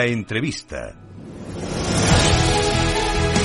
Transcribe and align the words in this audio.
La 0.00 0.06
entrevista. 0.06 0.94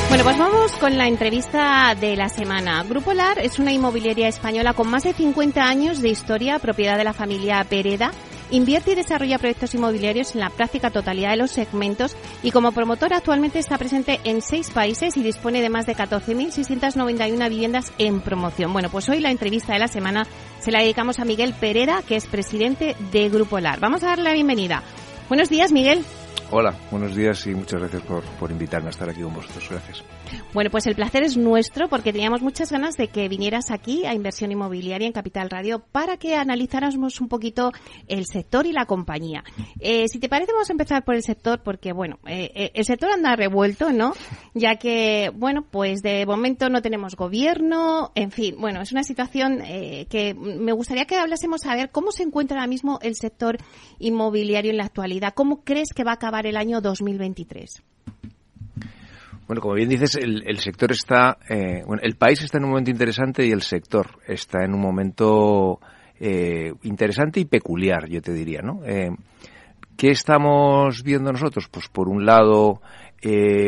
Bueno, 0.07 0.23
pues 0.23 0.37
vamos 0.37 0.71
con 0.77 0.97
la 0.97 1.05
entrevista 1.05 1.93
de 1.99 2.15
la 2.15 2.29
semana. 2.29 2.81
Grupo 2.83 3.11
LAR 3.11 3.39
es 3.39 3.59
una 3.59 3.73
inmobiliaria 3.73 4.29
española 4.29 4.71
con 4.71 4.87
más 4.87 5.03
de 5.03 5.11
50 5.11 5.61
años 5.61 6.01
de 6.01 6.07
historia, 6.07 6.57
propiedad 6.59 6.97
de 6.97 7.03
la 7.03 7.11
familia 7.11 7.61
Pereda. 7.65 8.13
Invierte 8.51 8.93
y 8.93 8.95
desarrolla 8.95 9.37
proyectos 9.37 9.75
inmobiliarios 9.75 10.33
en 10.33 10.39
la 10.39 10.49
práctica 10.49 10.91
totalidad 10.91 11.31
de 11.31 11.35
los 11.35 11.51
segmentos 11.51 12.15
y 12.41 12.51
como 12.51 12.71
promotor 12.71 13.13
actualmente 13.13 13.59
está 13.59 13.77
presente 13.77 14.21
en 14.23 14.41
seis 14.41 14.69
países 14.69 15.17
y 15.17 15.23
dispone 15.23 15.61
de 15.61 15.69
más 15.69 15.85
de 15.85 15.97
14.691 15.97 17.49
viviendas 17.49 17.91
en 17.97 18.21
promoción. 18.21 18.71
Bueno, 18.71 18.89
pues 18.89 19.09
hoy 19.09 19.19
la 19.19 19.31
entrevista 19.31 19.73
de 19.73 19.79
la 19.79 19.89
semana 19.89 20.25
se 20.61 20.71
la 20.71 20.79
dedicamos 20.79 21.19
a 21.19 21.25
Miguel 21.25 21.53
Pereda, 21.53 22.01
que 22.01 22.15
es 22.15 22.27
presidente 22.27 22.95
de 23.11 23.27
Grupo 23.27 23.59
LAR. 23.59 23.81
Vamos 23.81 24.03
a 24.03 24.07
darle 24.07 24.23
la 24.23 24.33
bienvenida. 24.33 24.83
Buenos 25.27 25.49
días, 25.49 25.73
Miguel. 25.73 26.05
Hola, 26.51 26.75
buenos 26.91 27.15
días 27.15 27.47
y 27.47 27.55
muchas 27.55 27.79
gracias 27.79 28.03
por, 28.03 28.23
por 28.23 28.51
invitarme 28.51 28.87
a 28.87 28.91
estar 28.91 29.09
aquí 29.09 29.21
con 29.21 29.33
vosotros. 29.33 29.67
Gracias. 29.69 30.03
Bueno, 30.53 30.69
pues 30.69 30.85
el 30.85 30.95
placer 30.95 31.23
es 31.23 31.37
nuestro 31.37 31.89
porque 31.89 32.13
teníamos 32.13 32.41
muchas 32.41 32.71
ganas 32.71 32.97
de 32.97 33.07
que 33.07 33.27
vinieras 33.27 33.71
aquí 33.71 34.05
a 34.05 34.13
Inversión 34.13 34.51
Inmobiliaria 34.51 35.07
en 35.07 35.13
Capital 35.13 35.49
Radio 35.49 35.79
para 35.79 36.17
que 36.17 36.35
analizáramos 36.35 37.19
un 37.19 37.27
poquito 37.27 37.71
el 38.07 38.25
sector 38.25 38.65
y 38.67 38.71
la 38.71 38.85
compañía. 38.85 39.43
Eh, 39.79 40.07
si 40.07 40.19
te 40.19 40.29
parece, 40.29 40.53
vamos 40.53 40.69
a 40.69 40.73
empezar 40.73 41.03
por 41.03 41.15
el 41.15 41.23
sector 41.23 41.61
porque, 41.63 41.93
bueno, 41.93 42.19
eh, 42.27 42.51
eh, 42.53 42.71
el 42.75 42.85
sector 42.85 43.11
anda 43.11 43.35
revuelto, 43.35 43.91
¿no? 43.91 44.13
Ya 44.53 44.75
que, 44.75 45.31
bueno, 45.33 45.65
pues 45.69 46.01
de 46.01 46.25
momento 46.25 46.69
no 46.69 46.81
tenemos 46.81 47.15
gobierno, 47.15 48.11
en 48.15 48.31
fin, 48.31 48.55
bueno, 48.59 48.81
es 48.81 48.91
una 48.91 49.03
situación 49.03 49.59
que 50.09 50.35
me 50.35 50.71
gustaría 50.71 51.05
que 51.05 51.17
hablásemos 51.17 51.65
a 51.65 51.75
ver 51.75 51.91
cómo 51.91 52.11
se 52.11 52.23
encuentra 52.23 52.57
ahora 52.57 52.67
mismo 52.67 52.99
el 53.01 53.15
sector 53.15 53.57
inmobiliario 53.99 54.71
en 54.71 54.77
la 54.77 54.85
actualidad. 54.85 55.33
¿Cómo 55.33 55.63
crees 55.63 55.89
que 55.93 56.03
va 56.03 56.11
a 56.11 56.15
acabar 56.15 56.34
el 56.43 56.57
año 56.57 56.81
2023? 56.81 57.83
Bueno, 59.47 59.61
como 59.61 59.75
bien 59.75 59.89
dices, 59.89 60.15
el, 60.15 60.57
sector 60.57 60.91
está, 60.91 61.37
eh, 61.47 61.83
bueno, 61.85 62.01
el 62.03 62.15
país 62.15 62.41
está 62.41 62.57
en 62.57 62.63
un 62.63 62.71
momento 62.71 62.89
interesante 62.89 63.45
y 63.45 63.51
el 63.51 63.61
sector 63.61 64.19
está 64.27 64.63
en 64.63 64.73
un 64.73 64.81
momento 64.81 65.79
eh, 66.19 66.73
interesante 66.81 67.39
y 67.39 67.45
peculiar, 67.45 68.09
yo 68.09 68.21
te 68.21 68.33
diría, 68.33 68.61
¿no? 68.63 68.83
Eh, 68.83 69.11
¿Qué 69.95 70.09
estamos 70.09 71.03
viendo 71.03 71.31
nosotros? 71.31 71.67
Pues 71.69 71.87
por 71.89 72.09
un 72.09 72.25
lado, 72.25 72.81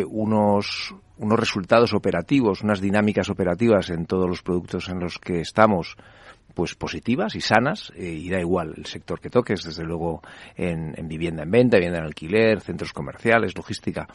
unos 0.09 0.94
unos 1.20 1.40
resultados 1.40 1.94
operativos, 1.94 2.62
unas 2.62 2.81
dinámicas 2.81 3.30
operativas 3.30 3.90
en 3.90 4.06
todos 4.06 4.30
los 4.30 4.41
productos 4.44 4.90
en 4.90 5.00
los 5.00 5.18
que 5.18 5.41
estamos, 5.41 5.96
pues 6.57 6.73
positivas 6.73 7.35
y 7.35 7.41
sanas 7.41 7.94
eh, 7.95 8.09
y 8.09 8.31
da 8.31 8.40
igual 8.40 8.73
el 8.75 8.88
sector 8.88 9.19
que 9.19 9.29
toques, 9.29 9.63
desde 9.63 9.84
luego 9.84 10.23
en, 10.56 10.95
vivienda 11.07 11.44
en 11.44 11.51
venta, 11.51 11.78
vivienda 11.78 12.00
en 12.00 12.06
alquiler, 12.06 12.62
centros 12.62 12.94
comerciales, 12.94 13.56
logística. 13.56 14.07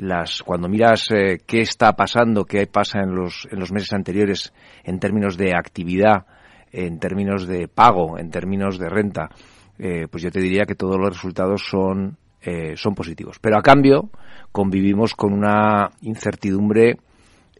Las 0.00 0.42
cuando 0.42 0.68
miras 0.68 1.08
eh, 1.12 1.42
qué 1.46 1.60
está 1.60 1.92
pasando, 1.92 2.46
qué 2.46 2.66
pasa 2.66 2.98
en 2.98 3.14
los 3.14 3.46
en 3.48 3.60
los 3.60 3.70
meses 3.70 3.92
anteriores 3.92 4.52
en 4.82 4.98
términos 4.98 5.36
de 5.36 5.54
actividad, 5.54 6.26
en 6.72 6.98
términos 6.98 7.46
de 7.46 7.68
pago, 7.68 8.18
en 8.18 8.28
términos 8.28 8.76
de 8.76 8.88
renta, 8.88 9.28
eh, 9.78 10.08
pues 10.10 10.24
yo 10.24 10.32
te 10.32 10.40
diría 10.40 10.64
que 10.66 10.74
todos 10.74 10.98
los 10.98 11.10
resultados 11.10 11.62
son 11.64 12.18
son 12.76 12.94
positivos. 12.94 13.38
Pero 13.40 13.56
a 13.56 13.62
cambio 13.62 14.10
convivimos 14.52 15.14
con 15.14 15.32
una 15.32 15.92
incertidumbre 16.02 16.98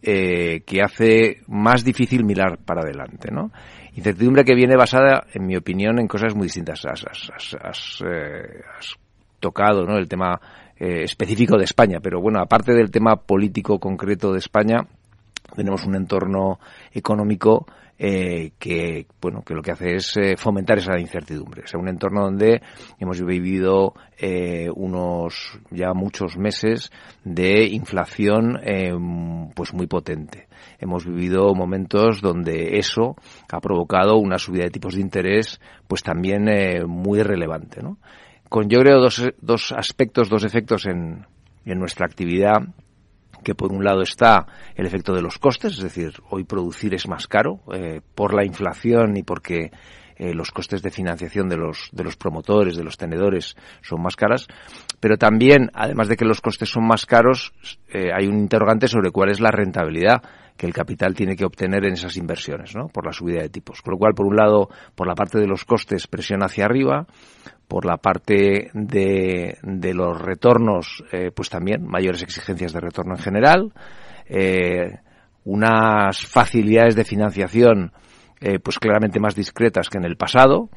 que 0.05 0.81
hace 0.83 1.41
más 1.47 1.83
difícil 1.83 2.23
mirar 2.23 2.59
para 2.59 2.81
adelante, 2.81 3.31
¿no? 3.31 3.51
Incertidumbre 3.95 4.43
que 4.43 4.55
viene 4.55 4.75
basada, 4.75 5.25
en 5.33 5.45
mi 5.47 5.55
opinión, 5.55 5.99
en 5.99 6.07
cosas 6.07 6.35
muy 6.35 6.47
distintas. 6.47 6.85
Has, 6.85 8.03
eh, 8.05 8.61
tocado 9.39 9.85
¿no? 9.85 9.97
el 9.97 10.09
tema 10.09 10.39
eh, 10.77 11.03
específico 11.03 11.57
de 11.57 11.63
España, 11.63 11.99
pero 12.03 12.19
bueno, 12.19 12.39
aparte 12.41 12.73
del 12.73 12.91
tema 12.91 13.15
político 13.15 13.79
concreto 13.79 14.33
de 14.33 14.39
España, 14.39 14.85
tenemos 15.55 15.85
un 15.85 15.95
entorno 15.95 16.59
económico 16.91 17.65
eh, 17.97 18.51
que 18.59 19.07
bueno 19.21 19.41
que 19.43 19.53
lo 19.53 19.61
que 19.61 19.71
hace 19.71 19.95
es 19.95 20.17
eh, 20.17 20.35
fomentar 20.37 20.77
esa 20.77 20.99
incertidumbre. 20.99 21.63
O 21.63 21.67
sea 21.67 21.79
un 21.79 21.87
entorno 21.87 22.23
donde 22.23 22.61
hemos 22.99 23.21
vivido 23.23 23.93
eh, 24.17 24.69
unos 24.75 25.59
ya 25.71 25.93
muchos 25.93 26.37
meses 26.37 26.91
de 27.23 27.65
inflación 27.65 28.59
pues 29.55 29.73
muy 29.73 29.87
potente. 29.87 30.47
Hemos 30.79 31.05
vivido 31.05 31.53
momentos 31.55 32.21
donde 32.21 32.77
eso 32.77 33.15
ha 33.49 33.61
provocado 33.61 34.17
una 34.17 34.37
subida 34.37 34.63
de 34.65 34.71
tipos 34.71 34.95
de 34.95 35.01
interés 35.01 35.61
pues 35.87 36.03
también 36.03 36.45
muy 36.87 37.21
relevante 37.23 37.81
¿no? 37.81 37.97
con 38.49 38.69
yo 38.69 38.79
creo 38.79 38.99
dos, 38.99 39.23
dos 39.41 39.71
aspectos 39.71 40.29
dos 40.29 40.43
efectos 40.43 40.85
en, 40.85 41.25
en 41.65 41.79
nuestra 41.79 42.05
actividad 42.05 42.61
que 43.45 43.55
por 43.55 43.71
un 43.71 43.85
lado 43.85 44.01
está 44.01 44.47
el 44.75 44.85
efecto 44.87 45.13
de 45.13 45.21
los 45.21 45.37
costes, 45.37 45.77
es 45.77 45.83
decir, 45.83 46.13
hoy 46.31 46.43
producir 46.43 46.93
es 46.95 47.07
más 47.07 47.27
caro 47.27 47.61
eh, 47.73 48.01
por 48.15 48.33
la 48.33 48.43
inflación 48.43 49.15
y 49.15 49.23
porque 49.23 49.71
eh, 50.17 50.33
los 50.33 50.51
costes 50.51 50.81
de 50.81 50.89
financiación 50.89 51.47
de 51.47 51.55
los, 51.55 51.89
de 51.91 52.03
los 52.03 52.17
promotores, 52.17 52.75
de 52.75 52.83
los 52.83 52.97
tenedores, 52.97 53.55
son 53.81 54.01
más 54.01 54.15
caras, 54.15 54.47
pero 54.99 55.17
también, 55.17 55.69
además 55.73 56.07
de 56.07 56.17
que 56.17 56.25
los 56.25 56.41
costes 56.41 56.69
son 56.69 56.87
más 56.87 57.05
caros, 57.05 57.53
eh, 57.93 58.09
hay 58.13 58.27
un 58.27 58.39
interrogante 58.39 58.87
sobre 58.87 59.11
cuál 59.11 59.29
es 59.29 59.39
la 59.39 59.51
rentabilidad 59.51 60.23
que 60.57 60.65
el 60.65 60.73
capital 60.73 61.13
tiene 61.13 61.35
que 61.35 61.45
obtener 61.45 61.85
en 61.85 61.93
esas 61.93 62.15
inversiones, 62.17 62.75
¿no? 62.75 62.87
Por 62.87 63.05
la 63.05 63.11
subida 63.11 63.41
de 63.41 63.49
tipos. 63.49 63.81
Con 63.81 63.93
lo 63.93 63.97
cual, 63.97 64.13
por 64.13 64.25
un 64.25 64.35
lado, 64.35 64.69
por 64.95 65.07
la 65.07 65.15
parte 65.15 65.39
de 65.39 65.47
los 65.47 65.65
costes, 65.65 66.07
presión 66.07 66.43
hacia 66.43 66.65
arriba, 66.65 67.07
por 67.67 67.85
la 67.85 67.97
parte 67.97 68.69
de, 68.73 69.57
de 69.61 69.93
los 69.93 70.21
retornos, 70.21 71.03
eh, 71.11 71.31
pues 71.35 71.49
también 71.49 71.85
mayores 71.85 72.23
exigencias 72.23 72.71
de 72.73 72.79
retorno 72.79 73.15
en 73.15 73.21
general, 73.21 73.73
eh, 74.27 74.99
unas 75.43 76.25
facilidades 76.25 76.95
de 76.95 77.03
financiación, 77.03 77.91
eh, 78.39 78.59
pues 78.59 78.79
claramente 78.79 79.19
más 79.19 79.35
discretas 79.35 79.89
que 79.89 79.97
en 79.97 80.05
el 80.05 80.15
pasado, 80.15 80.69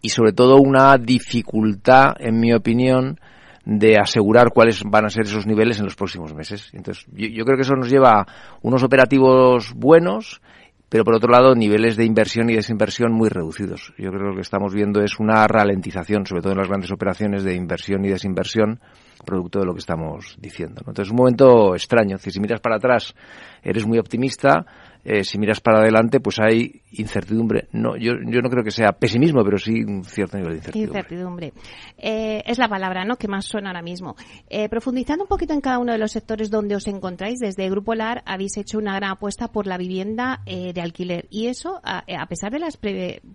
y 0.00 0.10
sobre 0.10 0.32
todo 0.32 0.56
una 0.56 0.96
dificultad, 0.98 2.14
en 2.18 2.38
mi 2.38 2.52
opinión, 2.52 3.18
de 3.64 3.96
asegurar 3.98 4.50
cuáles 4.52 4.82
van 4.84 5.06
a 5.06 5.10
ser 5.10 5.22
esos 5.22 5.46
niveles 5.46 5.78
en 5.78 5.84
los 5.84 5.96
próximos 5.96 6.34
meses. 6.34 6.70
Entonces, 6.72 7.06
yo, 7.12 7.44
creo 7.44 7.56
que 7.56 7.62
eso 7.62 7.74
nos 7.74 7.90
lleva 7.90 8.20
a 8.20 8.26
unos 8.62 8.82
operativos 8.82 9.72
buenos, 9.74 10.42
pero 10.88 11.04
por 11.04 11.16
otro 11.16 11.30
lado, 11.30 11.54
niveles 11.54 11.96
de 11.96 12.04
inversión 12.04 12.50
y 12.50 12.54
desinversión 12.54 13.12
muy 13.12 13.28
reducidos. 13.28 13.92
Yo 13.96 14.10
creo 14.10 14.20
que 14.20 14.28
lo 14.28 14.34
que 14.34 14.42
estamos 14.42 14.74
viendo 14.74 15.02
es 15.02 15.18
una 15.18 15.46
ralentización, 15.46 16.26
sobre 16.26 16.42
todo 16.42 16.52
en 16.52 16.58
las 16.58 16.68
grandes 16.68 16.92
operaciones 16.92 17.42
de 17.42 17.54
inversión 17.54 18.04
y 18.04 18.08
desinversión, 18.08 18.80
producto 19.24 19.60
de 19.60 19.66
lo 19.66 19.72
que 19.72 19.80
estamos 19.80 20.36
diciendo. 20.38 20.82
Entonces, 20.86 21.08
es 21.08 21.10
un 21.10 21.16
momento 21.16 21.74
extraño. 21.74 22.18
si 22.18 22.38
miras 22.38 22.60
para 22.60 22.76
atrás, 22.76 23.14
eres 23.62 23.86
muy 23.86 23.98
optimista, 23.98 24.66
eh, 25.04 25.24
si 25.24 25.38
miras 25.38 25.60
para 25.60 25.80
adelante, 25.80 26.20
pues 26.20 26.38
hay 26.38 26.82
incertidumbre. 26.96 27.68
No, 27.72 27.96
yo, 27.96 28.14
yo 28.24 28.40
no 28.40 28.48
creo 28.48 28.64
que 28.64 28.70
sea 28.70 28.92
pesimismo, 28.92 29.44
pero 29.44 29.58
sí 29.58 29.84
un 29.84 30.04
cierto 30.04 30.36
nivel 30.38 30.52
de 30.52 30.56
incertidumbre. 30.58 30.98
Incertidumbre. 31.00 31.52
Eh, 31.98 32.42
es 32.46 32.58
la 32.58 32.68
palabra 32.68 33.04
¿no? 33.04 33.16
que 33.16 33.28
más 33.28 33.44
suena 33.44 33.68
ahora 33.68 33.82
mismo. 33.82 34.16
Eh, 34.48 34.68
profundizando 34.68 35.24
un 35.24 35.28
poquito 35.28 35.52
en 35.52 35.60
cada 35.60 35.78
uno 35.78 35.92
de 35.92 35.98
los 35.98 36.12
sectores 36.12 36.50
donde 36.50 36.74
os 36.74 36.86
encontráis, 36.86 37.38
desde 37.38 37.68
Grupo 37.68 37.94
LAR 37.94 38.22
habéis 38.24 38.56
hecho 38.56 38.78
una 38.78 38.96
gran 38.96 39.12
apuesta 39.12 39.48
por 39.48 39.66
la 39.66 39.76
vivienda 39.76 40.40
de 40.46 40.80
alquiler. 40.80 41.26
Y 41.30 41.46
eso, 41.46 41.80
a, 41.84 42.26
pesar 42.26 42.50
de 42.52 42.58
las, 42.58 42.78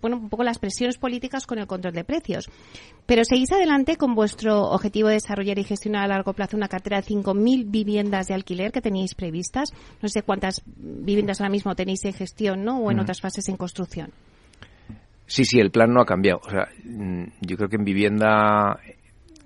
bueno, 0.01 0.17
un 0.17 0.29
poco 0.29 0.43
las 0.43 0.59
presiones 0.59 0.97
políticas 0.97 1.45
con 1.45 1.59
el 1.59 1.67
control 1.67 1.93
de 1.93 2.03
precios. 2.03 2.49
Pero 3.05 3.23
seguís 3.23 3.51
adelante 3.51 3.95
con 3.95 4.15
vuestro 4.15 4.69
objetivo 4.69 5.07
de 5.07 5.15
desarrollar 5.15 5.59
y 5.59 5.63
gestionar 5.63 6.03
a 6.03 6.07
largo 6.07 6.33
plazo 6.33 6.57
una 6.57 6.67
cartera 6.67 7.01
de 7.01 7.07
5.000 7.07 7.65
viviendas 7.69 8.27
de 8.27 8.33
alquiler 8.33 8.71
que 8.71 8.81
teníais 8.81 9.15
previstas. 9.15 9.71
No 10.01 10.09
sé 10.09 10.21
cuántas 10.21 10.61
viviendas 10.65 11.41
ahora 11.41 11.49
mismo 11.49 11.59
mismo 11.59 11.75
tenéis 11.75 12.05
en 12.05 12.13
gestión, 12.13 12.63
¿no? 12.63 12.79
O 12.79 12.89
en 12.89 12.99
otras 12.99 13.19
fases 13.19 13.48
en 13.49 13.57
construcción. 13.57 14.11
Sí, 15.25 15.45
sí, 15.45 15.59
el 15.59 15.71
plan 15.71 15.93
no 15.93 16.01
ha 16.01 16.05
cambiado. 16.05 16.41
O 16.43 16.49
sea, 16.49 16.67
mm, 16.83 17.23
yo 17.41 17.57
creo 17.57 17.69
que 17.69 17.75
en 17.75 17.83
vivienda, 17.83 18.79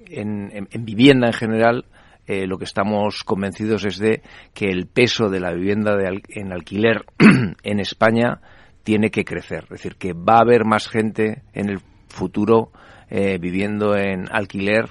en, 0.05 0.67
vivienda 0.79 1.27
en 1.27 1.33
general, 1.33 1.85
eh, 2.25 2.47
lo 2.47 2.57
que 2.57 2.65
estamos 2.65 3.23
convencidos 3.23 3.83
es 3.85 3.97
de 3.97 4.21
que 4.53 4.69
el 4.69 4.87
peso 4.87 5.29
de 5.29 5.41
la 5.41 5.53
vivienda 5.53 5.97
en 6.29 6.53
alquiler 6.53 7.05
en 7.63 7.79
España 7.79 8.39
tiene 8.83 9.09
que 9.09 9.25
crecer. 9.25 9.63
Es 9.63 9.69
decir, 9.69 9.95
que 9.95 10.13
va 10.13 10.37
a 10.37 10.41
haber 10.41 10.65
más 10.65 10.87
gente 10.87 11.43
en 11.53 11.69
el 11.69 11.79
futuro 12.07 12.71
eh, 13.09 13.37
viviendo 13.39 13.95
en 13.95 14.27
alquiler 14.31 14.85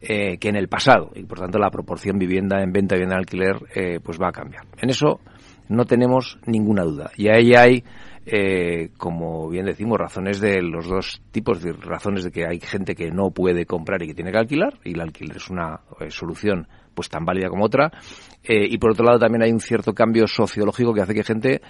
eh, 0.00 0.38
que 0.38 0.48
en 0.48 0.56
el 0.56 0.68
pasado 0.68 1.10
y 1.14 1.24
por 1.24 1.40
tanto 1.40 1.58
la 1.58 1.70
proporción 1.70 2.18
vivienda 2.18 2.62
en 2.62 2.70
venta 2.70 2.94
y 2.94 2.98
vivienda 2.98 3.16
en 3.16 3.18
alquiler 3.18 3.56
eh, 3.74 4.00
pues 4.02 4.20
va 4.20 4.28
a 4.28 4.32
cambiar. 4.32 4.64
En 4.78 4.90
eso 4.90 5.20
no 5.68 5.84
tenemos 5.84 6.38
ninguna 6.46 6.82
duda 6.82 7.10
y 7.16 7.28
ahí 7.28 7.54
hay 7.54 7.84
como 8.96 9.48
bien 9.48 9.66
decimos 9.66 9.98
razones 9.98 10.40
de 10.40 10.60
los 10.60 10.88
dos 10.88 11.22
tipos 11.30 11.62
de 11.62 11.72
razones 11.72 12.24
de 12.24 12.32
que 12.32 12.44
hay 12.44 12.58
gente 12.58 12.96
que 12.96 13.12
no 13.12 13.30
puede 13.30 13.66
comprar 13.66 14.02
y 14.02 14.08
que 14.08 14.14
tiene 14.14 14.32
que 14.32 14.38
alquilar 14.38 14.80
y 14.82 14.94
el 14.94 15.00
alquiler 15.00 15.36
es 15.36 15.48
una 15.48 15.78
solución 16.08 16.66
pues 16.92 17.08
tan 17.08 17.24
válida 17.24 17.48
como 17.48 17.64
otra 17.64 17.92
y 18.42 18.76
por 18.78 18.90
otro 18.90 19.04
lado 19.04 19.20
también 19.20 19.42
hay 19.42 19.52
un 19.52 19.60
cierto 19.60 19.94
cambio 19.94 20.26
sociológico 20.26 20.92
que 20.92 21.02
hace 21.02 21.14
que 21.14 21.22
gente 21.22 21.60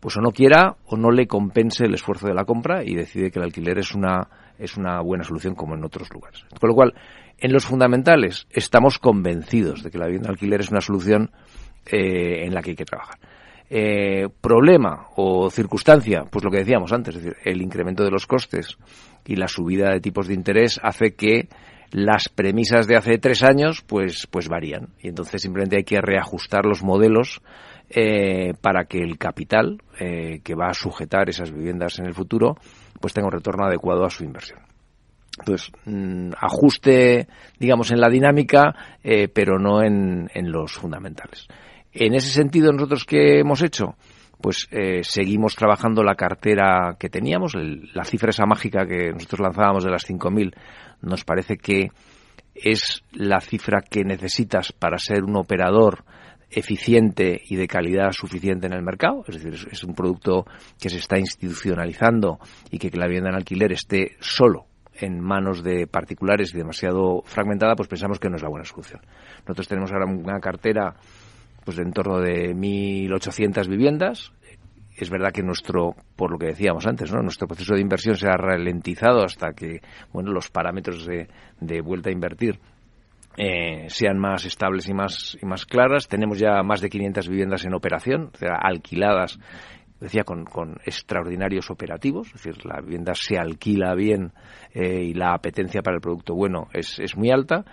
pues 0.00 0.16
o 0.16 0.20
no 0.20 0.32
quiera 0.32 0.76
o 0.86 0.96
no 0.96 1.10
le 1.10 1.26
compense 1.26 1.84
el 1.86 1.94
esfuerzo 1.94 2.26
de 2.26 2.34
la 2.34 2.44
compra 2.44 2.82
y 2.84 2.94
decide 2.94 3.30
que 3.30 3.38
el 3.38 3.44
alquiler 3.44 3.78
es 3.78 3.94
una 3.94 4.28
es 4.58 4.76
una 4.76 5.00
buena 5.00 5.24
solución 5.24 5.54
como 5.54 5.74
en 5.74 5.84
otros 5.84 6.08
lugares. 6.12 6.44
Con 6.60 6.68
lo 6.68 6.74
cual, 6.74 6.94
en 7.38 7.52
los 7.52 7.64
fundamentales 7.64 8.46
estamos 8.50 8.98
convencidos 8.98 9.82
de 9.82 9.90
que 9.90 9.98
la 9.98 10.06
vivienda 10.06 10.28
de 10.28 10.32
alquiler 10.32 10.60
es 10.60 10.70
una 10.70 10.80
solución 10.80 11.30
eh, 11.86 12.44
en 12.44 12.54
la 12.54 12.62
que 12.62 12.70
hay 12.70 12.76
que 12.76 12.84
trabajar. 12.84 13.18
Eh, 13.74 14.28
problema 14.42 15.06
o 15.16 15.48
circunstancia, 15.48 16.24
pues 16.30 16.44
lo 16.44 16.50
que 16.50 16.58
decíamos 16.58 16.92
antes, 16.92 17.16
es 17.16 17.22
decir, 17.22 17.38
el 17.42 17.62
incremento 17.62 18.04
de 18.04 18.10
los 18.10 18.26
costes 18.26 18.76
y 19.24 19.36
la 19.36 19.48
subida 19.48 19.90
de 19.90 20.00
tipos 20.00 20.28
de 20.28 20.34
interés 20.34 20.78
hace 20.82 21.14
que 21.14 21.48
las 21.90 22.28
premisas 22.28 22.86
de 22.86 22.96
hace 22.96 23.16
tres 23.16 23.42
años 23.42 23.82
pues 23.86 24.26
pues 24.30 24.48
varían 24.48 24.88
y 25.00 25.08
entonces 25.08 25.40
simplemente 25.40 25.76
hay 25.76 25.84
que 25.84 26.02
reajustar 26.02 26.66
los 26.66 26.82
modelos 26.82 27.40
eh, 27.88 28.52
para 28.60 28.84
que 28.84 28.98
el 28.98 29.16
capital 29.16 29.80
que 29.98 30.54
va 30.54 30.68
a 30.68 30.74
sujetar 30.74 31.30
esas 31.30 31.50
viviendas 31.50 31.98
en 31.98 32.06
el 32.06 32.14
futuro 32.14 32.56
pues 33.00 33.14
tenga 33.14 33.28
un 33.28 33.32
retorno 33.32 33.64
adecuado 33.64 34.04
a 34.04 34.10
su 34.10 34.22
inversión. 34.24 34.60
Entonces, 35.38 35.72
mm, 35.86 36.30
ajuste, 36.38 37.26
digamos, 37.58 37.90
en 37.90 38.00
la 38.00 38.10
dinámica, 38.10 38.74
eh, 39.02 39.28
pero 39.28 39.58
no 39.58 39.82
en, 39.82 40.28
los 40.34 40.72
fundamentales. 40.72 41.48
En 41.92 42.14
ese 42.14 42.30
sentido, 42.30 42.72
nosotros 42.72 43.04
qué 43.04 43.40
hemos 43.40 43.62
hecho, 43.62 43.96
pues 44.40 44.66
eh, 44.70 45.02
seguimos 45.04 45.54
trabajando 45.54 46.02
la 46.02 46.14
cartera 46.14 46.96
que 46.98 47.08
teníamos, 47.08 47.54
la 47.54 48.04
cifra 48.04 48.30
esa 48.30 48.46
mágica 48.46 48.86
que 48.86 49.12
nosotros 49.12 49.40
lanzábamos 49.40 49.84
de 49.84 49.90
las 49.90 50.08
5.000, 50.08 50.54
nos 51.02 51.24
parece 51.24 51.56
que 51.56 51.90
es 52.54 53.02
la 53.12 53.40
cifra 53.40 53.82
que 53.82 54.04
necesitas 54.04 54.72
para 54.72 54.98
ser 54.98 55.22
un 55.24 55.36
operador 55.36 56.04
eficiente 56.50 57.40
y 57.46 57.56
de 57.56 57.66
calidad 57.66 58.12
suficiente 58.12 58.66
en 58.66 58.74
el 58.74 58.82
mercado, 58.82 59.24
es 59.26 59.36
decir, 59.36 59.68
es, 59.70 59.84
un 59.84 59.94
producto 59.94 60.44
que 60.78 60.90
se 60.90 60.98
está 60.98 61.18
institucionalizando 61.18 62.38
y 62.70 62.78
que, 62.78 62.90
la 62.90 63.06
vivienda 63.06 63.30
en 63.30 63.36
alquiler 63.36 63.72
esté 63.72 64.16
solo 64.20 64.66
en 64.94 65.18
manos 65.18 65.62
de 65.62 65.86
particulares 65.86 66.52
y 66.52 66.58
demasiado 66.58 67.22
fragmentada, 67.24 67.74
pues 67.74 67.88
pensamos 67.88 68.18
que 68.18 68.28
no 68.28 68.36
es 68.36 68.42
la 68.42 68.50
buena 68.50 68.66
solución. 68.66 69.00
Nosotros 69.46 69.66
tenemos 69.66 69.90
ahora 69.90 70.04
una 70.04 70.38
cartera 70.40 70.94
pues 71.64 71.78
en 71.78 71.92
torno 71.92 72.20
de 72.20 72.54
1.800 72.54 73.68
viviendas. 73.68 74.32
Es 74.96 75.08
verdad 75.08 75.32
que 75.32 75.42
nuestro, 75.42 75.94
por 76.16 76.30
lo 76.30 76.38
que 76.38 76.46
decíamos 76.46 76.86
antes, 76.86 77.12
¿no? 77.12 77.22
nuestro 77.22 77.48
proceso 77.48 77.74
de 77.74 77.80
inversión 77.80 78.16
se 78.16 78.28
ha 78.28 78.36
ralentizado 78.36 79.24
hasta 79.24 79.52
que 79.52 79.80
bueno, 80.12 80.32
los 80.32 80.50
parámetros 80.50 81.06
de, 81.06 81.28
de 81.60 81.80
vuelta 81.80 82.10
a 82.10 82.12
invertir 82.12 82.60
eh, 83.36 83.86
sean 83.88 84.18
más 84.18 84.44
estables 84.44 84.88
y 84.88 84.94
más, 84.94 85.38
y 85.40 85.46
más 85.46 85.64
claras. 85.64 86.08
Tenemos 86.08 86.38
ya 86.38 86.62
más 86.62 86.80
de 86.80 86.90
500 86.90 87.28
viviendas 87.28 87.64
en 87.64 87.74
operación, 87.74 88.30
o 88.34 88.36
sea, 88.36 88.56
alquiladas, 88.60 89.38
decía, 90.00 90.24
con, 90.24 90.44
con 90.44 90.76
extraordinarios 90.84 91.70
operativos. 91.70 92.28
Es 92.28 92.42
decir, 92.42 92.66
la 92.66 92.80
vivienda 92.80 93.14
se 93.14 93.38
alquila 93.38 93.94
bien 93.94 94.32
eh, 94.74 95.02
y 95.02 95.14
la 95.14 95.32
apetencia 95.32 95.82
para 95.82 95.96
el 95.96 96.02
producto 96.02 96.34
bueno 96.34 96.68
es, 96.72 96.98
es 96.98 97.16
muy 97.16 97.30
alta. 97.30 97.64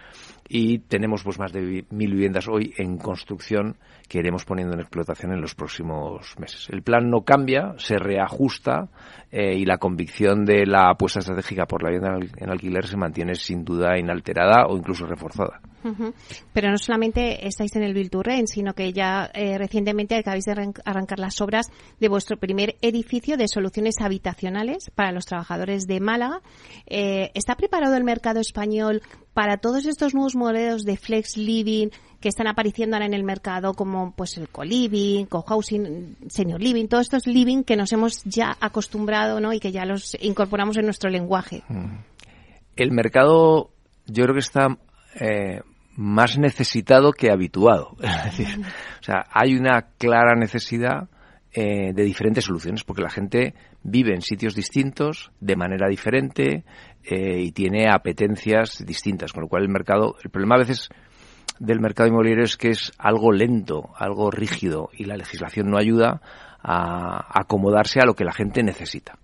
Y 0.52 0.80
tenemos 0.80 1.24
pues 1.24 1.38
más 1.38 1.54
de 1.54 1.86
mil 1.92 2.12
viviendas 2.12 2.48
hoy 2.48 2.74
en 2.78 2.98
construcción 2.98 3.78
que 4.08 4.18
iremos 4.18 4.46
poniendo 4.46 4.74
en 4.74 4.80
explotación 4.80 5.32
en 5.32 5.42
los 5.42 5.54
próximos 5.54 6.34
meses. 6.40 6.68
El 6.72 6.82
plan 6.82 7.10
no 7.10 7.22
cambia, 7.22 7.76
se 7.78 8.00
reajusta 8.00 8.90
eh, 9.32 9.56
y 9.56 9.66
la 9.66 9.78
convicción 9.78 10.46
de 10.46 10.66
la 10.66 10.90
apuesta 10.90 11.20
estratégica 11.20 11.68
por 11.68 11.84
la 11.84 11.92
vivienda 11.92 12.28
en 12.38 12.50
alquiler 12.50 12.88
se 12.88 12.98
mantiene 12.98 13.36
sin 13.36 13.64
duda 13.64 14.00
inalterada 14.00 14.66
o 14.68 14.76
incluso 14.76 15.06
reforzada. 15.06 15.62
Pero 16.54 16.72
no 16.72 16.78
solamente 16.78 17.48
estáis 17.48 17.76
en 17.76 17.84
el 17.84 18.10
to 18.10 18.22
sino 18.46 18.74
que 18.74 18.94
ya 18.94 19.30
eh, 19.34 19.58
recientemente 19.58 20.16
acabáis 20.16 20.46
de 20.46 20.74
arrancar 20.86 21.20
las 21.20 21.40
obras 21.42 21.68
de 22.00 22.10
vuestro 22.10 22.38
primer 22.38 22.76
edificio 22.82 23.38
de 23.38 23.48
soluciones 23.48 23.96
habitacionales 24.02 24.92
para 24.96 25.12
los 25.12 25.26
trabajadores 25.26 25.88
de 25.88 26.00
Málaga. 26.00 26.42
Eh, 26.86 27.32
¿Está 27.34 27.56
preparado 27.56 27.96
el 27.96 28.04
mercado 28.04 28.40
español 28.40 29.02
para 29.34 29.58
todos 29.58 29.86
estos 29.86 30.14
nuevos 30.14 30.36
modelos 30.36 30.84
de 30.84 30.98
flex 30.98 31.38
living 31.38 31.90
que 32.20 32.30
están 32.30 32.48
apareciendo 32.48 32.96
ahora 32.96 33.06
en 33.06 33.14
el 33.14 33.24
mercado 33.24 33.74
como 33.74 34.14
pues 34.14 34.38
el 34.38 34.50
co-living, 34.50 35.26
co-housing, 35.26 36.18
senior 36.28 36.62
living, 36.62 36.88
todos 36.88 37.06
estos 37.06 37.28
living 37.28 37.64
que 37.64 37.78
nos 37.78 37.94
hemos 37.94 38.24
ya 38.26 38.58
acostumbrado 38.60 39.40
¿no? 39.40 39.54
y 39.54 39.60
que 39.60 39.72
ya 39.72 39.86
los 39.86 40.18
incorporamos 40.22 40.78
en 40.78 40.86
nuestro 40.86 41.10
lenguaje. 41.10 41.64
Mm. 41.70 42.00
El 42.76 42.92
mercado 42.92 43.72
yo 44.08 44.24
creo 44.24 44.34
que 44.34 44.40
está 44.40 44.78
eh, 45.16 45.62
más 45.96 46.38
necesitado 46.38 47.12
que 47.12 47.32
habituado. 47.32 47.98
O 49.00 49.04
sea, 49.04 49.26
hay 49.32 49.56
una 49.56 49.94
clara 49.98 50.36
necesidad 50.36 51.08
eh, 51.54 51.94
de 51.94 52.04
diferentes 52.04 52.44
soluciones 52.44 52.84
porque 52.84 53.02
la 53.02 53.10
gente 53.10 53.56
vive 53.82 54.14
en 54.14 54.22
sitios 54.22 54.56
distintos, 54.56 55.32
de 55.40 55.56
manera 55.56 55.88
diferente 55.88 56.66
eh, 57.04 57.40
y 57.40 57.52
tiene 57.54 57.88
apetencias 57.90 58.86
distintas, 58.86 59.32
con 59.32 59.44
lo 59.44 59.48
cual 59.48 59.64
el 59.64 59.70
mercado, 59.70 60.16
el 60.22 60.30
problema 60.30 60.56
a 60.56 60.60
veces 60.60 60.90
del 61.60 61.80
mercado 61.80 62.10
inmobiliario 62.10 62.44
es 62.44 62.58
que 62.58 62.70
es 62.70 62.92
algo 62.98 63.32
lento, 63.32 63.90
algo 63.96 64.30
rígido 64.30 64.90
y 64.94 65.06
la 65.06 65.16
legislación 65.16 65.70
no 65.72 65.78
ayuda 65.78 66.22
a 66.62 67.40
acomodarse 67.40 68.00
a 68.02 68.06
lo 68.06 68.16
que 68.16 68.26
la 68.26 68.34
gente 68.34 68.62
necesita. 68.62 69.18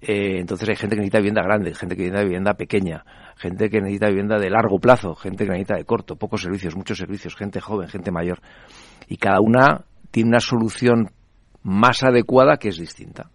Entonces 0.00 0.68
hay 0.68 0.76
gente 0.76 0.94
que 0.94 1.00
necesita 1.00 1.18
vivienda 1.18 1.42
grande, 1.42 1.74
gente 1.74 1.96
que 1.96 2.02
necesita 2.02 2.22
vivienda 2.22 2.54
pequeña, 2.54 3.04
gente 3.38 3.70
que 3.70 3.80
necesita 3.80 4.08
vivienda 4.08 4.38
de 4.38 4.50
largo 4.50 4.78
plazo, 4.78 5.14
gente 5.14 5.44
que 5.44 5.50
necesita 5.50 5.76
de 5.76 5.84
corto, 5.84 6.16
pocos 6.16 6.42
servicios, 6.42 6.76
muchos 6.76 6.98
servicios, 6.98 7.36
gente 7.36 7.60
joven, 7.60 7.88
gente 7.88 8.10
mayor. 8.10 8.40
Y 9.08 9.16
cada 9.16 9.40
una 9.40 9.84
tiene 10.10 10.30
una 10.30 10.40
solución 10.40 11.10
más 11.62 12.02
adecuada 12.02 12.56
que 12.56 12.68
es 12.68 12.78
distinta. 12.78 13.30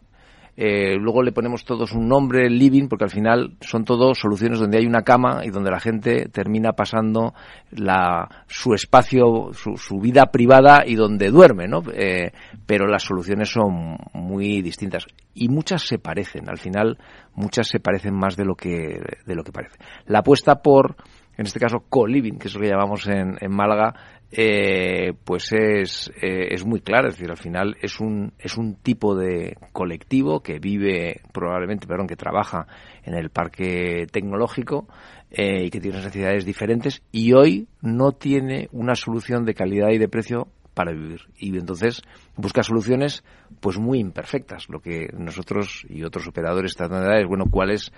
Eh, 0.55 0.95
luego 0.97 1.23
le 1.23 1.31
ponemos 1.31 1.65
todos 1.65 1.93
un 1.93 2.07
nombre, 2.07 2.49
living, 2.49 2.87
porque 2.87 3.05
al 3.05 3.09
final 3.09 3.57
son 3.61 3.85
todos 3.85 4.19
soluciones 4.19 4.59
donde 4.59 4.77
hay 4.77 4.85
una 4.85 5.01
cama 5.01 5.41
y 5.43 5.49
donde 5.49 5.71
la 5.71 5.79
gente 5.79 6.27
termina 6.29 6.73
pasando 6.73 7.33
la, 7.71 8.45
su 8.47 8.73
espacio, 8.73 9.51
su, 9.53 9.99
vida 9.99 10.27
privada 10.27 10.83
y 10.85 10.95
donde 10.95 11.29
duerme, 11.29 11.67
¿no? 11.67 11.81
Eh, 11.93 12.31
pero 12.65 12.87
las 12.87 13.03
soluciones 13.03 13.49
son 13.49 13.97
muy 14.13 14.61
distintas 14.61 15.05
y 15.33 15.49
muchas 15.49 15.83
se 15.83 15.97
parecen. 15.97 16.49
Al 16.49 16.59
final, 16.59 16.97
muchas 17.33 17.67
se 17.67 17.79
parecen 17.79 18.15
más 18.15 18.35
de 18.35 18.45
lo 18.45 18.55
que, 18.55 18.99
de 19.25 19.35
lo 19.35 19.43
que 19.43 19.51
parece. 19.51 19.77
La 20.05 20.19
apuesta 20.19 20.61
por 20.61 20.95
en 21.35 21.45
este 21.45 21.59
caso 21.59 21.83
co-living, 21.89 22.37
que 22.37 22.47
es 22.47 22.53
lo 22.53 22.61
que 22.61 22.69
llamamos 22.69 23.07
en, 23.07 23.37
en 23.41 23.51
Málaga, 23.51 23.95
eh, 24.35 25.13
pues 25.23 25.51
es, 25.51 26.11
eh, 26.19 26.47
es 26.49 26.65
muy 26.65 26.81
claro, 26.81 27.07
es 27.07 27.13
decir, 27.13 27.29
al 27.29 27.37
final 27.37 27.77
es 27.79 27.99
un, 27.99 28.33
es 28.39 28.57
un 28.57 28.75
tipo 28.77 29.15
de 29.15 29.55
colectivo 29.71 30.41
que 30.41 30.57
vive, 30.57 31.21
probablemente, 31.31 31.85
perdón, 31.85 32.07
que 32.07 32.15
trabaja 32.15 32.65
en 33.03 33.13
el 33.13 33.29
parque 33.29 34.07
tecnológico 34.11 34.87
eh, 35.29 35.65
y 35.65 35.69
que 35.69 35.79
tiene 35.79 35.97
necesidades 35.97 36.45
diferentes 36.45 37.03
y 37.11 37.33
hoy 37.33 37.67
no 37.81 38.13
tiene 38.13 38.69
una 38.71 38.95
solución 38.95 39.45
de 39.45 39.53
calidad 39.53 39.89
y 39.91 39.99
de 39.99 40.09
precio 40.09 40.47
para 40.73 40.93
vivir. 40.93 41.21
Y 41.37 41.55
entonces 41.55 42.01
busca 42.35 42.63
soluciones 42.63 43.23
pues 43.59 43.77
muy 43.77 43.99
imperfectas. 43.99 44.67
Lo 44.67 44.79
que 44.79 45.09
nosotros 45.15 45.85
y 45.87 46.03
otros 46.03 46.27
operadores 46.27 46.73
tratan 46.75 47.01
de 47.01 47.07
dar 47.07 47.21
es 47.21 47.27
bueno 47.27 47.45
cuál 47.51 47.69
es 47.69 47.91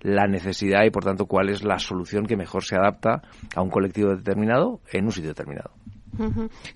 la 0.00 0.26
necesidad 0.26 0.84
y 0.84 0.90
por 0.90 1.04
tanto 1.04 1.26
cuál 1.26 1.50
es 1.50 1.62
la 1.62 1.78
solución 1.78 2.26
que 2.26 2.36
mejor 2.36 2.64
se 2.64 2.76
adapta 2.76 3.22
a 3.54 3.62
un 3.62 3.70
colectivo 3.70 4.14
determinado 4.16 4.80
en 4.92 5.04
un 5.04 5.12
sitio 5.12 5.30
determinado. 5.30 5.70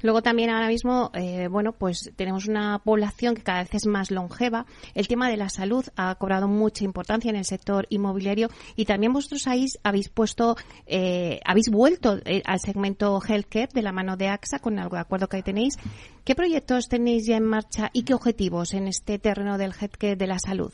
Luego 0.03 0.23
también 0.23 0.51
ahora 0.51 0.69
mismo, 0.69 1.11
eh, 1.15 1.49
bueno, 1.51 1.73
pues 1.73 2.13
tenemos 2.17 2.47
una 2.47 2.79
población 2.79 3.35
que 3.35 3.43
cada 3.43 3.63
vez 3.63 3.75
es 3.75 3.87
más 3.87 4.11
longeva. 4.11 4.67
El 4.95 5.09
tema 5.09 5.29
de 5.29 5.37
la 5.37 5.49
salud 5.49 5.85
ha 5.97 6.15
cobrado 6.15 6.49
mucha 6.49 6.85
importancia 6.85 7.31
en 7.31 7.37
el 7.37 7.45
sector 7.45 7.87
inmobiliario 7.91 8.49
y 8.77 8.85
también 8.85 9.13
vosotros 9.13 9.47
habéis, 9.47 9.79
habéis 9.83 10.09
puesto, 10.09 10.57
eh, 10.87 11.41
habéis 11.45 11.69
vuelto 11.69 12.19
eh, 12.25 12.43
al 12.45 12.61
segmento 12.61 13.21
healthcare 13.21 13.69
de 13.73 13.83
la 13.83 13.93
mano 13.93 14.17
de 14.17 14.29
AXA 14.29 14.61
con 14.61 14.79
el 14.79 14.87
acuerdo 14.97 15.29
que 15.29 15.43
tenéis. 15.43 15.77
¿Qué 16.25 16.35
proyectos 16.35 16.89
tenéis 16.89 17.27
ya 17.27 17.37
en 17.37 17.45
marcha 17.45 17.91
y 17.93 18.05
qué 18.05 18.15
objetivos 18.15 18.73
en 18.73 18.89
este 18.89 19.19
terreno 19.19 19.59
del 19.59 19.73
healthcare 19.73 20.17
de 20.17 20.27
la 20.27 20.39
salud? 20.39 20.73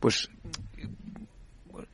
Pues 0.00 0.30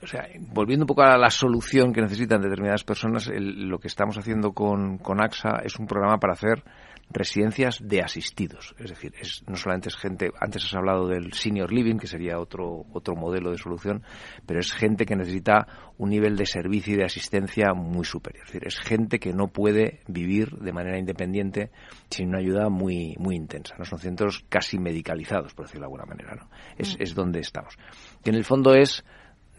o 0.05 0.07
sea, 0.07 0.29
volviendo 0.53 0.85
un 0.85 0.87
poco 0.87 1.03
a 1.03 1.17
la 1.17 1.31
solución 1.31 1.93
que 1.93 2.03
necesitan 2.03 2.43
determinadas 2.43 2.85
personas, 2.85 3.29
lo 3.35 3.79
que 3.79 3.89
estamos 3.89 4.19
haciendo 4.19 4.53
con, 4.53 4.99
con 4.99 5.23
AXA 5.23 5.63
es 5.65 5.79
un 5.79 5.87
programa 5.87 6.19
para 6.19 6.35
hacer 6.35 6.63
residencias 7.11 7.79
de 7.83 8.03
asistidos. 8.03 8.75
Es 8.79 8.91
decir, 8.91 9.15
es, 9.19 9.45
no 9.47 9.57
solamente 9.57 9.89
es 9.89 9.97
gente, 9.97 10.31
antes 10.41 10.65
has 10.65 10.75
hablado 10.75 11.07
del 11.07 11.33
senior 11.33 11.73
living, 11.73 11.97
que 11.97 12.07
sería 12.07 12.39
otro, 12.39 12.85
otro 12.93 13.15
modelo 13.15 13.51
de 13.51 13.59
solución, 13.59 14.03
pero 14.47 14.61
es 14.61 14.73
gente 14.73 15.07
que 15.07 15.17
necesita 15.17 15.67
un 15.97 16.11
nivel 16.11 16.37
de 16.37 16.47
servicio 16.47 16.95
y 16.95 16.97
de 16.97 17.05
asistencia 17.05 17.73
muy 17.75 18.05
superior. 18.05 18.45
Es 18.45 18.53
decir, 18.53 18.67
es 18.67 18.79
gente 18.79 19.19
que 19.19 19.33
no 19.33 19.49
puede 19.49 20.01
vivir 20.07 20.51
de 20.59 20.73
manera 20.73 20.99
independiente 20.99 21.71
sin 22.11 22.29
una 22.29 22.39
ayuda 22.39 22.69
muy, 22.69 23.15
muy 23.19 23.37
intensa. 23.37 23.75
¿no? 23.79 23.85
Son 23.85 23.99
centros 23.99 24.45
casi 24.49 24.79
medicalizados, 24.79 25.55
por 25.55 25.67
decirlo 25.67 25.83
de 25.83 25.87
alguna 25.87 26.07
manera. 26.07 26.35
¿no? 26.35 26.51
Es, 26.77 26.99
mm. 26.99 27.03
es 27.03 27.15
donde 27.15 27.41
estamos. 27.41 27.77
Y 28.25 28.31
en 28.31 28.35
el 28.35 28.45
fondo 28.45 28.75
es 28.75 29.05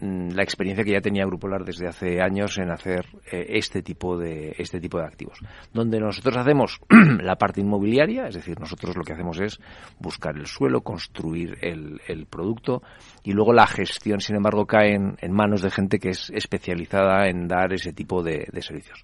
la 0.00 0.42
experiencia 0.42 0.84
que 0.84 0.92
ya 0.92 1.00
tenía 1.00 1.24
Grupolar 1.24 1.64
desde 1.64 1.88
hace 1.88 2.20
años 2.20 2.58
en 2.58 2.70
hacer 2.70 3.06
eh, 3.32 3.46
este 3.50 3.82
tipo 3.82 4.18
de 4.18 4.54
este 4.58 4.78
tipo 4.78 4.98
de 4.98 5.06
activos. 5.06 5.38
Donde 5.72 5.98
nosotros 5.98 6.36
hacemos 6.36 6.80
la 7.22 7.36
parte 7.36 7.62
inmobiliaria 7.62 8.26
es 8.28 8.34
decir 8.34 8.60
nosotros 8.60 8.96
lo 8.96 9.02
que 9.02 9.14
hacemos 9.14 9.40
es 9.40 9.58
buscar 9.98 10.36
el 10.36 10.46
suelo 10.46 10.82
construir 10.82 11.56
el, 11.62 12.00
el 12.08 12.26
producto 12.26 12.82
y 13.24 13.32
luego 13.32 13.52
la 13.52 13.66
gestión 13.66 14.20
sin 14.20 14.36
embargo 14.36 14.66
cae 14.66 14.94
en, 14.94 15.32
manos 15.32 15.62
de 15.62 15.70
gente 15.70 15.98
que 15.98 16.10
es 16.10 16.30
especializada 16.30 17.28
en 17.28 17.48
dar 17.48 17.72
ese 17.72 17.92
tipo 17.92 18.22
de, 18.22 18.46
servicios. 18.60 19.02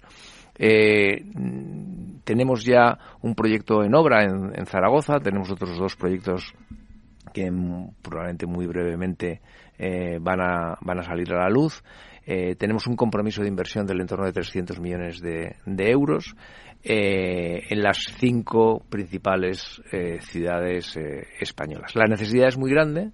Eh, 0.55 1.25
tenemos 2.23 2.63
ya 2.63 2.97
un 3.21 3.33
proyecto 3.33 3.83
en 3.83 3.95
obra 3.95 4.23
en, 4.23 4.51
en 4.55 4.65
Zaragoza 4.67 5.19
tenemos 5.19 5.49
otros 5.49 5.77
dos 5.79 5.95
proyectos 5.95 6.53
que 7.33 7.51
probablemente 8.01 8.45
muy 8.45 8.67
brevemente 8.67 9.41
eh, 9.85 10.17
van, 10.21 10.39
a, 10.39 10.77
van 10.79 10.99
a 10.99 11.03
salir 11.03 11.33
a 11.33 11.39
la 11.39 11.49
luz. 11.49 11.83
Eh, 12.25 12.55
tenemos 12.55 12.87
un 12.87 12.95
compromiso 12.95 13.41
de 13.41 13.49
inversión 13.49 13.85
del 13.85 13.99
entorno 13.99 14.25
de 14.25 14.31
300 14.31 14.79
millones 14.79 15.19
de, 15.19 15.57
euros 15.89 16.37
eh, 16.81 17.63
en 17.69 17.83
las 17.83 17.97
cinco 18.17 18.81
principales 18.89 19.81
ciudades 20.21 20.97
españolas. 21.37 21.97
La 21.97 22.05
necesidad 22.05 22.47
es 22.47 22.57
muy 22.57 22.71
grande 22.71 23.11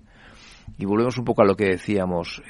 y 0.78 0.86
volvemos 0.86 1.18
un 1.18 1.26
poco 1.26 1.42
a 1.42 1.46
lo 1.46 1.56
que 1.56 1.66
decíamos 1.66 2.44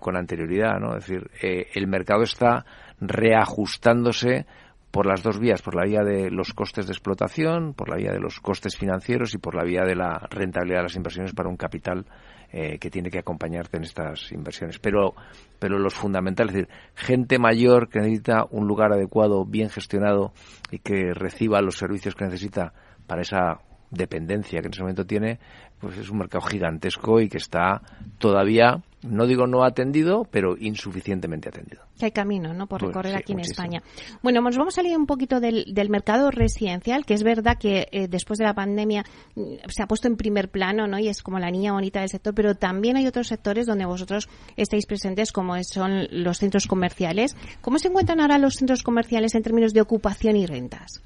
con 0.00 0.16
anterioridad, 0.16 0.78
¿no? 0.78 0.96
Es 0.96 1.08
decir, 1.08 1.28
el 1.74 1.88
mercado 1.88 2.22
está 2.22 2.64
reajustándose 3.00 4.46
por 4.92 5.06
las 5.06 5.22
dos 5.22 5.40
vías, 5.40 5.62
por 5.62 5.74
la 5.74 5.84
vía 5.84 6.02
de 6.04 6.30
los 6.30 6.52
costes 6.52 6.86
de 6.86 6.92
explotación, 6.92 7.72
por 7.72 7.88
la 7.88 7.96
vía 7.96 8.12
de 8.12 8.20
los 8.20 8.38
costes 8.38 8.76
financieros 8.76 9.34
y 9.34 9.38
por 9.38 9.56
la 9.56 9.64
vía 9.64 9.82
de 9.84 9.96
la 9.96 10.28
rentabilidad 10.30 10.80
de 10.80 10.82
las 10.84 10.96
inversiones 10.96 11.32
para 11.32 11.48
un 11.48 11.56
capital 11.56 12.04
eh, 12.52 12.78
que 12.78 12.90
tiene 12.90 13.10
que 13.10 13.18
acompañarte 13.18 13.78
en 13.78 13.84
estas 13.84 14.30
inversiones. 14.30 14.78
Pero, 14.78 15.14
pero 15.58 15.78
los 15.78 15.94
fundamentales, 15.94 16.54
es 16.54 16.66
decir, 16.66 16.74
gente 16.94 17.38
mayor 17.38 17.88
que 17.88 18.00
necesita 18.00 18.44
un 18.50 18.66
lugar 18.66 18.92
adecuado, 18.92 19.46
bien 19.46 19.70
gestionado 19.70 20.32
y 20.70 20.78
que 20.78 21.14
reciba 21.14 21.62
los 21.62 21.76
servicios 21.76 22.14
que 22.14 22.26
necesita 22.26 22.74
para 23.06 23.22
esa 23.22 23.60
dependencia 23.90 24.60
que 24.60 24.66
en 24.66 24.72
ese 24.72 24.82
momento 24.82 25.06
tiene, 25.06 25.38
pues 25.80 25.96
es 25.96 26.10
un 26.10 26.18
mercado 26.18 26.44
gigantesco 26.46 27.20
y 27.20 27.28
que 27.28 27.38
está 27.38 27.80
todavía 28.18 28.82
no 29.02 29.26
digo 29.26 29.46
no 29.46 29.64
atendido, 29.64 30.26
pero 30.30 30.56
insuficientemente 30.58 31.48
atendido. 31.48 31.82
Que 31.98 32.06
hay 32.06 32.12
camino, 32.12 32.54
¿no? 32.54 32.66
Por 32.66 32.80
pues 32.80 32.88
recorrer 32.90 33.16
aquí 33.16 33.32
en 33.32 33.40
España. 33.40 33.82
Bueno, 34.22 34.40
nos 34.40 34.56
vamos 34.56 34.74
a 34.74 34.76
salir 34.76 34.96
un 34.96 35.06
poquito 35.06 35.40
del, 35.40 35.66
mercado 35.90 36.30
residencial, 36.30 37.04
que 37.04 37.14
es 37.14 37.22
verdad 37.22 37.58
que 37.58 37.88
eh, 37.90 38.08
después 38.08 38.38
de 38.38 38.44
la 38.44 38.54
pandemia 38.54 39.04
mm, 39.34 39.42
se 39.68 39.82
ha 39.82 39.86
puesto 39.86 40.08
en 40.08 40.16
primer 40.16 40.48
plano, 40.48 40.86
¿no? 40.86 40.98
Y 40.98 41.08
es 41.08 41.22
como 41.22 41.38
la 41.38 41.50
niña 41.50 41.72
bonita 41.72 42.00
del 42.00 42.08
sector, 42.08 42.34
pero 42.34 42.54
también 42.54 42.96
hay 42.96 43.06
otros 43.06 43.28
sectores 43.28 43.66
donde 43.66 43.84
vosotros 43.84 44.28
estáis 44.56 44.86
presentes, 44.86 45.32
como 45.32 45.62
son 45.64 46.06
los 46.10 46.38
centros 46.38 46.66
comerciales. 46.66 47.36
¿Cómo 47.60 47.78
se 47.78 47.88
encuentran 47.88 48.20
ahora 48.20 48.38
los 48.38 48.54
centros 48.54 48.82
comerciales 48.82 49.34
en 49.34 49.42
términos 49.42 49.72
de 49.72 49.80
ocupación 49.80 50.36
y 50.36 50.46
rentas? 50.46 51.02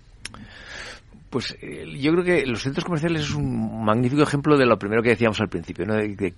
Pues 1.30 1.56
eh, 1.60 1.84
yo 1.98 2.12
creo 2.12 2.24
que 2.24 2.46
los 2.46 2.62
centros 2.62 2.84
comerciales 2.84 3.22
es 3.22 3.34
un 3.34 3.84
magnífico 3.84 4.22
ejemplo 4.22 4.56
de 4.56 4.66
lo 4.66 4.78
primero 4.78 5.02
que 5.02 5.10
decíamos 5.10 5.40
al 5.40 5.48
principio, 5.48 5.86
¿no? 5.86 5.94
de 5.94 6.34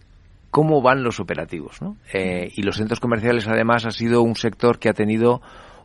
cómo 0.50 0.82
van 0.82 1.02
los 1.02 1.20
operativos. 1.20 1.80
¿no? 1.82 1.96
Eh, 2.12 2.50
y 2.54 2.62
los 2.62 2.76
centros 2.76 3.00
comerciales, 3.00 3.46
además, 3.48 3.86
ha 3.86 3.90
sido 3.90 4.22
un 4.22 4.36
sector 4.36 4.78
que 4.78 4.88
ha 4.88 4.94
tenido 4.94 5.40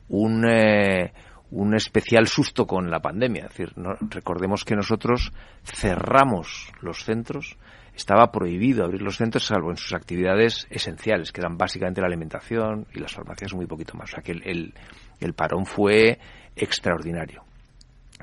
un, 0.09 0.45
eh, 0.47 1.13
un 1.51 1.75
especial 1.75 2.27
susto 2.27 2.65
con 2.65 2.89
la 2.89 2.99
pandemia. 2.99 3.45
Es 3.45 3.49
decir, 3.49 3.73
recordemos 4.09 4.63
que 4.63 4.75
nosotros 4.75 5.31
cerramos 5.63 6.71
los 6.81 7.03
centros. 7.03 7.57
Estaba 7.95 8.31
prohibido 8.31 8.83
abrir 8.83 9.01
los 9.03 9.17
centros 9.17 9.45
salvo 9.45 9.69
en 9.69 9.77
sus 9.77 9.93
actividades 9.93 10.65
esenciales, 10.71 11.31
que 11.31 11.41
eran 11.41 11.57
básicamente 11.57 12.01
la 12.01 12.07
alimentación 12.07 12.87
y 12.93 12.99
las 12.99 13.13
farmacias 13.13 13.53
muy 13.53 13.67
poquito 13.67 13.95
más. 13.95 14.09
O 14.09 14.13
sea 14.13 14.23
que 14.23 14.31
el, 14.31 14.73
el 15.19 15.33
parón 15.33 15.65
fue 15.65 16.17
extraordinario. 16.55 17.43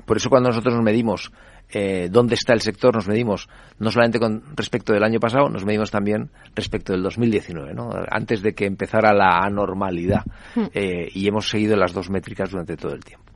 Por 0.05 0.17
eso 0.17 0.29
cuando 0.29 0.49
nosotros 0.49 0.75
nos 0.75 0.83
medimos 0.83 1.31
eh, 1.73 2.09
dónde 2.11 2.35
está 2.35 2.53
el 2.53 2.61
sector, 2.61 2.93
nos 2.93 3.07
medimos 3.07 3.47
no 3.79 3.91
solamente 3.91 4.19
con 4.19 4.43
respecto 4.55 4.93
del 4.93 5.03
año 5.03 5.19
pasado, 5.19 5.49
nos 5.49 5.65
medimos 5.65 5.91
también 5.91 6.29
respecto 6.55 6.93
del 6.93 7.03
2019, 7.03 7.73
¿no? 7.73 7.89
antes 8.09 8.41
de 8.41 8.53
que 8.53 8.65
empezara 8.65 9.13
la 9.13 9.39
anormalidad. 9.39 10.23
Hmm. 10.55 10.65
Eh, 10.73 11.09
y 11.13 11.27
hemos 11.27 11.47
seguido 11.47 11.75
las 11.75 11.93
dos 11.93 12.09
métricas 12.09 12.51
durante 12.51 12.77
todo 12.77 12.93
el 12.93 13.03
tiempo. 13.03 13.31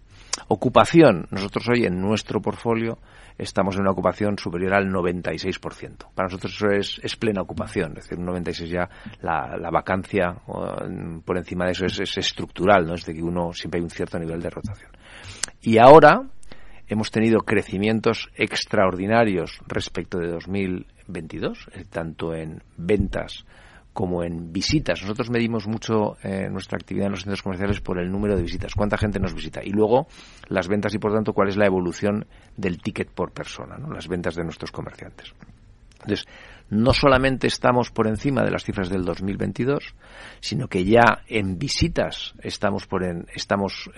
Ocupación. 0.48 1.28
Nosotros 1.32 1.70
hoy 1.70 1.86
en 1.86 2.02
nuestro 2.02 2.42
portfolio 2.42 3.00
estamos 3.38 3.76
en 3.76 3.82
una 3.82 3.92
ocupación 3.92 4.38
superior 4.38 4.74
al 4.74 4.88
96%. 4.88 6.14
Para 6.14 6.28
nosotros 6.28 6.54
eso 6.56 6.70
es, 6.70 7.00
es 7.04 7.16
plena 7.16 7.42
ocupación, 7.42 7.92
es 7.98 8.04
decir, 8.04 8.18
un 8.18 8.26
96 8.26 8.70
ya 8.70 8.90
la, 9.22 9.58
la 9.58 9.70
vacancia 9.70 10.36
por 11.26 11.38
encima 11.38 11.66
de 11.66 11.72
eso 11.72 11.86
es, 11.86 12.00
es, 12.00 12.18
estructural, 12.18 12.86
¿no? 12.86 12.96
Es 12.96 13.06
de 13.06 13.14
que 13.14 13.24
uno 13.24 13.52
siempre 13.54 13.80
hay 13.80 13.84
un 13.84 13.90
cierto 13.90 14.20
nivel 14.20 14.42
de 14.42 14.50
rotación. 14.50 14.92
Y 15.62 15.78
ahora, 15.78 16.22
hemos 16.88 17.12
tenido 17.12 17.40
crecimientos 17.40 18.30
extraordinarios 18.36 19.60
respecto 19.68 20.18
de 20.20 20.28
2022, 20.28 21.70
eh, 21.74 21.86
tanto 21.90 22.34
en 22.34 22.62
ventas 22.78 23.46
como 23.94 24.24
en 24.24 24.52
visitas. 24.52 25.02
Nosotros 25.02 25.30
medimos 25.30 25.68
mucho 25.68 26.18
eh, 26.22 26.50
nuestra 26.50 26.76
actividad 26.76 27.06
en 27.06 27.12
los 27.12 27.22
centros 27.22 27.42
comerciales 27.42 27.80
por 27.80 27.98
el 27.98 28.12
número 28.12 28.36
de 28.36 28.42
visitas, 28.42 28.74
cuánta 28.76 28.98
gente 28.98 29.20
nos 29.20 29.34
visita 29.34 29.62
y 29.64 29.70
luego 29.70 30.08
las 30.50 30.68
ventas 30.68 30.94
y 30.94 31.00
por 31.00 31.14
tanto 31.14 31.32
cuál 31.32 31.48
es 31.48 31.56
la 31.56 31.66
evolución 31.66 32.26
del 32.58 32.82
ticket 32.82 33.10
por 33.10 33.32
persona, 33.32 33.78
¿no? 33.78 33.90
las 33.94 34.10
ventas 34.10 34.36
de 34.36 34.44
nuestros 34.44 34.72
comerciantes. 34.72 35.34
Entonces, 35.94 36.28
no 36.70 36.94
solamente 36.94 37.48
estamos 37.48 37.92
por 37.92 38.08
encima 38.08 38.44
de 38.44 38.52
las 38.52 38.64
cifras 38.64 38.90
del 38.90 39.06
2022, 39.06 39.96
sino 40.40 40.68
que 40.68 40.84
ya 40.84 41.22
en 41.28 41.58
visitas 41.58 42.34
estamos, 42.42 42.88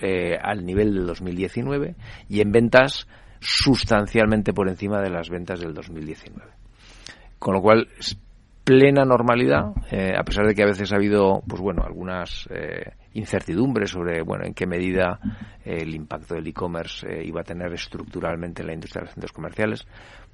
eh, 0.00 0.36
al 0.40 0.64
nivel 0.64 0.94
del 0.94 1.06
2019 1.06 1.96
y 2.28 2.40
en 2.40 2.52
ventas 2.52 3.08
sustancialmente 3.40 4.52
por 4.52 4.68
encima 4.68 5.00
de 5.00 5.10
las 5.10 5.30
ventas 5.30 5.60
del 5.60 5.72
2019. 5.72 6.50
Con 7.38 7.54
lo 7.54 7.62
cual, 7.62 7.88
es 7.98 8.18
plena 8.64 9.04
normalidad, 9.04 9.72
eh, 9.90 10.12
a 10.14 10.22
pesar 10.24 10.46
de 10.46 10.54
que 10.54 10.62
a 10.62 10.66
veces 10.66 10.92
ha 10.92 10.96
habido, 10.96 11.42
pues 11.48 11.62
bueno, 11.62 11.82
algunas 11.86 12.46
eh, 12.50 12.92
incertidumbres 13.14 13.90
sobre, 13.90 14.20
bueno, 14.20 14.44
en 14.44 14.52
qué 14.52 14.66
medida 14.66 15.18
el 15.64 15.94
impacto 15.94 16.34
del 16.34 16.48
e-commerce 16.48 17.24
iba 17.24 17.40
a 17.40 17.44
tener 17.44 17.72
estructuralmente 17.72 18.60
en 18.60 18.66
la 18.66 18.74
industria 18.74 19.00
de 19.00 19.06
los 19.06 19.14
centros 19.14 19.32
comerciales 19.32 19.86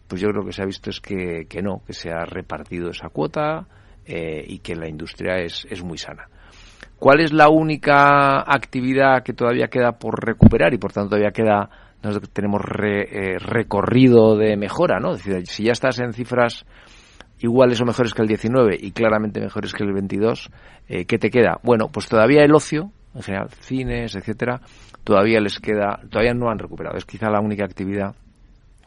pues 0.09 0.21
yo 0.21 0.29
creo 0.29 0.45
que 0.45 0.53
se 0.53 0.63
ha 0.63 0.67
visto 0.67 0.91
es 0.91 1.01
que, 1.01 1.47
que 1.49 1.63
no, 1.63 1.83
que 1.87 1.93
se 1.93 2.11
ha 2.11 2.25
repartido 2.25 2.91
esa 2.91 3.09
cuota 3.09 3.67
eh, 4.07 4.45
y 4.47 4.59
que 4.59 4.75
la 4.75 4.89
industria 4.89 5.37
es, 5.37 5.67
es 5.71 5.83
muy 5.83 5.99
sana. 5.99 6.29
¿Cuál 6.99 7.21
es 7.21 7.33
la 7.33 7.49
única 7.49 8.41
actividad 8.41 9.23
que 9.23 9.33
todavía 9.33 9.69
queda 9.69 9.93
por 9.93 10.25
recuperar 10.25 10.73
y 10.75 10.79
por 10.79 10.93
tanto 10.93 11.11
todavía 11.11 11.33
queda 11.33 11.69
tenemos 12.33 12.61
eh, 12.83 13.39
recorrido 13.39 14.37
de 14.37 14.57
mejora, 14.57 15.01
¿no? 15.01 15.15
Es 15.15 15.25
decir, 15.25 15.47
si 15.47 15.65
ya 15.65 15.73
estás 15.73 15.99
en 16.01 16.13
cifras 16.13 16.67
iguales 17.39 17.81
o 17.81 17.85
mejores 17.85 18.13
que 18.13 18.23
el 18.23 18.29
19 18.29 18.77
y 18.79 18.93
claramente 18.93 19.41
mejores 19.41 19.73
que 19.73 19.85
el 19.85 19.93
22, 19.93 20.51
eh, 20.89 21.05
¿qué 21.07 21.19
te 21.19 21.31
queda? 21.31 21.59
Bueno, 21.63 21.89
pues 21.91 22.09
todavía 22.09 22.45
el 22.45 22.55
ocio, 22.55 22.91
en 23.15 23.23
general, 23.23 23.49
cines, 23.61 24.15
etcétera, 24.15 24.61
todavía 25.03 25.41
les 25.41 25.59
queda, 25.61 26.01
todavía 26.11 26.35
no 26.35 26.51
han 26.51 26.59
recuperado. 26.59 26.97
Es 26.97 27.07
quizá 27.07 27.31
la 27.31 27.41
única 27.41 27.65
actividad 27.65 28.15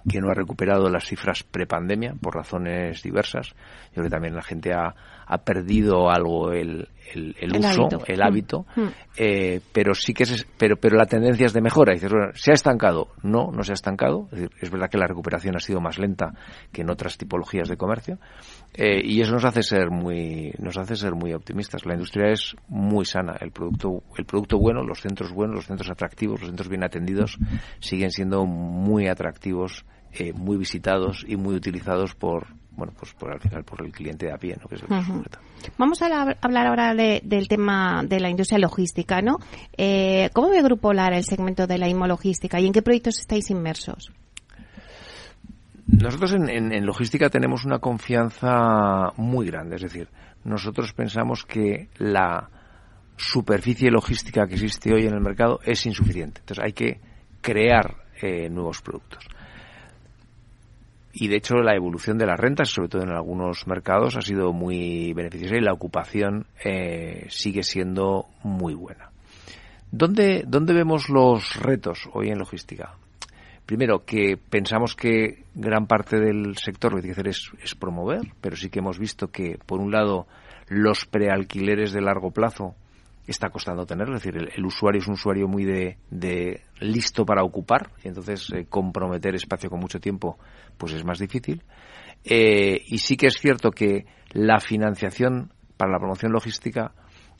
que 0.09 0.19
no 0.19 0.29
ha 0.29 0.33
recuperado 0.33 0.89
las 0.89 1.05
cifras 1.05 1.43
prepandemia 1.43 2.13
por 2.21 2.35
razones 2.35 3.01
diversas. 3.03 3.49
Yo 3.87 3.93
creo 3.95 4.05
que 4.05 4.09
también 4.09 4.35
la 4.35 4.43
gente 4.43 4.73
ha, 4.73 4.95
ha 5.25 5.37
perdido 5.39 6.09
algo 6.09 6.51
el, 6.51 6.87
el, 7.13 7.57
uso, 7.57 7.89
el 8.05 8.21
hábito, 8.21 8.65
mm. 8.75 8.81
Mm. 8.81 8.89
Eh, 9.17 9.61
pero 9.73 9.93
sí 9.93 10.13
que 10.13 10.23
es, 10.23 10.47
pero, 10.57 10.77
pero 10.77 10.97
la 10.97 11.05
tendencia 11.05 11.45
es 11.45 11.53
de 11.53 11.61
mejora. 11.61 11.93
dices, 11.93 12.11
bueno, 12.11 12.31
¿se 12.35 12.51
ha 12.51 12.53
estancado? 12.53 13.09
No, 13.23 13.51
no 13.51 13.63
se 13.63 13.71
ha 13.71 13.75
estancado. 13.75 14.27
Es, 14.31 14.39
decir, 14.39 14.51
es 14.61 14.69
verdad 14.69 14.89
que 14.89 14.97
la 14.97 15.07
recuperación 15.07 15.55
ha 15.55 15.59
sido 15.59 15.81
más 15.81 15.99
lenta 15.99 16.33
que 16.71 16.81
en 16.81 16.89
otras 16.89 17.17
tipologías 17.17 17.67
de 17.67 17.77
comercio, 17.77 18.19
eh, 18.73 19.01
y 19.03 19.21
eso 19.21 19.33
nos 19.33 19.45
hace 19.45 19.63
ser 19.63 19.89
muy, 19.89 20.53
nos 20.59 20.77
hace 20.77 20.95
ser 20.95 21.13
muy 21.13 21.33
optimistas. 21.33 21.85
La 21.85 21.93
industria 21.93 22.31
es 22.31 22.55
muy 22.69 23.05
sana, 23.05 23.35
el 23.39 23.51
producto, 23.51 24.03
el 24.17 24.25
producto 24.25 24.57
bueno, 24.57 24.83
los 24.83 25.01
centros 25.01 25.33
buenos, 25.33 25.55
los 25.55 25.65
centros 25.65 25.89
atractivos, 25.89 26.39
los 26.39 26.49
centros 26.49 26.69
bien 26.69 26.83
atendidos 26.83 27.37
siguen 27.79 28.11
siendo 28.11 28.45
muy 28.45 29.07
atractivos 29.07 29.85
eh, 30.13 30.33
muy 30.33 30.57
visitados 30.57 31.25
y 31.27 31.35
muy 31.35 31.55
utilizados 31.55 32.15
por, 32.15 32.47
bueno, 32.71 32.93
pues 32.97 33.13
por 33.13 33.31
al 33.31 33.39
final 33.39 33.63
por 33.63 33.83
el 33.85 33.91
cliente 33.91 34.27
de 34.27 34.33
a 34.33 34.37
pie, 34.37 34.55
¿no? 34.59 34.67
Que 34.67 34.75
es 34.75 34.83
el 34.83 34.87
Vamos 35.77 36.01
a 36.01 36.35
hablar 36.41 36.67
ahora 36.67 36.93
del 36.93 37.47
tema 37.47 38.03
de 38.07 38.19
la 38.19 38.29
industria 38.29 38.59
logística, 38.59 39.21
¿no? 39.21 39.37
Eh, 39.75 40.29
¿Cómo 40.33 40.49
ve 40.49 40.61
Grupo 40.61 40.93
Lara 40.93 41.17
el 41.17 41.23
segmento 41.23 41.67
de 41.67 41.77
la 41.77 41.89
inmologística 41.89 42.59
y 42.59 42.67
en 42.67 42.73
qué 42.73 42.81
proyectos 42.81 43.19
estáis 43.19 43.49
inmersos? 43.49 44.11
Nosotros 45.87 46.33
en, 46.33 46.85
logística 46.85 47.29
tenemos 47.29 47.65
una 47.65 47.79
confianza 47.79 49.11
muy 49.17 49.47
grande, 49.47 49.77
es 49.77 49.83
decir, 49.83 50.09
nosotros 50.43 50.93
pensamos 50.93 51.45
que 51.45 51.89
la 51.97 52.49
superficie 53.15 53.89
logística 53.89 54.45
que 54.47 54.55
existe 54.55 54.93
hoy 54.93 55.07
en 55.07 55.13
el 55.13 55.21
mercado 55.21 55.59
es 55.65 55.85
insuficiente. 55.85 56.41
Entonces 56.41 56.63
hay 56.63 56.73
que 56.73 56.99
crear 57.41 57.95
eh, 58.21 58.49
nuevos 58.49 58.81
productos 58.81 59.27
y 61.19 61.29
de 61.29 61.37
hecho 61.37 61.55
la 61.55 61.75
evolución 61.75 62.19
de 62.19 62.27
las 62.27 62.39
rentas, 62.39 62.69
sobre 62.69 62.89
todo 62.89 63.01
en 63.01 63.09
algunos 63.09 63.65
mercados, 63.65 64.15
ha 64.15 64.21
sido 64.21 64.53
muy 64.53 65.13
beneficiosa 65.13 65.55
y 65.57 65.61
la 65.61 65.73
ocupación 65.73 66.45
eh, 66.63 67.25
sigue 67.29 67.63
siendo 67.63 68.27
muy 68.43 68.75
buena. 68.75 69.09
¿Dónde, 69.91 70.43
¿Dónde 70.47 70.73
vemos 70.73 71.09
los 71.09 71.55
retos 71.55 72.07
hoy 72.13 72.29
en 72.29 72.37
logística? 72.37 72.93
Primero, 73.65 74.05
que 74.05 74.37
pensamos 74.37 74.95
que 74.95 75.45
gran 75.55 75.87
parte 75.87 76.19
del 76.19 76.55
sector 76.55 76.91
lo 76.91 76.97
que 76.97 77.01
tiene 77.01 77.15
que 77.15 77.21
hacer 77.29 77.51
es, 77.63 77.75
promover, 77.75 78.21
pero 78.39 78.55
sí 78.55 78.69
que 78.69 78.79
hemos 78.79 78.99
visto 78.99 79.29
que, 79.29 79.57
por 79.65 79.79
un 79.79 79.91
lado, 79.91 80.27
los 80.67 81.05
prealquileres 81.05 81.93
de 81.93 82.01
largo 82.01 82.29
plazo 82.29 82.75
está 83.31 83.49
costando 83.49 83.85
tener, 83.85 84.07
es 84.07 84.23
decir, 84.23 84.37
el, 84.37 84.65
usuario 84.65 85.01
es 85.01 85.07
un 85.07 85.13
usuario 85.13 85.47
muy 85.47 85.65
de, 85.65 85.97
de 86.09 86.61
listo 86.79 87.25
para 87.25 87.43
ocupar, 87.43 87.91
y 88.03 88.07
entonces 88.07 88.49
eh, 88.53 88.65
comprometer 88.69 89.35
espacio 89.35 89.69
con 89.69 89.79
mucho 89.79 89.99
tiempo 89.99 90.37
pues 90.77 90.93
es 90.93 91.03
más 91.03 91.19
difícil. 91.19 91.63
Eh, 92.23 92.81
y 92.87 92.97
sí 92.99 93.17
que 93.17 93.27
es 93.27 93.35
cierto 93.39 93.71
que 93.71 94.05
la 94.31 94.59
financiación 94.59 95.51
para 95.75 95.91
la 95.91 95.99
promoción 95.99 96.31
logística 96.31 96.93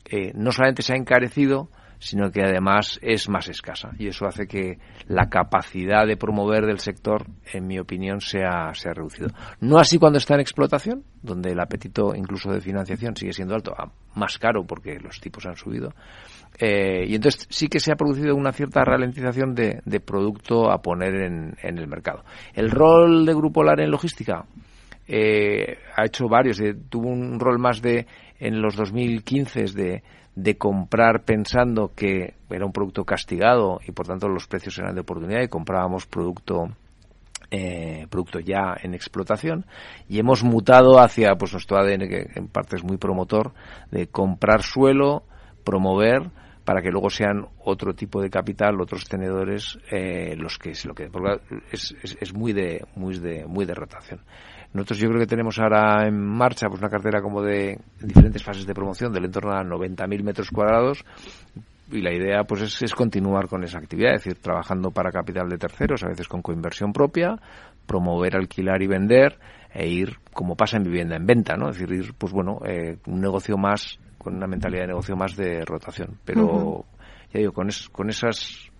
eh, 0.04 0.32
no 0.34 0.52
solamente 0.52 0.82
se 0.82 0.92
ha 0.92 0.96
encarecido, 0.96 1.70
sino 1.98 2.30
que 2.30 2.42
además 2.42 2.98
es 3.02 3.28
más 3.28 3.48
escasa. 3.48 3.90
Y 3.98 4.08
eso 4.08 4.26
hace 4.26 4.46
que 4.46 4.78
la 5.06 5.28
capacidad 5.28 6.06
de 6.06 6.16
promover 6.16 6.66
del 6.66 6.78
sector, 6.78 7.26
en 7.52 7.66
mi 7.66 7.78
opinión, 7.78 8.20
sea, 8.20 8.72
sea 8.74 8.92
reducido. 8.92 9.30
No 9.60 9.78
así 9.78 9.98
cuando 9.98 10.18
está 10.18 10.34
en 10.34 10.40
explotación, 10.40 11.04
donde 11.22 11.52
el 11.52 11.60
apetito 11.60 12.14
incluso 12.14 12.52
de 12.52 12.60
financiación 12.60 13.16
sigue 13.16 13.32
siendo 13.32 13.54
alto, 13.54 13.74
más 14.14 14.38
caro 14.38 14.64
porque 14.64 14.98
los 15.00 15.20
tipos 15.20 15.46
han 15.46 15.56
subido. 15.56 15.92
Eh, 16.58 17.04
y 17.06 17.14
entonces 17.14 17.46
sí 17.50 17.68
que 17.68 17.80
se 17.80 17.92
ha 17.92 17.96
producido 17.96 18.34
una 18.34 18.52
cierta 18.52 18.84
ralentización 18.84 19.54
de, 19.54 20.00
producto 20.04 20.70
a 20.70 20.80
poner 20.80 21.14
en, 21.14 21.56
el 21.62 21.86
mercado. 21.86 22.24
El 22.54 22.70
rol 22.70 23.26
de 23.26 23.34
Grupo 23.34 23.62
LAR 23.62 23.80
en 23.80 23.90
logística 23.90 24.44
eh, 25.06 25.78
ha 25.96 26.04
hecho 26.04 26.28
varios. 26.28 26.60
tuvo 26.88 27.08
un 27.08 27.38
rol 27.38 27.58
más 27.58 27.82
de 27.82 28.06
en 28.40 28.60
los 28.60 28.76
2015 28.76 29.64
de 29.74 30.02
de 30.38 30.56
comprar 30.56 31.24
pensando 31.24 31.90
que 31.96 32.34
era 32.48 32.64
un 32.64 32.72
producto 32.72 33.04
castigado 33.04 33.80
y 33.84 33.90
por 33.90 34.06
tanto 34.06 34.28
los 34.28 34.46
precios 34.46 34.78
eran 34.78 34.94
de 34.94 35.00
oportunidad 35.00 35.42
y 35.42 35.48
comprábamos 35.48 36.06
producto 36.06 36.68
eh, 37.50 38.06
producto 38.08 38.38
ya 38.38 38.76
en 38.80 38.94
explotación. 38.94 39.66
Y 40.08 40.20
hemos 40.20 40.44
mutado 40.44 41.00
hacia 41.00 41.34
pues 41.34 41.52
nuestro 41.52 41.78
ADN 41.78 42.08
que 42.08 42.30
en 42.36 42.46
parte 42.46 42.76
es 42.76 42.84
muy 42.84 42.98
promotor 42.98 43.52
de 43.90 44.06
comprar 44.06 44.62
suelo 44.62 45.24
promover 45.64 46.30
para 46.64 46.82
que 46.82 46.90
luego 46.90 47.10
sean 47.10 47.48
otro 47.64 47.94
tipo 47.94 48.22
de 48.22 48.30
capital 48.30 48.80
otros 48.80 49.08
tenedores 49.08 49.78
eh, 49.90 50.36
los 50.36 50.58
que 50.58 50.74
se 50.74 50.86
lo 50.86 50.94
porque 50.94 51.40
es, 51.72 51.96
es, 52.02 52.16
es 52.20 52.34
muy 52.34 52.52
de 52.52 52.84
muy 52.94 53.18
de 53.18 53.46
muy 53.46 53.64
de 53.64 53.74
rotación 53.74 54.20
nosotros 54.72 54.98
yo 54.98 55.08
creo 55.08 55.20
que 55.20 55.26
tenemos 55.26 55.58
ahora 55.58 56.06
en 56.06 56.20
marcha 56.20 56.68
pues 56.68 56.80
una 56.80 56.90
cartera 56.90 57.22
como 57.22 57.42
de 57.42 57.78
diferentes 58.00 58.42
fases 58.42 58.66
de 58.66 58.74
promoción 58.74 59.12
del 59.12 59.24
entorno 59.24 59.52
a 59.52 59.62
90.000 59.62 60.22
metros 60.22 60.50
cuadrados 60.50 61.04
y 61.90 62.02
la 62.02 62.12
idea 62.12 62.44
pues 62.44 62.82
es, 62.82 62.94
continuar 62.94 63.48
con 63.48 63.64
esa 63.64 63.78
actividad, 63.78 64.14
es 64.14 64.24
decir, 64.24 64.42
trabajando 64.42 64.90
para 64.90 65.10
capital 65.10 65.48
de 65.48 65.56
terceros, 65.56 66.02
a 66.04 66.08
veces 66.08 66.28
con 66.28 66.42
coinversión 66.42 66.92
propia, 66.92 67.36
promover, 67.86 68.36
alquilar 68.36 68.82
y 68.82 68.86
vender 68.86 69.38
e 69.72 69.88
ir, 69.88 70.18
como 70.32 70.54
pasa 70.54 70.76
en 70.76 70.84
vivienda, 70.84 71.16
en 71.16 71.26
venta, 71.26 71.56
¿no? 71.56 71.70
Es 71.70 71.78
decir, 71.78 71.94
ir, 71.94 72.14
pues 72.16 72.32
bueno, 72.32 72.60
eh, 72.66 72.98
un 73.06 73.20
negocio 73.20 73.56
más, 73.56 73.98
con 74.18 74.36
una 74.36 74.46
mentalidad 74.46 74.82
de 74.82 74.88
negocio 74.88 75.16
más 75.16 75.36
de 75.36 75.64
rotación. 75.64 76.18
Pero, 76.24 76.84
ya 77.32 77.40
digo, 77.40 77.52
con, 77.52 77.68
con 77.92 78.10
esas 78.10 78.70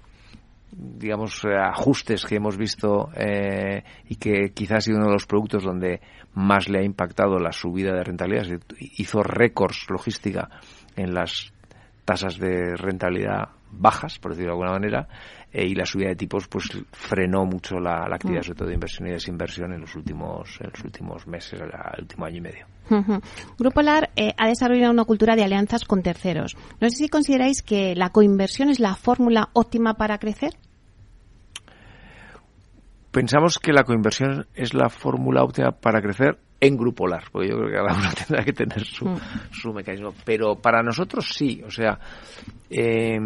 digamos, 0.71 1.45
ajustes 1.45 2.25
que 2.25 2.37
hemos 2.37 2.57
visto 2.57 3.11
eh, 3.15 3.83
y 4.09 4.17
que 4.17 4.53
quizás 4.53 4.79
ha 4.79 4.81
sido 4.83 4.99
uno 4.99 5.07
de 5.07 5.15
los 5.15 5.27
productos 5.27 5.65
donde 5.65 6.01
más 6.35 6.69
le 6.69 6.81
ha 6.81 6.85
impactado 6.85 7.39
la 7.39 7.53
subida 7.53 7.93
de 7.95 8.05
rentabilidad. 8.05 8.61
Hizo 8.79 9.23
récords 9.23 9.87
logística 9.89 10.51
en 10.97 11.15
las 11.15 11.53
tasas 12.05 12.39
de 12.39 12.77
rentabilidad 12.77 13.49
bajas, 13.71 14.19
por 14.19 14.33
decirlo 14.33 14.53
de 14.53 14.55
alguna 14.55 14.73
manera, 14.73 15.09
eh, 15.53 15.67
y 15.67 15.75
la 15.75 15.87
subida 15.87 16.09
de 16.09 16.17
tipos 16.17 16.47
pues 16.49 16.69
frenó 16.93 17.45
mucho 17.45 17.79
la, 17.79 18.05
actividad, 18.13 18.41
mm. 18.41 18.45
sobre 18.45 18.59
todo 18.59 18.69
de 18.69 18.75
inversión 18.75 19.09
y 19.09 19.13
desinversión 19.13 19.73
en 19.73 19.81
los 19.81 19.95
últimos, 19.95 20.59
en 20.61 20.71
los 20.71 20.85
últimos 20.85 21.27
meses, 21.27 21.61
el 21.61 22.03
último 22.03 22.27
año 22.27 22.37
y 22.37 22.41
medio. 22.41 22.67
Grupo 23.59 23.83
LAR 23.83 24.11
ha 24.37 24.49
desarrollado 24.49 24.93
una 24.93 25.05
cultura 25.05 25.37
de 25.37 25.45
alianzas 25.45 25.85
con 25.85 26.03
terceros. 26.03 26.57
No 26.81 26.89
sé 26.89 26.97
si 26.97 27.09
consideráis 27.09 27.63
que 27.63 27.95
la 27.95 28.11
coinversión 28.11 28.71
es 28.71 28.81
la 28.81 28.95
fórmula 28.95 29.51
óptima 29.53 29.95
para 29.95 30.19
crecer. 30.19 30.55
Pensamos 33.11 33.59
que 33.59 33.73
la 33.73 33.85
coinversión 33.85 34.47
es 34.55 34.75
la 34.75 34.89
fórmula 34.89 35.43
óptima 35.43 35.73
para 35.73 36.01
crecer 36.01 36.39
en 36.61 36.77
Grupo 36.77 37.07
LAR, 37.07 37.25
porque 37.31 37.49
yo 37.49 37.57
creo 37.57 37.69
que 37.69 37.77
cada 37.77 37.99
uno 37.99 38.09
tendrá 38.27 38.45
que 38.45 38.53
tener 38.53 38.85
su, 38.85 39.07
mm. 39.07 39.21
su 39.53 39.73
mecanismo. 39.73 40.15
Pero 40.25 40.57
para 40.57 40.83
nosotros 40.83 41.31
sí, 41.33 41.63
o 41.67 41.71
sea, 41.71 41.99
eh, 42.71 43.19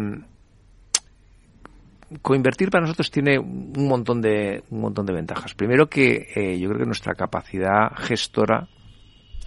coinvertir 2.21 2.69
para 2.69 2.83
nosotros 2.83 3.11
tiene 3.11 3.39
un 3.39 3.87
montón 3.87 4.21
de, 4.21 4.63
un 4.69 4.81
montón 4.81 5.05
de 5.05 5.13
ventajas. 5.13 5.53
Primero 5.53 5.87
que 5.87 6.27
eh, 6.35 6.59
yo 6.59 6.69
creo 6.69 6.81
que 6.81 6.85
nuestra 6.85 7.13
capacidad 7.15 7.91
gestora 7.95 8.67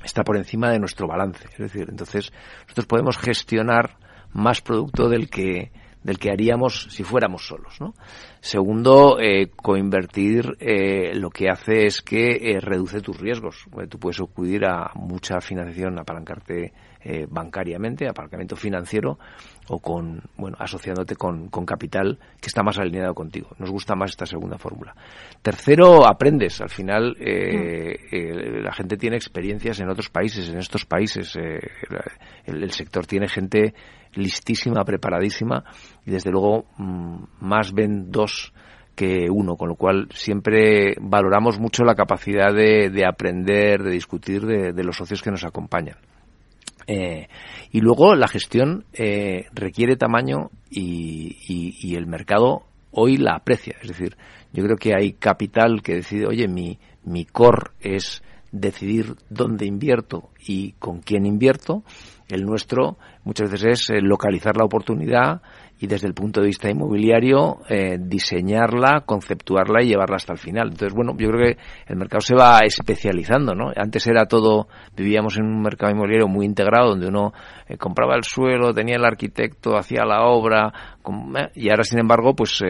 está 0.05 0.23
por 0.25 0.37
encima 0.37 0.71
de 0.71 0.79
nuestro 0.79 1.07
balance. 1.07 1.47
Es 1.53 1.59
decir, 1.59 1.87
entonces 1.89 2.33
nosotros 2.63 2.87
podemos 2.87 3.19
gestionar 3.19 3.97
más 4.33 4.61
producto 4.61 5.09
del 5.09 5.29
que 5.31 5.71
del 6.07 6.21
que 6.21 6.31
haríamos 6.31 6.87
si 6.91 7.03
fuéramos 7.03 7.49
solos. 7.49 7.81
¿no? 7.81 7.93
Segundo, 8.41 9.19
eh, 9.19 9.51
coinvertir 9.57 10.57
eh, 10.61 11.13
lo 11.17 11.31
que 11.31 11.49
hace 11.51 11.87
es 11.87 12.01
que 12.01 12.53
eh, 12.53 12.61
reduce 12.61 13.01
tus 13.01 13.19
riesgos. 13.19 13.67
tú 13.91 13.99
puedes 13.99 14.21
acudir 14.21 14.65
a 14.67 14.93
mucha 14.95 15.41
financiación, 15.41 15.99
apalancarte 15.99 16.73
eh, 17.09 17.27
bancariamente, 17.31 18.09
apalancamiento 18.09 18.57
financiero 18.57 19.19
o 19.69 19.79
con, 19.79 20.23
bueno, 20.37 20.57
asociándote 20.59 21.15
con, 21.17 21.49
con, 21.49 21.65
capital 21.65 22.19
que 22.41 22.49
está 22.49 22.63
más 22.63 22.79
alineado 22.79 23.15
contigo. 23.15 23.51
Nos 23.59 23.71
gusta 23.71 23.95
más 23.95 24.11
esta 24.11 24.27
segunda 24.27 24.59
fórmula. 24.59 24.95
Tercero, 25.43 26.07
aprendes. 26.07 26.61
Al 26.61 26.71
final, 26.71 27.17
mm. 27.19 28.63
la 28.63 28.73
gente 28.73 28.97
tiene 28.97 29.17
experiencias 29.17 29.79
en 29.81 29.89
otros 29.89 30.11
países, 30.11 30.49
en 30.49 30.59
estos 30.59 30.85
países. 30.85 31.37
El, 31.37 32.63
el 32.63 32.71
sector 32.73 33.07
tiene 33.07 33.29
gente 33.29 33.75
listísima, 34.15 34.85
preparadísima 34.85 35.65
y 36.05 36.11
desde 36.11 36.31
luego 36.31 36.67
mm, 36.79 37.25
más 37.41 37.73
ven 37.73 38.11
dos 38.11 38.53
que 38.97 39.29
uno, 39.31 39.57
con 39.57 39.69
lo 39.69 39.77
cual 39.77 40.09
siempre 40.11 40.97
valoramos 41.01 41.61
mucho 41.61 41.85
la 41.85 41.95
capacidad 41.95 42.53
de, 42.53 43.05
aprender, 43.07 43.83
de 43.83 43.91
discutir 43.91 44.45
de, 44.47 44.85
los 44.85 44.97
socios 44.97 45.23
que 45.23 45.31
nos 45.31 45.45
acompañan. 45.45 45.97
Eh, 46.87 47.29
y 47.73 47.81
luego 47.81 48.15
la 48.15 48.29
gestión 48.29 48.85
eh, 48.93 49.47
requiere 49.53 49.97
tamaño 49.97 50.51
y, 50.71 51.95
el 51.97 52.07
mercado 52.07 52.65
hoy 52.93 53.17
la 53.17 53.35
aprecia. 53.37 53.77
Es 53.81 53.89
decir, 53.89 54.17
yo 54.53 54.63
creo 54.65 54.77
que 54.77 54.95
hay 54.95 55.13
capital 55.13 55.83
que 55.83 55.97
decide, 55.97 56.27
oye, 56.27 56.47
mi, 56.49 56.79
mi 57.05 57.25
core 57.25 57.71
es 57.81 58.23
decidir 58.53 59.17
dónde 59.29 59.67
invierto 59.67 60.31
y 60.47 60.73
con 60.73 61.01
quién 61.01 61.27
invierto. 61.27 61.83
El 62.29 62.45
nuestro 62.45 62.97
muchas 63.25 63.51
veces 63.51 63.81
es 63.81 63.91
eh, 63.91 64.01
localizar 64.01 64.57
la 64.57 64.65
oportunidad 64.65 65.43
y 65.79 65.87
desde 65.87 66.07
el 66.07 66.15
punto 66.15 66.41
de 66.41 66.47
vista 66.47 66.71
inmobiliario 66.71 67.59
eh, 67.69 67.99
diseñarla, 68.01 69.03
conceptuarla 69.05 69.83
y 69.83 69.89
llevarla 69.89 70.17
hasta 70.17 70.33
el 70.33 70.39
final. 70.39 70.69
Entonces, 70.69 70.95
bueno, 70.95 71.15
yo 71.19 71.29
creo 71.31 71.55
que 71.55 71.59
el 71.87 71.97
mercado 71.97 72.21
se 72.21 72.35
va 72.35 72.61
especializando, 72.61 73.55
¿no? 73.55 73.71
Antes 73.77 74.07
era 74.07 74.27
todo, 74.27 74.69
vivíamos 74.97 75.37
en 75.37 75.45
un 75.45 75.63
mercado 75.63 75.93
inmobiliario 75.93 76.29
muy 76.29 76.47
integrado 76.47 76.91
donde 76.91 77.09
uno 77.09 77.33
eh, 77.69 77.77
compraba 77.77 78.15
el 78.17 78.25
suelo, 78.25 78.73
tenía 78.73 78.97
el 78.97 79.05
arquitecto, 79.05 79.77
hacía 79.77 80.05
la 80.05 80.25
obra, 80.25 80.73
y 81.55 81.71
ahora, 81.71 81.85
sin 81.85 82.01
embargo, 82.01 82.35
pues 82.35 82.63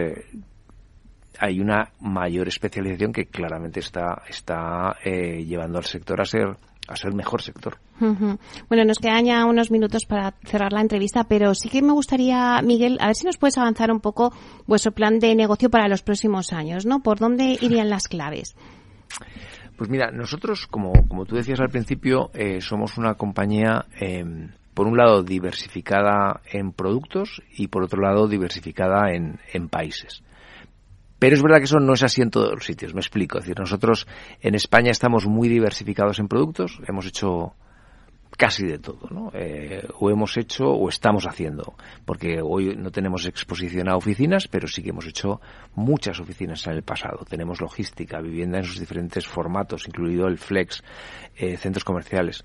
hay 1.38 1.61
una 1.61 1.90
mayor 2.01 2.49
especialización 2.49 3.12
que 3.12 3.27
claramente 3.27 3.81
está, 3.81 4.23
está 4.29 4.95
llevando 5.03 5.79
al 5.79 5.85
sector 5.85 6.21
a 6.21 6.25
ser 6.25 6.57
a 6.88 6.96
ser 6.96 7.14
mejor 7.14 7.42
sector. 7.42 7.79
Bueno, 7.99 8.85
nos 8.85 8.99
quedan 8.99 9.25
ya 9.25 9.44
unos 9.44 9.70
minutos 9.70 10.05
para 10.05 10.35
cerrar 10.44 10.72
la 10.72 10.81
entrevista, 10.81 11.25
pero 11.25 11.55
sí 11.55 11.68
que 11.68 11.83
me 11.83 11.92
gustaría, 11.92 12.61
Miguel, 12.62 12.99
a 13.01 13.07
ver 13.07 13.16
si 13.16 13.27
nos 13.27 13.38
puedes 13.38 13.59
avanzar 13.59 13.90
un 13.90 14.01
poco 14.01 14.33
vuestro 14.66 14.92
plan 14.92 15.18
de 15.18 15.35
negocio 15.35 15.70
para 15.70 15.88
los 15.88 16.03
próximos 16.03 16.53
años, 16.53 16.87
¿no? 16.87 17.03
¿Por 17.03 17.18
dónde 17.18 17.57
irían 17.61 17.90
las 17.90 18.09
claves? 18.09 18.55
Pues 19.77 19.90
mira, 19.90 20.11
nosotros, 20.11 20.66
como, 20.66 20.92
como 21.09 21.27
tú 21.27 21.37
decías 21.37 21.61
al 21.61 21.68
principio, 21.68 22.31
eh, 22.33 22.61
somos 22.61 22.96
una 22.96 23.14
compañía, 23.14 23.85
em, 24.01 24.51
por 24.72 24.87
un 24.87 24.96
lado, 24.96 25.22
diversificada 25.22 26.40
en 26.51 26.72
productos 26.72 27.42
y 27.57 27.68
por 27.68 27.83
otro 27.83 28.01
lado, 28.01 28.27
diversificada 28.27 29.12
en, 29.12 29.38
en 29.53 29.68
países. 29.68 30.22
Pero 31.18 31.35
es 31.35 31.42
verdad 31.42 31.59
que 31.59 31.64
eso 31.64 31.81
no 31.81 31.94
es 31.94 32.02
así 32.02 32.22
en 32.22 32.31
todos 32.31 32.52
los 32.52 32.64
sitios, 32.64 32.94
me 32.94 33.00
explico. 33.00 33.38
Es 33.38 33.44
decir, 33.44 33.59
nosotros 33.59 34.07
en 34.40 34.55
España 34.55 34.90
estamos 34.90 35.26
muy 35.26 35.48
diversificados 35.48 36.18
en 36.18 36.29
productos, 36.29 36.79
hemos 36.87 37.07
hecho 37.07 37.55
casi 38.37 38.66
de 38.66 38.79
todo, 38.79 39.09
¿no? 39.11 39.31
Eh, 39.35 39.87
o 39.98 40.11
hemos 40.11 40.37
hecho 40.37 40.64
o 40.66 40.88
estamos 40.88 41.26
haciendo, 41.26 41.74
porque 42.05 42.40
hoy 42.42 42.76
no 42.76 42.90
tenemos 42.90 43.26
exposición 43.26 43.88
a 43.88 43.96
oficinas, 43.96 44.46
pero 44.48 44.68
sí 44.68 44.83
que 44.83 44.90
hemos 44.90 45.07
hecho 45.07 45.40
muchas 45.74 46.20
oficinas 46.20 46.66
en 46.66 46.74
el 46.74 46.83
pasado. 46.83 47.24
Tenemos 47.29 47.61
logística, 47.61 48.20
vivienda 48.20 48.59
en 48.59 48.64
sus 48.64 48.79
diferentes 48.79 49.26
formatos, 49.26 49.87
incluido 49.88 50.26
el 50.26 50.38
flex, 50.38 50.83
eh, 51.37 51.57
centros 51.57 51.85
comerciales. 51.85 52.44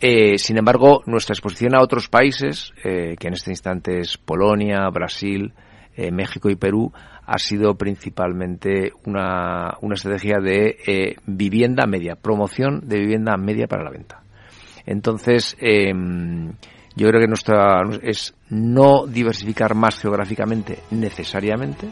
Eh, 0.00 0.38
sin 0.38 0.58
embargo, 0.58 1.02
nuestra 1.06 1.34
exposición 1.34 1.74
a 1.74 1.82
otros 1.82 2.08
países, 2.08 2.72
que 2.82 3.16
en 3.20 3.32
este 3.34 3.50
instante 3.50 4.00
es 4.00 4.16
Polonia, 4.16 4.88
Brasil, 4.88 5.52
México 6.10 6.48
y 6.48 6.56
Perú, 6.56 6.90
ha 7.30 7.38
sido 7.38 7.76
principalmente 7.76 8.92
una, 9.06 9.76
una 9.82 9.94
estrategia 9.94 10.40
de 10.40 10.76
eh, 10.84 11.16
vivienda 11.26 11.86
media, 11.86 12.16
promoción 12.16 12.80
de 12.88 12.98
vivienda 12.98 13.36
media 13.36 13.68
para 13.68 13.84
la 13.84 13.90
venta. 13.90 14.20
Entonces, 14.84 15.56
em, 15.60 16.48
yo 16.96 17.06
creo 17.06 17.20
que 17.20 17.28
nuestra 17.28 17.82
es 18.02 18.34
no 18.48 19.06
diversificar 19.06 19.76
más 19.76 20.00
geográficamente 20.00 20.80
necesariamente 20.90 21.86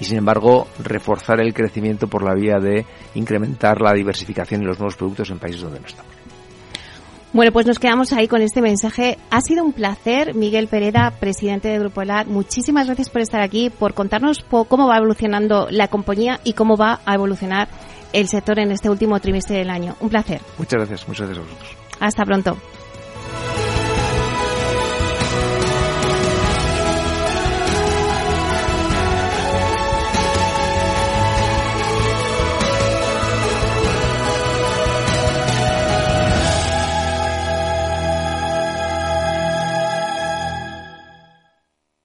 y 0.00 0.04
sin 0.04 0.18
embargo 0.18 0.66
reforzar 0.82 1.40
el 1.40 1.54
crecimiento 1.54 2.08
por 2.08 2.24
la 2.24 2.34
vía 2.34 2.58
de 2.58 2.84
incrementar 3.14 3.80
la 3.80 3.92
diversificación 3.92 4.62
y 4.62 4.66
los 4.66 4.80
nuevos 4.80 4.96
productos 4.96 5.30
en 5.30 5.38
países 5.38 5.62
donde 5.62 5.78
no 5.78 5.86
estamos. 5.86 6.19
Bueno, 7.32 7.52
pues 7.52 7.64
nos 7.64 7.78
quedamos 7.78 8.12
ahí 8.12 8.26
con 8.26 8.42
este 8.42 8.60
mensaje. 8.60 9.16
Ha 9.30 9.40
sido 9.40 9.64
un 9.64 9.72
placer, 9.72 10.34
Miguel 10.34 10.66
Pereda, 10.66 11.12
presidente 11.12 11.68
de 11.68 11.78
Grupo 11.78 12.02
ELAR. 12.02 12.26
Muchísimas 12.26 12.86
gracias 12.86 13.08
por 13.08 13.20
estar 13.22 13.40
aquí, 13.40 13.70
por 13.70 13.94
contarnos 13.94 14.44
cómo 14.50 14.88
va 14.88 14.96
evolucionando 14.96 15.68
la 15.70 15.86
compañía 15.86 16.40
y 16.42 16.54
cómo 16.54 16.76
va 16.76 17.00
a 17.06 17.14
evolucionar 17.14 17.68
el 18.12 18.26
sector 18.26 18.58
en 18.58 18.72
este 18.72 18.90
último 18.90 19.20
trimestre 19.20 19.58
del 19.58 19.70
año. 19.70 19.94
Un 20.00 20.08
placer. 20.08 20.40
Muchas 20.58 20.78
gracias, 20.78 21.06
muchas 21.06 21.28
gracias 21.28 21.46
a 21.46 21.48
vosotros. 21.48 21.76
Hasta 22.00 22.24
pronto. 22.24 22.56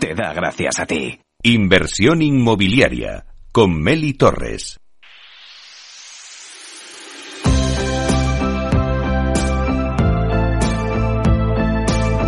te 0.00 0.14
da 0.14 0.32
gracias 0.34 0.78
a 0.80 0.86
ti. 0.86 1.18
Inversión 1.42 2.22
inmobiliaria 2.22 3.24
con 3.52 3.80
Meli 3.80 4.12
Torres. 4.14 4.80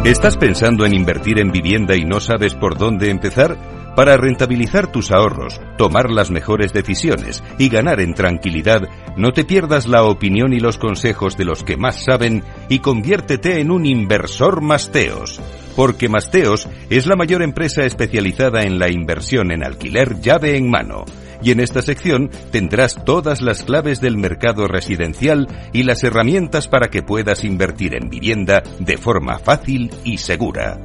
¿Estás 0.05 0.37
pensando 0.39 0.87
en 0.87 0.95
invertir 0.95 1.39
en 1.41 1.51
vivienda 1.51 1.95
y 1.95 2.05
no 2.05 2.21
sabes 2.21 2.55
por 2.55 2.79
dónde 2.79 3.11
empezar? 3.11 3.59
Para 4.01 4.17
rentabilizar 4.17 4.91
tus 4.91 5.11
ahorros, 5.11 5.61
tomar 5.77 6.11
las 6.11 6.31
mejores 6.31 6.73
decisiones 6.73 7.45
y 7.59 7.69
ganar 7.69 8.01
en 8.01 8.15
tranquilidad, 8.15 8.89
no 9.19 9.35
te 9.35 9.45
pierdas 9.45 9.87
la 9.87 10.05
opinión 10.05 10.55
y 10.55 10.59
los 10.59 10.79
consejos 10.79 11.37
de 11.37 11.45
los 11.45 11.65
que 11.65 11.77
más 11.77 12.03
saben 12.03 12.43
y 12.71 12.79
conviértete 12.79 13.61
en 13.61 13.71
un 13.71 13.85
inversor 13.85 14.63
Masteos 14.63 15.39
porque 15.77 16.09
Masteos 16.09 16.67
es 16.89 17.07
la 17.07 17.15
mayor 17.15 17.43
empresa 17.43 17.85
especializada 17.85 18.63
en 18.63 18.79
la 18.79 18.91
inversión 18.91 19.53
en 19.53 19.63
alquiler 19.63 20.19
llave 20.19 20.57
en 20.57 20.71
mano. 20.71 21.05
Y 21.43 21.51
en 21.51 21.61
esta 21.61 21.83
sección 21.83 22.31
tendrás 22.51 23.05
todas 23.05 23.43
las 23.43 23.65
claves 23.65 24.01
del 24.01 24.17
mercado 24.17 24.67
residencial 24.67 25.47
y 25.75 25.83
las 25.83 26.03
herramientas 26.05 26.69
para 26.69 26.89
que 26.89 27.03
puedas 27.03 27.45
invertir 27.45 27.95
en 27.95 28.09
vivienda 28.09 28.63
de 28.79 28.97
forma 28.97 29.39
fácil 29.39 29.91
y 30.05 30.17
segura. 30.17 30.79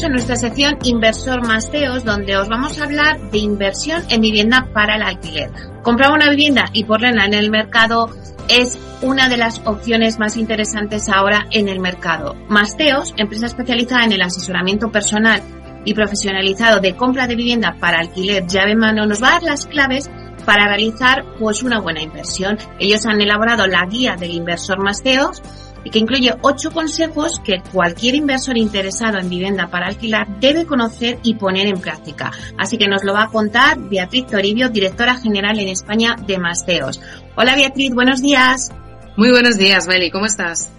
A 0.00 0.08
nuestra 0.08 0.36
sección 0.36 0.78
Inversor 0.84 1.44
Masteos, 1.44 2.04
donde 2.04 2.36
os 2.36 2.48
vamos 2.48 2.78
a 2.78 2.84
hablar 2.84 3.30
de 3.32 3.38
inversión 3.38 4.00
en 4.10 4.20
vivienda 4.20 4.68
para 4.72 4.94
el 4.94 5.02
alquiler. 5.02 5.50
Comprar 5.82 6.12
una 6.12 6.30
vivienda 6.30 6.66
y 6.72 6.84
ponerla 6.84 7.24
en 7.24 7.34
el 7.34 7.50
mercado 7.50 8.08
es 8.48 8.78
una 9.02 9.28
de 9.28 9.36
las 9.36 9.60
opciones 9.66 10.20
más 10.20 10.36
interesantes 10.36 11.08
ahora 11.08 11.46
en 11.50 11.68
el 11.68 11.80
mercado. 11.80 12.36
Masteos, 12.48 13.12
empresa 13.16 13.46
especializada 13.46 14.04
en 14.04 14.12
el 14.12 14.22
asesoramiento 14.22 14.92
personal 14.92 15.42
y 15.84 15.94
profesionalizado 15.94 16.78
de 16.78 16.94
compra 16.94 17.26
de 17.26 17.34
vivienda 17.34 17.76
para 17.80 17.98
alquiler 17.98 18.46
llave 18.46 18.72
en 18.72 18.78
mano, 18.78 19.04
nos 19.04 19.20
va 19.20 19.28
a 19.28 19.32
dar 19.32 19.42
las 19.42 19.66
claves 19.66 20.08
para 20.46 20.68
realizar 20.68 21.24
pues 21.40 21.64
una 21.64 21.80
buena 21.80 22.02
inversión. 22.02 22.56
Ellos 22.78 23.04
han 23.04 23.20
elaborado 23.20 23.66
la 23.66 23.84
guía 23.86 24.14
del 24.14 24.30
inversor 24.30 24.80
Masteos 24.80 25.42
y 25.84 25.90
que 25.90 25.98
incluye 25.98 26.34
ocho 26.42 26.70
consejos 26.70 27.40
que 27.44 27.62
cualquier 27.72 28.14
inversor 28.14 28.56
interesado 28.56 29.18
en 29.18 29.28
vivienda 29.28 29.68
para 29.68 29.86
alquilar 29.86 30.26
debe 30.40 30.66
conocer 30.66 31.18
y 31.22 31.34
poner 31.34 31.66
en 31.66 31.80
práctica. 31.80 32.32
Así 32.56 32.78
que 32.78 32.88
nos 32.88 33.04
lo 33.04 33.14
va 33.14 33.24
a 33.24 33.28
contar 33.28 33.78
Beatriz 33.78 34.26
Toribio, 34.26 34.68
directora 34.68 35.16
general 35.16 35.58
en 35.58 35.68
España 35.68 36.16
de 36.26 36.38
Masteos. 36.38 37.00
Hola 37.36 37.54
Beatriz, 37.54 37.94
buenos 37.94 38.20
días. 38.20 38.72
Muy 39.16 39.30
buenos 39.30 39.58
días, 39.58 39.88
Meli, 39.88 40.10
¿cómo 40.10 40.26
estás? 40.26 40.70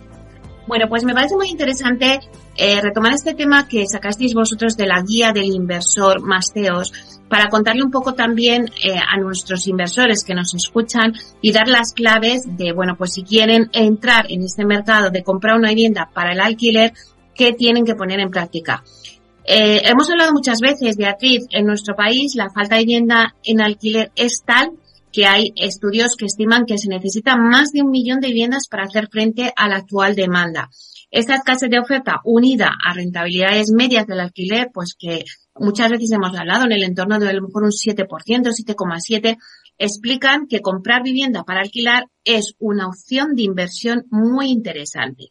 Bueno, 0.68 0.88
pues 0.88 1.04
me 1.04 1.14
parece 1.14 1.36
muy 1.36 1.50
interesante 1.50 2.20
eh, 2.62 2.82
retomar 2.82 3.14
este 3.14 3.34
tema 3.34 3.70
que 3.70 3.88
sacasteis 3.88 4.34
vosotros 4.34 4.76
de 4.76 4.86
la 4.86 5.02
guía 5.02 5.32
del 5.32 5.46
inversor 5.46 6.22
Masteos 6.22 6.92
para 7.30 7.48
contarle 7.48 7.84
un 7.84 7.90
poco 7.90 8.16
también 8.16 8.66
eh, 8.84 8.98
a 8.98 9.18
nuestros 9.18 9.66
inversores 9.66 10.26
que 10.26 10.36
nos 10.36 10.54
escuchan 10.54 11.14
y 11.42 11.54
dar 11.54 11.70
las 11.70 11.94
claves 11.94 12.44
de, 12.58 12.74
bueno, 12.74 12.96
pues 12.98 13.14
si 13.14 13.24
quieren 13.24 13.70
entrar 13.72 14.26
en 14.30 14.44
este 14.44 14.66
mercado 14.66 15.10
de 15.10 15.24
comprar 15.24 15.56
una 15.56 15.70
vivienda 15.70 16.10
para 16.14 16.34
el 16.34 16.42
alquiler, 16.42 16.92
¿qué 17.34 17.54
tienen 17.54 17.86
que 17.86 17.96
poner 17.96 18.20
en 18.20 18.30
práctica? 18.30 18.84
Eh, 19.46 19.82
hemos 19.86 20.10
hablado 20.10 20.34
muchas 20.34 20.60
veces, 20.60 20.98
Beatriz, 20.98 21.46
en 21.52 21.66
nuestro 21.66 21.96
país 21.96 22.36
la 22.36 22.50
falta 22.50 22.76
de 22.76 22.82
vivienda 22.82 23.36
en 23.46 23.62
alquiler 23.62 24.12
es 24.18 24.44
tal 24.46 24.72
que 25.14 25.26
hay 25.26 25.54
estudios 25.56 26.16
que 26.18 26.26
estiman 26.26 26.66
que 26.66 26.78
se 26.78 26.90
necesita 26.90 27.38
más 27.38 27.72
de 27.72 27.84
un 27.84 27.90
millón 27.90 28.20
de 28.20 28.28
viviendas 28.28 28.68
para 28.70 28.84
hacer 28.84 29.08
frente 29.10 29.54
a 29.56 29.70
la 29.70 29.78
actual 29.78 30.14
demanda. 30.16 30.70
Esta 31.12 31.36
escasez 31.36 31.70
de 31.70 31.80
oferta 31.80 32.22
unida 32.24 32.72
a 32.86 32.94
rentabilidades 32.94 33.72
medias 33.72 34.06
del 34.06 34.20
alquiler, 34.20 34.70
pues 34.74 34.96
que 34.98 35.24
muchas 35.56 35.90
veces 35.90 36.12
hemos 36.12 36.38
hablado 36.38 36.66
en 36.66 36.72
el 36.72 36.84
entorno 36.84 37.18
de 37.20 37.30
a 37.30 37.34
lo 37.34 37.42
mejor 37.42 37.64
un 37.64 37.72
7%, 37.72 38.06
7,7%, 38.06 39.38
explican 39.80 40.48
que 40.48 40.62
comprar 40.62 41.02
vivienda 41.02 41.44
para 41.44 41.62
alquilar 41.62 42.06
es 42.24 42.54
una 42.60 42.88
opción 42.88 43.34
de 43.36 43.44
inversión 43.44 44.06
muy 44.12 44.50
interesante. 44.50 45.28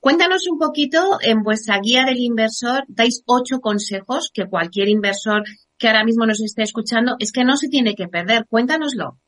Cuéntanos 0.00 0.46
un 0.48 0.58
poquito, 0.58 1.18
en 1.20 1.42
vuestra 1.42 1.80
guía 1.80 2.04
del 2.04 2.18
inversor 2.18 2.84
dais 2.88 3.22
ocho 3.26 3.60
consejos 3.60 4.30
que 4.32 4.46
cualquier 4.46 4.88
inversor 4.88 5.42
que 5.76 5.88
ahora 5.88 6.04
mismo 6.04 6.24
nos 6.24 6.40
esté 6.40 6.62
escuchando 6.62 7.16
es 7.18 7.32
que 7.32 7.44
no 7.44 7.56
se 7.56 7.68
tiene 7.68 7.94
que 7.94 8.06
perder. 8.06 8.46
Cuéntanoslo. 8.48 9.18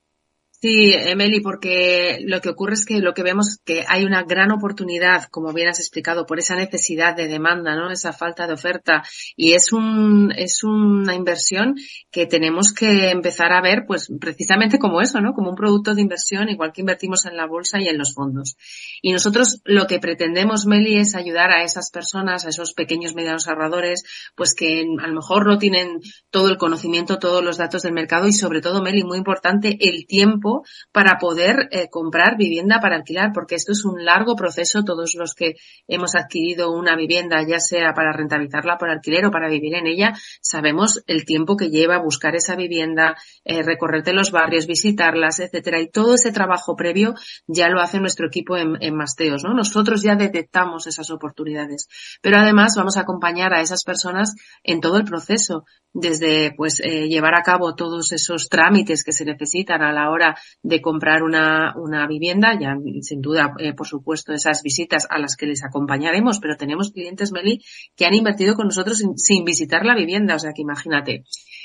Sí, 0.63 0.93
Emily, 0.93 1.41
porque 1.41 2.19
lo 2.27 2.43
que 2.43 2.51
ocurre 2.51 2.75
es 2.75 2.85
que 2.85 2.99
lo 2.99 3.15
que 3.15 3.23
vemos 3.23 3.61
que 3.65 3.87
hay 3.89 4.05
una 4.05 4.25
gran 4.25 4.53
oportunidad, 4.53 5.25
como 5.31 5.55
bien 5.55 5.69
has 5.69 5.79
explicado, 5.79 6.27
por 6.27 6.39
esa 6.39 6.55
necesidad 6.55 7.17
de 7.17 7.29
demanda, 7.29 7.75
¿no? 7.77 7.91
Esa 7.91 8.13
falta 8.13 8.47
de 8.47 8.53
oferta. 8.53 9.03
Y 9.37 9.55
es 9.55 9.73
un, 9.73 10.35
es 10.37 10.63
una 10.63 11.15
inversión 11.15 11.77
que 12.11 12.27
tenemos 12.27 12.75
que 12.75 13.09
empezar 13.09 13.55
a 13.55 13.63
ver, 13.63 13.85
pues, 13.87 14.13
precisamente 14.21 14.79
como 14.79 15.01
eso, 15.01 15.23
¿no? 15.23 15.33
Como 15.33 15.49
un 15.49 15.57
producto 15.57 15.95
de 15.95 16.03
inversión, 16.03 16.51
igual 16.51 16.73
que 16.75 16.83
invertimos 16.83 17.25
en 17.25 17.39
la 17.39 17.47
bolsa 17.47 17.81
y 17.81 17.89
en 17.89 17.97
los 17.97 18.13
fondos. 18.13 18.59
Y 19.01 19.13
nosotros 19.13 19.63
lo 19.65 19.87
que 19.87 19.99
pretendemos, 19.99 20.67
Meli, 20.67 20.99
es 20.99 21.15
ayudar 21.15 21.53
a 21.53 21.65
esas 21.65 21.91
personas, 21.91 22.45
a 22.45 22.51
esos 22.51 22.75
pequeños 22.75 23.15
medianos 23.15 23.49
ahorradores, 23.49 24.03
pues 24.37 24.55
que 24.55 24.85
a 25.01 25.07
lo 25.07 25.15
mejor 25.15 25.47
no 25.47 25.57
tienen 25.57 26.01
todo 26.29 26.51
el 26.51 26.59
conocimiento, 26.59 27.19
todos 27.19 27.43
los 27.43 27.57
datos 27.57 27.81
del 27.81 27.95
mercado 27.95 28.29
y 28.29 28.35
sobre 28.35 28.61
todo, 28.61 28.83
Meli, 28.83 29.05
muy 29.05 29.17
importante, 29.17 29.79
el 29.81 30.07
tiempo 30.07 30.50
para 30.93 31.19
poder 31.19 31.69
eh, 31.71 31.89
comprar 31.91 32.37
vivienda 32.37 32.81
para 32.81 32.97
alquilar, 32.97 33.33
porque 33.33 33.55
esto 33.55 33.73
es 33.73 33.85
un 33.85 34.05
largo 34.05 34.35
proceso. 34.37 34.85
Todos 34.85 35.15
los 35.17 35.35
que 35.35 35.55
hemos 35.89 36.15
adquirido 36.15 36.73
una 36.73 36.97
vivienda, 36.97 37.43
ya 37.47 37.61
sea 37.61 37.93
para 37.95 38.13
rentabilizarla 38.13 38.79
por 38.79 38.91
alquiler 38.91 39.27
o 39.27 39.31
para 39.31 39.49
vivir 39.49 39.75
en 39.75 39.87
ella, 39.87 40.13
sabemos 40.41 41.03
el 41.07 41.25
tiempo 41.25 41.57
que 41.57 41.71
lleva 41.71 41.99
buscar 41.99 42.35
esa 42.35 42.57
vivienda, 42.57 43.17
eh, 43.45 43.63
recorrerte 43.63 44.13
los 44.13 44.31
barrios, 44.31 44.67
visitarlas, 44.67 45.41
etcétera. 45.41 45.81
Y 45.81 45.89
todo 45.89 46.15
ese 46.15 46.33
trabajo 46.33 46.77
previo 46.77 47.15
ya 47.47 47.69
lo 47.69 47.81
hace 47.81 48.01
nuestro 48.01 48.27
equipo 48.27 48.57
en, 48.57 48.77
en 48.81 48.95
Masteos, 48.95 49.45
¿no? 49.45 49.55
Nosotros 49.55 50.03
ya 50.03 50.15
detectamos 50.15 50.87
esas 50.87 51.11
oportunidades. 51.11 51.89
Pero 52.23 52.39
además 52.39 52.75
vamos 52.77 52.97
a 52.97 53.03
acompañar 53.03 53.55
a 53.55 53.61
esas 53.61 53.85
personas 53.85 54.35
en 54.63 54.81
todo 54.81 54.97
el 54.97 55.05
proceso, 55.05 55.65
desde 55.93 56.53
pues 56.57 56.81
eh, 56.81 57.09
llevar 57.09 57.35
a 57.35 57.43
cabo 57.43 57.75
todos 57.75 58.13
esos 58.13 58.49
trámites 58.49 59.05
que 59.05 59.13
se 59.13 59.25
necesitan 59.25 59.83
a 59.83 59.93
la 59.93 60.11
hora 60.11 60.37
de 60.63 60.81
comprar 60.81 61.23
una, 61.23 61.75
una 61.77 62.07
vivienda, 62.07 62.59
ya 62.59 62.77
sin 63.03 63.21
duda, 63.21 63.55
eh, 63.59 63.75
por 63.75 63.87
supuesto, 63.87 64.33
esas 64.33 64.63
visitas 64.63 65.07
a 65.11 65.19
las 65.19 65.37
que 65.37 65.47
les 65.47 65.65
acompañaremos, 65.65 66.39
pero 66.41 66.57
tenemos 66.57 66.93
clientes, 66.93 67.33
Meli, 67.33 67.63
que 67.97 68.07
han 68.07 68.15
invertido 68.15 68.55
con 68.55 68.67
nosotros 68.67 68.99
sin, 68.99 69.17
sin 69.17 69.45
visitar 69.45 69.85
la 69.85 69.95
vivienda, 69.95 70.35
o 70.35 70.39
sea 70.39 70.53
que 70.55 70.63
imagínate. 70.63 71.25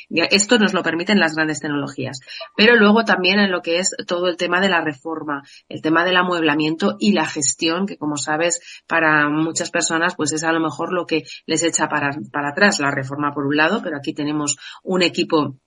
Esto 0.09 0.59
nos 0.59 0.73
lo 0.73 0.83
permiten 0.83 1.19
las 1.19 1.35
grandes 1.35 1.59
tecnologías. 1.59 2.19
Pero 2.55 2.75
luego 2.75 3.03
también 3.05 3.39
en 3.39 3.51
lo 3.51 3.61
que 3.61 3.79
es 3.79 3.95
todo 4.07 4.27
el 4.27 4.37
tema 4.37 4.61
de 4.61 4.69
la 4.69 4.81
reforma, 4.81 5.43
el 5.67 5.81
tema 5.81 6.05
del 6.05 6.17
amueblamiento 6.17 6.95
y 6.99 7.13
la 7.13 7.25
gestión, 7.25 7.87
que 7.87 7.97
como 7.97 8.17
sabes, 8.17 8.61
para 8.87 9.29
muchas 9.29 9.71
personas, 9.71 10.15
pues 10.15 10.31
es 10.31 10.43
a 10.43 10.51
lo 10.51 10.59
mejor 10.59 10.93
lo 10.93 11.05
que 11.05 11.23
les 11.45 11.63
echa 11.63 11.87
para, 11.87 12.11
para 12.31 12.49
atrás 12.49 12.79
la 12.79 12.91
reforma 12.91 13.33
por 13.33 13.45
un 13.47 13.57
lado, 13.57 13.81
pero 13.81 13.97
aquí 13.97 14.13
tenemos 14.13 14.57
un 14.83 15.01
equipo 15.01 15.57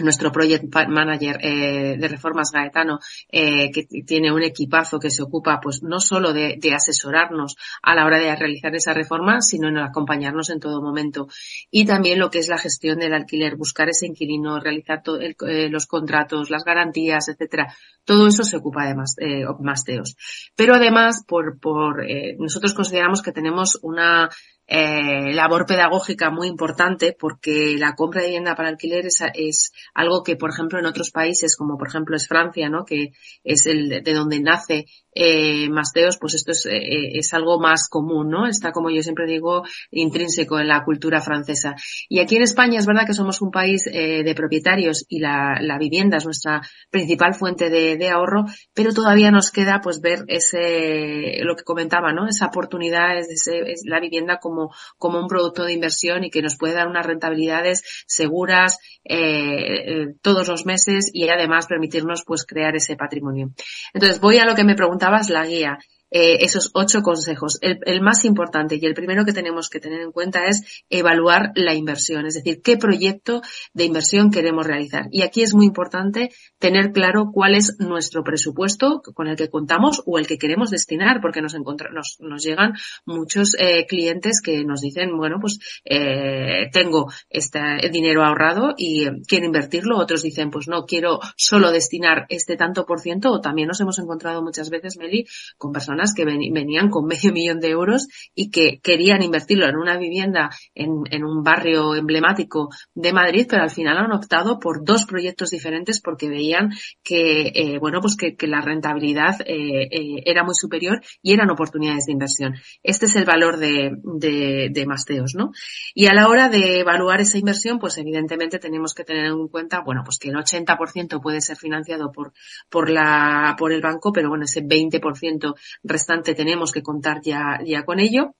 nuestro 0.00 0.32
project 0.32 0.64
manager 0.88 1.38
eh, 1.42 1.96
de 1.98 2.08
reformas 2.08 2.50
Gaetano, 2.50 2.98
eh, 3.30 3.70
que 3.70 3.84
tiene 4.04 4.32
un 4.32 4.42
equipazo 4.42 4.98
que 4.98 5.10
se 5.10 5.22
ocupa, 5.22 5.60
pues 5.60 5.82
no 5.82 6.00
solo 6.00 6.32
de, 6.32 6.58
asesorarnos 6.74 7.56
a 7.82 7.94
la 7.94 8.06
hora 8.06 8.18
de 8.18 8.34
realizar 8.34 8.74
esa 8.74 8.94
reforma, 8.94 9.42
sino 9.42 9.68
en 9.68 9.78
acompañarnos 9.78 10.48
en 10.48 10.60
todo 10.60 10.80
momento. 10.80 11.28
Y 11.70 11.84
también 11.84 12.18
lo 12.18 12.30
que 12.30 12.38
es 12.38 12.48
la 12.48 12.56
gestión 12.56 12.98
del 12.98 13.12
alquiler, 13.12 13.56
buscar 13.56 13.90
ese 13.90 14.06
inquilino, 14.06 14.58
realizar 14.58 15.02
eh, 15.20 15.68
los 15.68 15.86
contratos, 15.86 16.48
las 16.48 16.64
garantías, 16.64 17.28
etcétera. 17.28 17.74
Todo 18.04 18.28
eso 18.28 18.44
se 18.44 18.56
ocupa 18.56 18.84
además 18.84 19.16
eh, 19.18 19.44
Masteos. 19.60 20.16
Pero 20.56 20.74
además, 20.74 21.24
por, 21.26 21.60
por 21.60 22.04
nosotros 22.38 22.74
consideramos 22.74 23.22
que 23.22 23.32
tenemos 23.32 23.78
una 23.82 24.28
eh, 24.74 25.34
labor 25.34 25.66
pedagógica 25.66 26.30
muy 26.30 26.48
importante 26.48 27.14
porque 27.18 27.76
la 27.76 27.94
compra 27.94 28.22
de 28.22 28.28
vivienda 28.28 28.54
para 28.54 28.70
alquiler 28.70 29.04
es, 29.04 29.22
es, 29.34 29.70
algo 29.92 30.22
que, 30.22 30.36
por 30.36 30.48
ejemplo, 30.48 30.78
en 30.78 30.86
otros 30.86 31.10
países, 31.10 31.56
como 31.56 31.76
por 31.76 31.88
ejemplo 31.88 32.16
es 32.16 32.26
Francia, 32.26 32.70
¿no? 32.70 32.86
que 32.86 33.12
es 33.44 33.66
el 33.66 34.02
de 34.02 34.14
donde 34.14 34.40
nace 34.40 34.86
eh, 35.14 35.68
Masteos, 35.68 36.16
pues 36.18 36.34
esto 36.34 36.52
es, 36.52 36.66
eh, 36.66 37.18
es, 37.18 37.32
algo 37.34 37.60
más 37.60 37.88
común, 37.88 38.30
¿no? 38.30 38.46
Está, 38.46 38.72
como 38.72 38.90
yo 38.90 39.02
siempre 39.02 39.26
digo, 39.26 39.62
intrínseco 39.90 40.58
en 40.58 40.68
la 40.68 40.84
cultura 40.84 41.20
francesa. 41.20 41.74
Y 42.08 42.20
aquí 42.20 42.36
en 42.36 42.42
España 42.42 42.78
es 42.78 42.86
verdad 42.86 43.06
que 43.06 43.14
somos 43.14 43.42
un 43.42 43.50
país 43.50 43.86
eh, 43.86 44.22
de 44.24 44.34
propietarios 44.34 45.04
y 45.08 45.18
la, 45.18 45.58
la, 45.60 45.78
vivienda 45.78 46.16
es 46.16 46.24
nuestra 46.24 46.62
principal 46.90 47.34
fuente 47.34 47.68
de, 47.68 47.96
de, 47.96 48.08
ahorro, 48.08 48.44
pero 48.74 48.92
todavía 48.92 49.30
nos 49.30 49.50
queda 49.50 49.80
pues 49.82 50.00
ver 50.00 50.24
ese, 50.28 51.42
lo 51.42 51.56
que 51.56 51.64
comentaba, 51.64 52.12
¿no? 52.12 52.26
Esa 52.26 52.46
oportunidad 52.46 53.18
es, 53.18 53.46
es 53.46 53.82
la 53.84 54.00
vivienda 54.00 54.38
como, 54.38 54.72
como 54.96 55.18
un 55.18 55.28
producto 55.28 55.64
de 55.64 55.72
inversión 55.72 56.24
y 56.24 56.30
que 56.30 56.42
nos 56.42 56.56
puede 56.56 56.74
dar 56.74 56.88
unas 56.88 57.04
rentabilidades 57.04 57.82
seguras 58.06 58.78
eh, 59.04 60.14
todos 60.22 60.48
los 60.48 60.64
meses 60.64 61.10
y 61.12 61.28
además 61.28 61.66
permitirnos 61.66 62.22
pues 62.24 62.44
crear 62.44 62.76
ese 62.76 62.96
patrimonio. 62.96 63.50
Entonces 63.92 64.20
voy 64.20 64.38
a 64.38 64.44
lo 64.44 64.54
que 64.54 64.64
me 64.64 64.74
pregunta 64.74 65.01
la 65.30 65.44
guía 65.46 65.78
eh, 66.14 66.44
esos 66.44 66.70
ocho 66.74 67.00
consejos. 67.00 67.58
El, 67.62 68.02
más 68.02 68.24
importante 68.26 68.78
y 68.80 68.84
el 68.84 68.92
primero 68.92 69.24
que 69.24 69.32
tenemos 69.32 69.70
que 69.70 69.80
tener 69.80 70.02
en 70.02 70.12
cuenta 70.12 70.44
es 70.44 70.84
evaluar 70.90 71.52
la 71.54 71.74
inversión, 71.74 72.26
es 72.26 72.34
decir, 72.34 72.60
qué 72.62 72.76
proyecto 72.76 73.40
de 73.72 73.84
inversión 73.84 74.30
queremos 74.30 74.66
realizar. 74.66 75.06
Y 75.10 75.22
aquí 75.22 75.42
es 75.42 75.54
muy 75.54 75.64
importante 75.64 76.30
tener 76.58 76.92
claro 76.92 77.30
cuál 77.32 77.54
es 77.54 77.76
nuestro 77.78 78.22
presupuesto 78.24 79.00
con 79.14 79.26
el 79.26 79.36
que 79.36 79.48
contamos 79.48 80.02
o 80.04 80.18
el 80.18 80.26
que 80.26 80.36
queremos 80.36 80.70
destinar, 80.70 81.20
porque 81.22 81.40
nos, 81.40 81.54
nos, 81.54 82.18
nos 82.20 82.42
llegan 82.42 82.74
muchos 83.06 83.56
eh, 83.58 83.86
clientes 83.86 84.42
que 84.42 84.64
nos 84.64 84.82
dicen, 84.82 85.16
bueno, 85.16 85.38
pues 85.40 85.58
eh, 85.84 86.68
tengo 86.72 87.10
este 87.30 87.60
dinero 87.90 88.22
ahorrado 88.22 88.74
y 88.76 89.06
quiero 89.26 89.46
invertirlo. 89.46 89.96
Otros 89.96 90.22
dicen, 90.22 90.50
pues 90.50 90.68
no, 90.68 90.84
quiero 90.84 91.20
solo 91.36 91.70
destinar 91.70 92.26
este 92.28 92.56
tanto 92.56 92.84
por 92.84 93.00
ciento. 93.00 93.30
O 93.30 93.40
también 93.40 93.68
nos 93.68 93.80
hemos 93.80 93.98
encontrado 93.98 94.42
muchas 94.42 94.68
veces, 94.68 94.98
Meli, 94.98 95.24
con 95.56 95.72
personas 95.72 96.01
que 96.14 96.24
venían 96.24 96.90
con 96.90 97.06
medio 97.06 97.32
millón 97.32 97.60
de 97.60 97.70
euros 97.70 98.08
y 98.34 98.50
que 98.50 98.80
querían 98.82 99.22
invertirlo 99.22 99.68
en 99.68 99.76
una 99.76 99.96
vivienda 99.96 100.50
en, 100.74 101.24
un 101.24 101.42
barrio 101.42 101.94
emblemático 101.94 102.68
de 102.94 103.12
Madrid, 103.12 103.46
pero 103.48 103.62
al 103.62 103.70
final 103.70 103.98
han 103.98 104.12
optado 104.12 104.58
por 104.58 104.84
dos 104.84 105.06
proyectos 105.06 105.50
diferentes 105.50 106.00
porque 106.00 106.28
veían 106.28 106.70
que, 107.02 107.52
eh, 107.54 107.78
bueno, 107.78 108.00
pues 108.00 108.16
que, 108.16 108.36
la 108.46 108.60
rentabilidad 108.60 109.40
eh, 109.46 109.88
eh, 109.90 110.22
era 110.26 110.42
muy 110.42 110.54
superior 110.54 111.00
y 111.22 111.32
eran 111.32 111.50
oportunidades 111.50 112.06
de 112.06 112.12
inversión. 112.12 112.54
Este 112.82 113.06
es 113.06 113.14
el 113.14 113.24
valor 113.24 113.58
de, 113.58 113.92
de, 114.02 114.86
Masteos, 114.86 115.34
¿no? 115.36 115.52
Y 115.94 116.06
a 116.06 116.14
la 116.14 116.28
hora 116.28 116.48
de 116.48 116.80
evaluar 116.80 117.20
esa 117.20 117.38
inversión, 117.38 117.78
pues 117.78 117.96
evidentemente 117.98 118.58
tenemos 118.58 118.94
que 118.94 119.04
tener 119.04 119.26
en 119.26 119.46
cuenta, 119.46 119.80
bueno, 119.80 120.02
pues 120.04 120.18
que 120.18 120.30
el 120.30 120.34
80% 120.34 121.22
puede 121.22 121.40
ser 121.40 121.56
financiado 121.56 122.10
por, 122.10 122.32
por 122.68 122.90
la, 122.90 123.54
por 123.56 123.72
el 123.72 123.80
banco, 123.80 124.12
pero 124.12 124.28
bueno, 124.28 124.44
ese 124.44 124.62
20% 124.62 125.54
restante 125.92 126.34
tenemos 126.34 126.72
que 126.72 126.82
contar 126.82 127.20
ya, 127.22 127.60
ya 127.64 127.84
con 127.84 128.00
ello. 128.00 128.34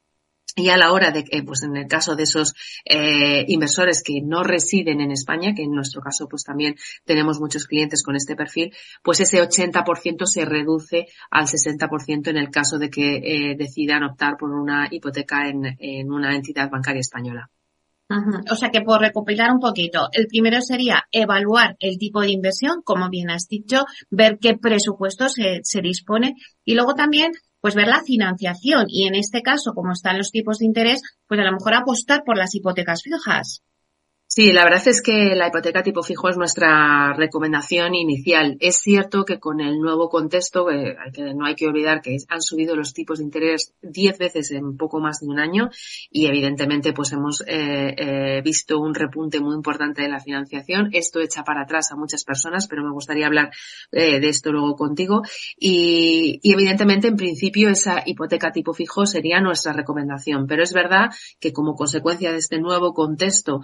Y 0.54 0.68
a 0.68 0.76
la 0.76 0.92
hora 0.92 1.12
de 1.12 1.24
que, 1.24 1.42
pues 1.42 1.62
en 1.62 1.76
el 1.76 1.86
caso 1.86 2.14
de 2.14 2.24
esos 2.24 2.52
eh, 2.84 3.44
inversores 3.48 4.02
que 4.02 4.20
no 4.22 4.42
residen 4.42 5.00
en 5.00 5.10
España, 5.10 5.54
que 5.54 5.62
en 5.62 5.72
nuestro 5.72 6.02
caso 6.02 6.28
pues 6.28 6.44
también 6.44 6.74
tenemos 7.04 7.40
muchos 7.40 7.66
clientes 7.66 8.02
con 8.02 8.16
este 8.16 8.36
perfil, 8.36 8.74
pues 9.02 9.20
ese 9.20 9.40
80% 9.40 10.26
se 10.26 10.44
reduce 10.44 11.06
al 11.30 11.46
60% 11.46 12.28
en 12.28 12.36
el 12.36 12.50
caso 12.50 12.78
de 12.78 12.90
que 12.90 13.16
eh, 13.16 13.56
decidan 13.56 14.02
optar 14.02 14.36
por 14.36 14.50
una 14.50 14.88
hipoteca 14.90 15.48
en, 15.48 15.76
en 15.78 16.12
una 16.12 16.34
entidad 16.34 16.68
bancaria 16.68 17.00
española. 17.00 17.50
O 18.50 18.56
sea 18.56 18.70
que 18.70 18.82
por 18.82 19.00
recopilar 19.00 19.50
un 19.52 19.60
poquito, 19.60 20.08
el 20.12 20.26
primero 20.26 20.60
sería 20.60 21.04
evaluar 21.10 21.76
el 21.78 21.98
tipo 21.98 22.20
de 22.20 22.30
inversión, 22.30 22.82
como 22.84 23.08
bien 23.08 23.30
has 23.30 23.48
dicho, 23.48 23.84
ver 24.10 24.38
qué 24.40 24.56
presupuesto 24.56 25.28
se, 25.28 25.60
se 25.62 25.80
dispone 25.80 26.34
y 26.64 26.74
luego 26.74 26.94
también 26.94 27.32
pues 27.60 27.76
ver 27.76 27.86
la 27.86 28.02
financiación 28.02 28.86
y 28.88 29.06
en 29.06 29.14
este 29.14 29.40
caso, 29.40 29.72
como 29.72 29.92
están 29.92 30.18
los 30.18 30.32
tipos 30.32 30.58
de 30.58 30.66
interés, 30.66 31.00
pues 31.28 31.40
a 31.40 31.44
lo 31.44 31.52
mejor 31.52 31.74
apostar 31.74 32.22
por 32.24 32.36
las 32.36 32.54
hipotecas 32.54 33.02
fijas. 33.02 33.62
Sí, 34.34 34.50
la 34.50 34.64
verdad 34.64 34.88
es 34.88 35.02
que 35.02 35.34
la 35.36 35.48
hipoteca 35.48 35.82
tipo 35.82 36.02
fijo 36.02 36.30
es 36.30 36.38
nuestra 36.38 37.12
recomendación 37.12 37.94
inicial. 37.94 38.56
Es 38.60 38.76
cierto 38.76 39.26
que 39.26 39.38
con 39.38 39.60
el 39.60 39.78
nuevo 39.78 40.08
contexto, 40.08 40.70
eh, 40.70 40.96
no 41.36 41.44
hay 41.44 41.54
que 41.54 41.66
olvidar 41.66 42.00
que 42.00 42.16
han 42.30 42.40
subido 42.40 42.74
los 42.74 42.94
tipos 42.94 43.18
de 43.18 43.24
interés 43.24 43.74
diez 43.82 44.16
veces 44.16 44.50
en 44.52 44.78
poco 44.78 45.00
más 45.00 45.20
de 45.20 45.26
un 45.26 45.38
año 45.38 45.68
y 46.10 46.28
evidentemente 46.28 46.94
pues 46.94 47.12
hemos 47.12 47.42
eh, 47.42 47.94
eh, 47.94 48.40
visto 48.42 48.78
un 48.78 48.94
repunte 48.94 49.38
muy 49.38 49.54
importante 49.54 50.00
de 50.00 50.08
la 50.08 50.18
financiación. 50.18 50.88
Esto 50.92 51.20
echa 51.20 51.44
para 51.44 51.64
atrás 51.64 51.92
a 51.92 51.96
muchas 51.96 52.24
personas, 52.24 52.68
pero 52.68 52.82
me 52.82 52.90
gustaría 52.90 53.26
hablar 53.26 53.50
de 53.90 54.26
esto 54.26 54.50
luego 54.50 54.76
contigo. 54.76 55.20
Y, 55.58 56.40
y 56.42 56.54
evidentemente 56.54 57.08
en 57.08 57.16
principio 57.16 57.68
esa 57.68 58.02
hipoteca 58.06 58.50
tipo 58.50 58.72
fijo 58.72 59.04
sería 59.04 59.42
nuestra 59.42 59.74
recomendación. 59.74 60.46
Pero 60.46 60.62
es 60.62 60.72
verdad 60.72 61.10
que 61.38 61.52
como 61.52 61.74
consecuencia 61.74 62.32
de 62.32 62.38
este 62.38 62.58
nuevo 62.58 62.94
contexto, 62.94 63.60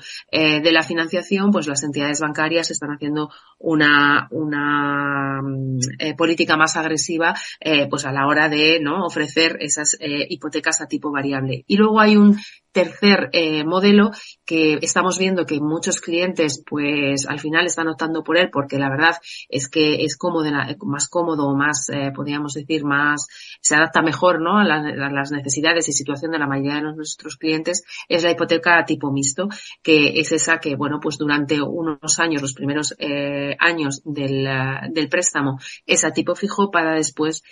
de 0.60 0.72
la 0.72 0.82
financiación, 0.82 1.50
pues 1.50 1.66
las 1.66 1.82
entidades 1.82 2.20
bancarias 2.20 2.70
están 2.70 2.90
haciendo 2.90 3.30
una, 3.58 4.28
una 4.30 5.40
mm, 5.42 5.78
eh, 5.98 6.14
política 6.14 6.56
más 6.56 6.76
agresiva 6.76 7.34
eh, 7.60 7.88
pues 7.88 8.04
a 8.04 8.12
la 8.12 8.26
hora 8.26 8.48
de 8.48 8.80
no 8.80 9.04
ofrecer 9.04 9.56
esas 9.60 9.96
eh, 10.00 10.26
hipotecas 10.28 10.80
a 10.80 10.86
tipo 10.86 11.10
variable. 11.10 11.64
Y 11.66 11.76
luego 11.76 12.00
hay 12.00 12.16
un 12.16 12.38
tercer 12.78 13.30
eh, 13.32 13.64
modelo 13.64 14.12
que 14.44 14.78
estamos 14.82 15.18
viendo 15.18 15.46
que 15.46 15.60
muchos 15.60 16.00
clientes 16.00 16.62
pues 16.64 17.26
al 17.26 17.40
final 17.40 17.66
están 17.66 17.88
optando 17.88 18.22
por 18.22 18.38
él 18.38 18.50
porque 18.52 18.78
la 18.78 18.88
verdad 18.88 19.16
es 19.48 19.68
que 19.68 20.04
es 20.04 20.16
cómodo, 20.16 20.50
más 20.86 21.08
cómodo, 21.08 21.54
más 21.56 21.88
eh, 21.88 22.12
podríamos 22.14 22.54
decir 22.54 22.84
más 22.84 23.26
se 23.60 23.74
adapta 23.74 24.00
mejor 24.00 24.40
¿no? 24.40 24.58
a, 24.58 24.64
las 24.64 25.32
necesidades 25.32 25.88
y 25.88 25.92
situación 25.92 26.30
de 26.30 26.38
la 26.38 26.46
mayoría 26.46 26.76
de 26.76 26.82
nuestros 26.82 27.36
clientes 27.36 27.82
es 28.08 28.22
la 28.22 28.30
hipoteca 28.30 28.84
tipo 28.84 29.10
mixto 29.10 29.48
que 29.82 30.20
es 30.20 30.30
esa 30.30 30.58
que 30.58 30.76
bueno 30.76 31.00
pues 31.00 31.18
durante 31.18 31.60
unos 31.60 32.20
años 32.20 32.42
los 32.42 32.54
primeros 32.54 32.94
eh, 32.98 33.56
años 33.58 34.02
del, 34.04 34.48
del 34.90 35.08
préstamo 35.08 35.58
es 35.84 36.04
a 36.04 36.12
tipo 36.12 36.36
fijo 36.36 36.70
para 36.70 36.94
después 36.94 37.42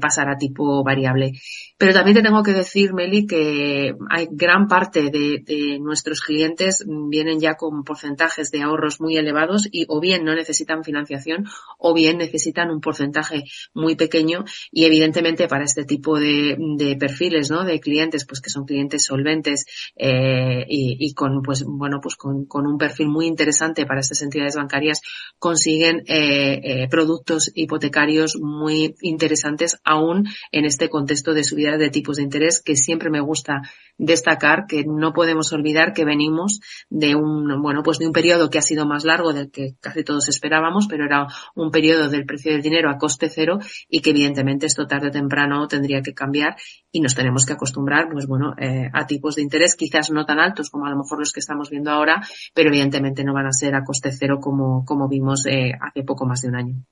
pasar 0.00 0.28
a 0.28 0.36
tipo 0.36 0.82
variable. 0.82 1.32
Pero 1.78 1.92
también 1.92 2.16
te 2.16 2.22
tengo 2.22 2.42
que 2.42 2.52
decir, 2.52 2.92
Meli, 2.92 3.26
que 3.26 3.94
hay 4.10 4.26
gran 4.32 4.66
parte 4.66 4.75
de, 4.84 5.42
de, 5.42 5.78
nuestros 5.80 6.20
clientes 6.20 6.84
vienen 6.86 7.40
ya 7.40 7.54
con 7.54 7.82
porcentajes 7.82 8.50
de 8.50 8.62
ahorros 8.62 9.00
muy 9.00 9.16
elevados 9.16 9.68
y 9.70 9.86
o 9.88 10.00
bien 10.00 10.24
no 10.24 10.34
necesitan 10.34 10.84
financiación 10.84 11.46
o 11.78 11.94
bien 11.94 12.18
necesitan 12.18 12.70
un 12.70 12.80
porcentaje 12.80 13.44
muy 13.72 13.96
pequeño 13.96 14.44
y 14.70 14.84
evidentemente 14.84 15.48
para 15.48 15.64
este 15.64 15.84
tipo 15.84 16.18
de, 16.18 16.96
perfiles, 17.00 17.50
¿no? 17.50 17.64
De 17.64 17.80
clientes, 17.80 18.26
pues 18.26 18.40
que 18.40 18.50
son 18.50 18.64
clientes 18.64 19.04
solventes 19.04 19.64
eh, 19.96 20.64
y, 20.68 21.14
con, 21.14 21.42
pues 21.42 21.64
bueno, 21.64 22.00
pues 22.02 22.16
con, 22.16 22.44
con, 22.44 22.66
un 22.66 22.76
perfil 22.76 23.08
muy 23.08 23.26
interesante 23.26 23.86
para 23.86 24.00
estas 24.00 24.22
entidades 24.22 24.56
bancarias 24.56 25.00
consiguen 25.38 26.02
eh, 26.06 26.60
eh 26.62 26.88
productos 26.90 27.50
hipotecarios 27.54 28.36
muy 28.40 28.94
interesantes 29.00 29.80
aún 29.84 30.28
en 30.52 30.64
este 30.64 30.88
contexto 30.88 31.32
de 31.32 31.44
subida 31.44 31.76
de 31.78 31.90
tipos 31.90 32.16
de 32.16 32.24
interés 32.24 32.60
que 32.62 32.76
siempre 32.76 33.10
me 33.10 33.20
gusta 33.20 33.62
destacar 33.98 34.55
que 34.66 34.84
no 34.86 35.12
podemos 35.12 35.52
olvidar 35.52 35.92
que 35.92 36.06
venimos 36.06 36.60
de 36.88 37.14
un, 37.14 37.60
bueno, 37.60 37.82
pues 37.82 37.98
de 37.98 38.06
un 38.06 38.12
periodo 38.12 38.48
que 38.48 38.58
ha 38.58 38.62
sido 38.62 38.86
más 38.86 39.04
largo 39.04 39.34
del 39.34 39.50
que 39.50 39.74
casi 39.80 40.02
todos 40.04 40.28
esperábamos, 40.28 40.86
pero 40.88 41.04
era 41.04 41.26
un 41.54 41.70
periodo 41.70 42.08
del 42.08 42.24
precio 42.24 42.52
del 42.52 42.62
dinero 42.62 42.88
a 42.88 42.96
coste 42.96 43.28
cero 43.28 43.58
y 43.88 44.00
que 44.00 44.10
evidentemente 44.10 44.66
esto 44.66 44.86
tarde 44.86 45.08
o 45.08 45.10
temprano 45.10 45.68
tendría 45.68 46.00
que 46.00 46.14
cambiar 46.14 46.56
y 46.90 47.00
nos 47.00 47.14
tenemos 47.14 47.44
que 47.44 47.52
acostumbrar, 47.52 48.08
pues 48.10 48.26
bueno, 48.26 48.54
eh, 48.58 48.88
a 48.92 49.06
tipos 49.06 49.36
de 49.36 49.42
interés 49.42 49.76
quizás 49.76 50.10
no 50.10 50.24
tan 50.24 50.40
altos 50.40 50.70
como 50.70 50.86
a 50.86 50.90
lo 50.90 50.96
mejor 50.96 51.18
los 51.18 51.32
que 51.32 51.40
estamos 51.40 51.68
viendo 51.68 51.90
ahora, 51.90 52.26
pero 52.54 52.70
evidentemente 52.70 53.24
no 53.24 53.34
van 53.34 53.46
a 53.46 53.52
ser 53.52 53.74
a 53.74 53.84
coste 53.84 54.10
cero 54.12 54.38
como, 54.40 54.84
como 54.84 55.08
vimos 55.08 55.44
eh, 55.46 55.72
hace 55.80 56.02
poco 56.02 56.26
más 56.26 56.40
de 56.40 56.48
un 56.48 56.56
año. 56.56 56.86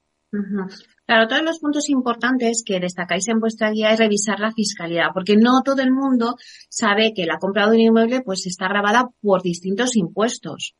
Claro, 1.07 1.29
todos 1.29 1.43
los 1.43 1.59
puntos 1.59 1.89
importantes 1.91 2.63
que 2.65 2.81
destacáis 2.81 3.29
en 3.29 3.41
vuestra 3.41 3.71
guía 3.71 3.93
es 3.93 3.99
revisar 3.99 4.41
la 4.41 4.53
fiscalidad, 4.53 5.09
porque 5.13 5.37
no 5.37 5.63
todo 5.63 5.83
el 5.83 5.93
mundo 5.93 6.37
sabe 6.71 7.13
que 7.15 7.27
la 7.27 7.39
compra 7.39 7.69
de 7.69 7.77
un 7.77 7.81
inmueble 7.81 8.23
pues 8.23 8.47
está 8.47 8.69
grabada 8.69 9.11
por 9.21 9.43
distintos 9.43 9.97
impuestos. 9.97 10.75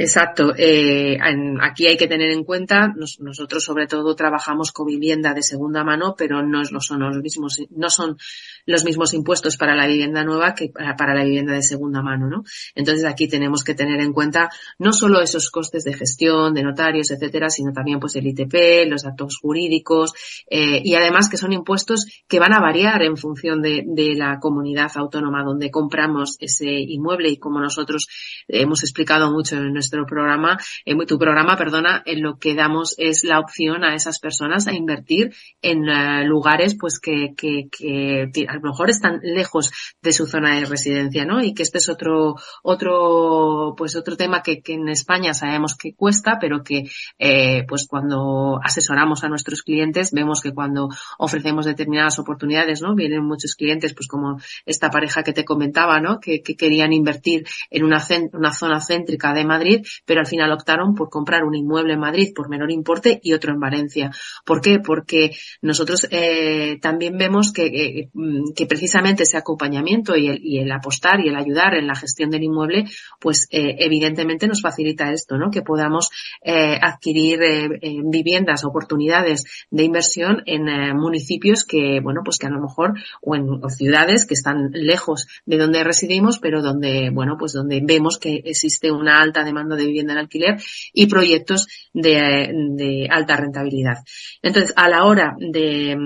Exacto. 0.00 0.54
Eh, 0.56 1.18
aquí 1.60 1.88
hay 1.88 1.96
que 1.96 2.06
tener 2.06 2.30
en 2.30 2.44
cuenta, 2.44 2.94
nosotros 3.18 3.64
sobre 3.64 3.88
todo 3.88 4.14
trabajamos 4.14 4.70
con 4.70 4.86
vivienda 4.86 5.34
de 5.34 5.42
segunda 5.42 5.82
mano, 5.82 6.14
pero 6.16 6.40
no 6.40 6.64
son 6.64 7.00
los 7.00 7.16
mismos, 7.16 7.60
no 7.70 7.90
son 7.90 8.16
los 8.64 8.84
mismos 8.84 9.12
impuestos 9.12 9.56
para 9.56 9.74
la 9.74 9.88
vivienda 9.88 10.22
nueva 10.22 10.54
que 10.54 10.68
para, 10.68 11.14
la 11.16 11.24
vivienda 11.24 11.54
de 11.54 11.62
segunda 11.62 12.00
mano, 12.00 12.28
¿no? 12.28 12.44
Entonces 12.76 13.04
aquí 13.06 13.26
tenemos 13.26 13.64
que 13.64 13.74
tener 13.74 13.98
en 14.00 14.12
cuenta 14.12 14.50
no 14.78 14.92
solo 14.92 15.20
esos 15.20 15.50
costes 15.50 15.82
de 15.82 15.94
gestión, 15.94 16.54
de 16.54 16.62
notarios, 16.62 17.10
etcétera, 17.10 17.50
sino 17.50 17.72
también 17.72 17.98
pues 17.98 18.14
el 18.14 18.26
ITP, 18.28 18.86
los 18.86 19.02
datos 19.02 19.38
jurídicos 19.42 20.12
eh, 20.48 20.80
y 20.84 20.94
además 20.94 21.28
que 21.28 21.36
son 21.36 21.52
impuestos 21.52 22.06
que 22.28 22.38
van 22.38 22.54
a 22.54 22.60
variar 22.60 23.02
en 23.02 23.16
función 23.16 23.60
de, 23.62 23.82
de 23.84 24.14
la 24.14 24.38
comunidad 24.38 24.92
autónoma 24.94 25.42
donde 25.42 25.72
compramos 25.72 26.36
ese 26.38 26.70
inmueble 26.70 27.30
y 27.30 27.38
como 27.38 27.58
nosotros 27.58 28.06
hemos 28.46 28.84
explicado 28.84 29.32
mucho 29.32 29.56
en 29.56 29.72
nuestro 29.72 29.87
nuestro 29.88 30.06
programa, 30.06 30.58
en 30.84 30.98
tu 31.06 31.18
programa, 31.18 31.56
perdona, 31.56 32.02
en 32.04 32.22
lo 32.22 32.38
que 32.38 32.54
damos 32.54 32.94
es 32.98 33.24
la 33.24 33.40
opción 33.40 33.84
a 33.84 33.94
esas 33.94 34.18
personas 34.18 34.66
a 34.66 34.74
invertir 34.74 35.34
en 35.62 35.88
eh, 35.88 36.24
lugares 36.24 36.76
pues 36.78 36.98
que, 37.00 37.34
que, 37.34 37.68
que, 37.70 38.46
a 38.46 38.54
lo 38.54 38.60
mejor 38.60 38.90
están 38.90 39.20
lejos 39.22 39.70
de 40.02 40.12
su 40.12 40.26
zona 40.26 40.56
de 40.56 40.66
residencia, 40.66 41.24
¿no? 41.24 41.42
Y 41.42 41.54
que 41.54 41.62
este 41.62 41.78
es 41.78 41.88
otro, 41.88 42.34
otro, 42.62 43.74
pues 43.76 43.96
otro 43.96 44.16
tema 44.16 44.42
que, 44.42 44.60
en 44.66 44.88
España 44.88 45.32
sabemos 45.32 45.74
que 45.74 45.94
cuesta, 45.94 46.36
pero 46.38 46.62
que, 46.62 46.90
eh, 47.18 47.64
pues 47.66 47.86
cuando 47.88 48.60
asesoramos 48.62 49.24
a 49.24 49.28
nuestros 49.28 49.62
clientes, 49.62 50.12
vemos 50.12 50.42
que 50.42 50.52
cuando 50.52 50.88
ofrecemos 51.16 51.64
determinadas 51.64 52.18
oportunidades, 52.18 52.82
¿no? 52.82 52.94
Vienen 52.94 53.24
muchos 53.24 53.54
clientes, 53.54 53.94
pues 53.94 54.06
como 54.06 54.38
esta 54.66 54.90
pareja 54.90 55.22
que 55.22 55.32
te 55.32 55.46
comentaba, 55.46 56.00
¿no? 56.00 56.20
Que, 56.20 56.42
que 56.42 56.56
querían 56.56 56.92
invertir 56.92 57.46
en 57.70 57.84
una, 57.84 58.04
una 58.34 58.52
zona 58.52 58.80
céntrica 58.80 59.32
de 59.32 59.44
Madrid 59.46 59.77
pero 60.04 60.20
al 60.20 60.26
final 60.26 60.52
optaron 60.52 60.94
por 60.94 61.08
comprar 61.10 61.44
un 61.44 61.54
inmueble 61.54 61.94
en 61.94 62.00
Madrid 62.00 62.32
por 62.34 62.48
menor 62.48 62.70
importe 62.70 63.20
y 63.22 63.32
otro 63.32 63.52
en 63.52 63.60
Valencia. 63.60 64.10
¿Por 64.44 64.60
qué? 64.60 64.78
Porque 64.78 65.36
nosotros 65.62 66.06
eh, 66.10 66.78
también 66.80 67.16
vemos 67.18 67.52
que, 67.52 67.66
eh, 67.66 68.10
que, 68.54 68.66
precisamente 68.66 69.22
ese 69.22 69.36
acompañamiento 69.36 70.16
y 70.16 70.28
el, 70.28 70.40
y 70.42 70.58
el, 70.58 70.70
apostar 70.70 71.20
y 71.20 71.28
el 71.28 71.36
ayudar 71.36 71.74
en 71.74 71.86
la 71.86 71.94
gestión 71.94 72.30
del 72.30 72.42
inmueble, 72.42 72.84
pues 73.20 73.48
eh, 73.50 73.76
evidentemente 73.78 74.46
nos 74.46 74.62
facilita 74.62 75.12
esto, 75.12 75.38
¿no? 75.38 75.50
Que 75.50 75.62
podamos 75.62 76.10
eh, 76.42 76.78
adquirir 76.80 77.42
eh, 77.42 77.68
viviendas, 78.04 78.64
oportunidades 78.64 79.44
de 79.70 79.84
inversión 79.84 80.42
en 80.46 80.96
municipios 80.96 81.64
que, 81.64 82.00
bueno, 82.00 82.20
pues 82.24 82.38
que 82.38 82.46
a 82.46 82.50
lo 82.50 82.60
mejor 82.60 82.94
o 83.22 83.34
en 83.34 83.48
o 83.48 83.68
ciudades 83.70 84.26
que 84.26 84.34
están 84.34 84.70
lejos 84.72 85.26
de 85.46 85.56
donde 85.56 85.84
residimos, 85.84 86.38
pero 86.38 86.62
donde, 86.62 87.10
bueno, 87.10 87.36
pues 87.38 87.52
donde 87.52 87.80
vemos 87.82 88.18
que 88.18 88.42
existe 88.44 88.90
una 88.90 89.20
alta 89.20 89.44
demanda 89.44 89.67
de 89.76 89.86
vivienda 89.86 90.12
en 90.12 90.18
alquiler 90.18 90.56
y 90.92 91.06
proyectos 91.06 91.66
de, 91.92 93.08
alta 93.10 93.36
rentabilidad. 93.36 93.98
Entonces, 94.42 94.72
a 94.76 94.88
la 94.88 95.04
hora 95.04 95.34
de, 95.38 95.96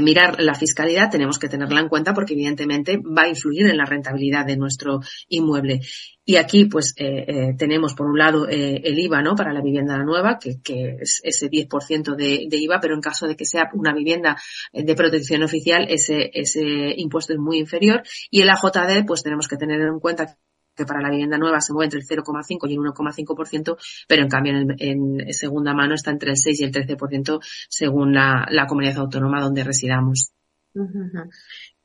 mirar 0.00 0.40
la 0.40 0.54
fiscalidad 0.54 1.10
tenemos 1.10 1.38
que 1.38 1.48
tenerla 1.48 1.80
en 1.80 1.88
cuenta 1.88 2.14
porque 2.14 2.34
evidentemente 2.34 2.98
va 2.98 3.22
a 3.22 3.28
influir 3.28 3.66
en 3.66 3.76
la 3.76 3.84
rentabilidad 3.84 4.46
de 4.46 4.56
nuestro 4.56 5.00
inmueble. 5.28 5.80
Y 6.24 6.36
aquí 6.36 6.66
pues 6.66 6.94
eh, 6.98 7.24
eh, 7.26 7.54
tenemos 7.58 7.94
por 7.94 8.06
un 8.06 8.16
lado 8.16 8.48
eh, 8.48 8.80
el 8.84 8.98
IVA 8.98 9.22
¿no? 9.22 9.34
para 9.34 9.52
la 9.52 9.60
vivienda 9.60 9.98
nueva, 10.04 10.38
que, 10.38 10.60
es 11.00 11.20
ese 11.24 11.50
10% 11.50 12.14
de, 12.14 12.46
de, 12.48 12.56
IVA, 12.58 12.78
pero 12.80 12.94
en 12.94 13.00
caso 13.00 13.26
de 13.26 13.34
que 13.34 13.44
sea 13.44 13.70
una 13.74 13.92
vivienda 13.92 14.36
de 14.72 14.94
protección 14.94 15.42
oficial, 15.42 15.86
ese, 15.88 16.30
ese 16.32 16.94
impuesto 16.96 17.32
es 17.32 17.40
muy 17.40 17.58
inferior. 17.58 18.02
Y 18.30 18.42
el 18.42 18.50
AJD 18.50 19.04
pues 19.04 19.24
tenemos 19.24 19.48
que 19.48 19.56
tener 19.56 19.80
en 19.80 19.98
cuenta 19.98 20.36
que 20.82 20.86
para 20.86 21.00
la 21.00 21.10
vivienda 21.10 21.38
nueva 21.38 21.60
se 21.60 21.72
mueve 21.72 21.86
entre 21.86 22.00
el 22.00 22.06
0,5 22.06 22.68
y 22.68 22.74
el 22.74 22.80
1,5%, 22.80 23.76
pero 24.08 24.22
en 24.22 24.28
cambio 24.28 24.52
en, 24.78 25.32
segunda 25.32 25.74
mano 25.74 25.94
está 25.94 26.10
entre 26.10 26.30
el 26.30 26.36
6 26.36 26.60
y 26.60 26.64
el 26.64 26.72
13% 26.72 27.38
según 27.68 28.14
la, 28.14 28.66
comunidad 28.68 28.98
autónoma 28.98 29.40
donde 29.40 29.64
residamos. 29.64 30.32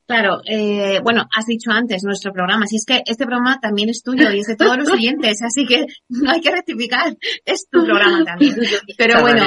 Claro, 0.06 0.40
eh, 0.46 1.00
bueno, 1.02 1.28
has 1.36 1.44
dicho 1.44 1.70
antes 1.70 2.02
nuestro 2.02 2.32
programa, 2.32 2.66
si 2.66 2.76
es 2.76 2.86
que 2.86 3.02
este 3.04 3.26
programa 3.26 3.60
también 3.60 3.90
es 3.90 4.02
tuyo 4.02 4.30
y 4.32 4.40
es 4.40 4.46
de 4.46 4.56
todos 4.56 4.78
los 4.78 4.88
oyentes, 4.92 5.42
así 5.42 5.66
que 5.66 5.84
no 6.08 6.30
hay 6.30 6.40
que 6.40 6.50
rectificar, 6.50 7.14
es 7.44 7.68
tu 7.70 7.84
programa 7.84 8.24
también. 8.24 8.56
Pero 8.96 9.20
bueno, 9.20 9.44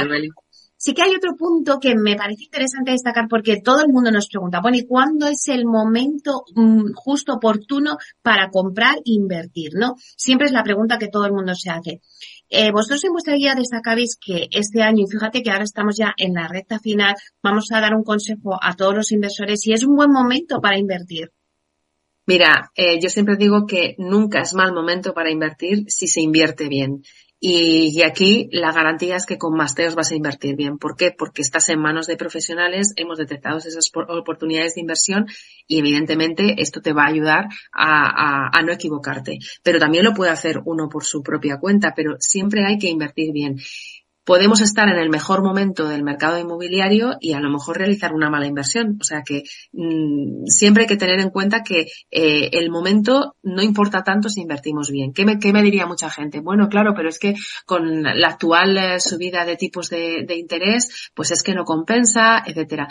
Sí 0.83 0.95
que 0.95 1.03
hay 1.03 1.13
otro 1.15 1.35
punto 1.37 1.79
que 1.79 1.93
me 1.95 2.15
parece 2.15 2.45
interesante 2.45 2.89
destacar 2.89 3.27
porque 3.29 3.61
todo 3.63 3.81
el 3.81 3.93
mundo 3.93 4.09
nos 4.09 4.27
pregunta, 4.27 4.61
bueno, 4.63 4.77
¿y 4.77 4.87
cuándo 4.87 5.27
es 5.27 5.47
el 5.47 5.63
momento 5.63 6.43
mm, 6.55 6.93
justo 6.95 7.33
oportuno 7.33 7.97
para 8.23 8.49
comprar 8.49 8.95
e 8.95 9.01
invertir? 9.13 9.73
¿No? 9.75 9.93
Siempre 10.17 10.47
es 10.47 10.53
la 10.53 10.63
pregunta 10.63 10.97
que 10.97 11.07
todo 11.07 11.27
el 11.27 11.33
mundo 11.33 11.53
se 11.53 11.69
hace. 11.69 12.01
Eh, 12.49 12.71
vosotros 12.71 13.03
en 13.03 13.11
vuestra 13.11 13.35
guía 13.35 13.53
destacáis 13.53 14.17
que 14.19 14.47
este 14.49 14.81
año, 14.81 15.05
fíjate 15.05 15.43
que 15.43 15.51
ahora 15.51 15.65
estamos 15.65 15.97
ya 15.97 16.15
en 16.17 16.33
la 16.33 16.47
recta 16.47 16.79
final, 16.79 17.13
vamos 17.43 17.67
a 17.71 17.79
dar 17.79 17.93
un 17.93 18.03
consejo 18.03 18.57
a 18.59 18.75
todos 18.75 18.95
los 18.95 19.11
inversores 19.11 19.67
y 19.67 19.73
es 19.73 19.83
un 19.83 19.95
buen 19.95 20.09
momento 20.09 20.61
para 20.61 20.79
invertir. 20.79 21.29
Mira, 22.25 22.71
eh, 22.75 22.99
yo 22.99 23.09
siempre 23.09 23.35
digo 23.35 23.67
que 23.67 23.93
nunca 23.99 24.41
es 24.41 24.55
mal 24.55 24.73
momento 24.73 25.13
para 25.13 25.29
invertir 25.29 25.83
si 25.89 26.07
se 26.07 26.21
invierte 26.21 26.67
bien. 26.69 27.03
Y, 27.43 28.03
aquí 28.03 28.49
la 28.51 28.71
garantía 28.71 29.15
es 29.15 29.25
que 29.25 29.39
con 29.39 29.57
Masteos 29.57 29.95
vas 29.95 30.11
a 30.11 30.15
invertir 30.15 30.55
bien. 30.55 30.77
¿Por 30.77 30.95
qué? 30.95 31.11
Porque 31.11 31.41
estás 31.41 31.69
en 31.69 31.79
manos 31.79 32.05
de 32.05 32.15
profesionales, 32.15 32.93
hemos 32.97 33.17
detectado 33.17 33.57
esas 33.57 33.89
oportunidades 33.95 34.75
de 34.75 34.81
inversión 34.81 35.25
y 35.65 35.79
evidentemente 35.79 36.61
esto 36.61 36.81
te 36.81 36.93
va 36.93 37.05
a 37.05 37.07
ayudar 37.07 37.45
a, 37.73 38.55
a, 38.55 38.61
no 38.61 38.71
equivocarte. 38.71 39.39
Pero 39.63 39.79
también 39.79 40.03
lo 40.03 40.13
puede 40.13 40.29
hacer 40.29 40.61
uno 40.65 40.87
por 40.87 41.03
su 41.03 41.23
propia 41.23 41.57
cuenta, 41.57 41.93
pero 41.95 42.15
siempre 42.19 42.63
hay 42.63 42.77
que 42.77 42.89
invertir 42.89 43.33
bien 43.33 43.57
podemos 44.31 44.61
estar 44.61 44.87
en 44.87 44.97
el 44.97 45.09
mejor 45.09 45.43
momento 45.43 45.89
del 45.89 46.03
mercado 46.03 46.39
inmobiliario 46.39 47.17
y 47.19 47.33
a 47.33 47.41
lo 47.41 47.49
mejor 47.49 47.77
realizar 47.77 48.13
una 48.13 48.29
mala 48.29 48.47
inversión. 48.47 48.97
O 49.01 49.03
sea 49.03 49.23
que 49.23 49.43
mm, 49.73 50.45
siempre 50.45 50.83
hay 50.83 50.87
que 50.87 50.95
tener 50.95 51.19
en 51.19 51.31
cuenta 51.31 51.63
que 51.63 51.87
eh, 52.09 52.49
el 52.53 52.71
momento 52.71 53.35
no 53.43 53.61
importa 53.61 54.03
tanto 54.03 54.29
si 54.29 54.39
invertimos 54.39 54.89
bien. 54.89 55.11
¿Qué 55.11 55.25
me, 55.25 55.37
¿Qué 55.37 55.51
me, 55.51 55.61
diría 55.61 55.85
mucha 55.85 56.09
gente? 56.09 56.39
Bueno, 56.39 56.69
claro, 56.69 56.93
pero 56.95 57.09
es 57.09 57.19
que 57.19 57.33
con 57.65 58.03
la 58.03 58.29
actual 58.29 58.77
eh, 58.77 59.01
subida 59.01 59.43
de 59.43 59.57
tipos 59.57 59.89
de, 59.89 60.23
de 60.25 60.37
interés, 60.37 61.11
pues 61.13 61.31
es 61.31 61.43
que 61.43 61.53
no 61.53 61.65
compensa, 61.65 62.41
etcétera. 62.45 62.87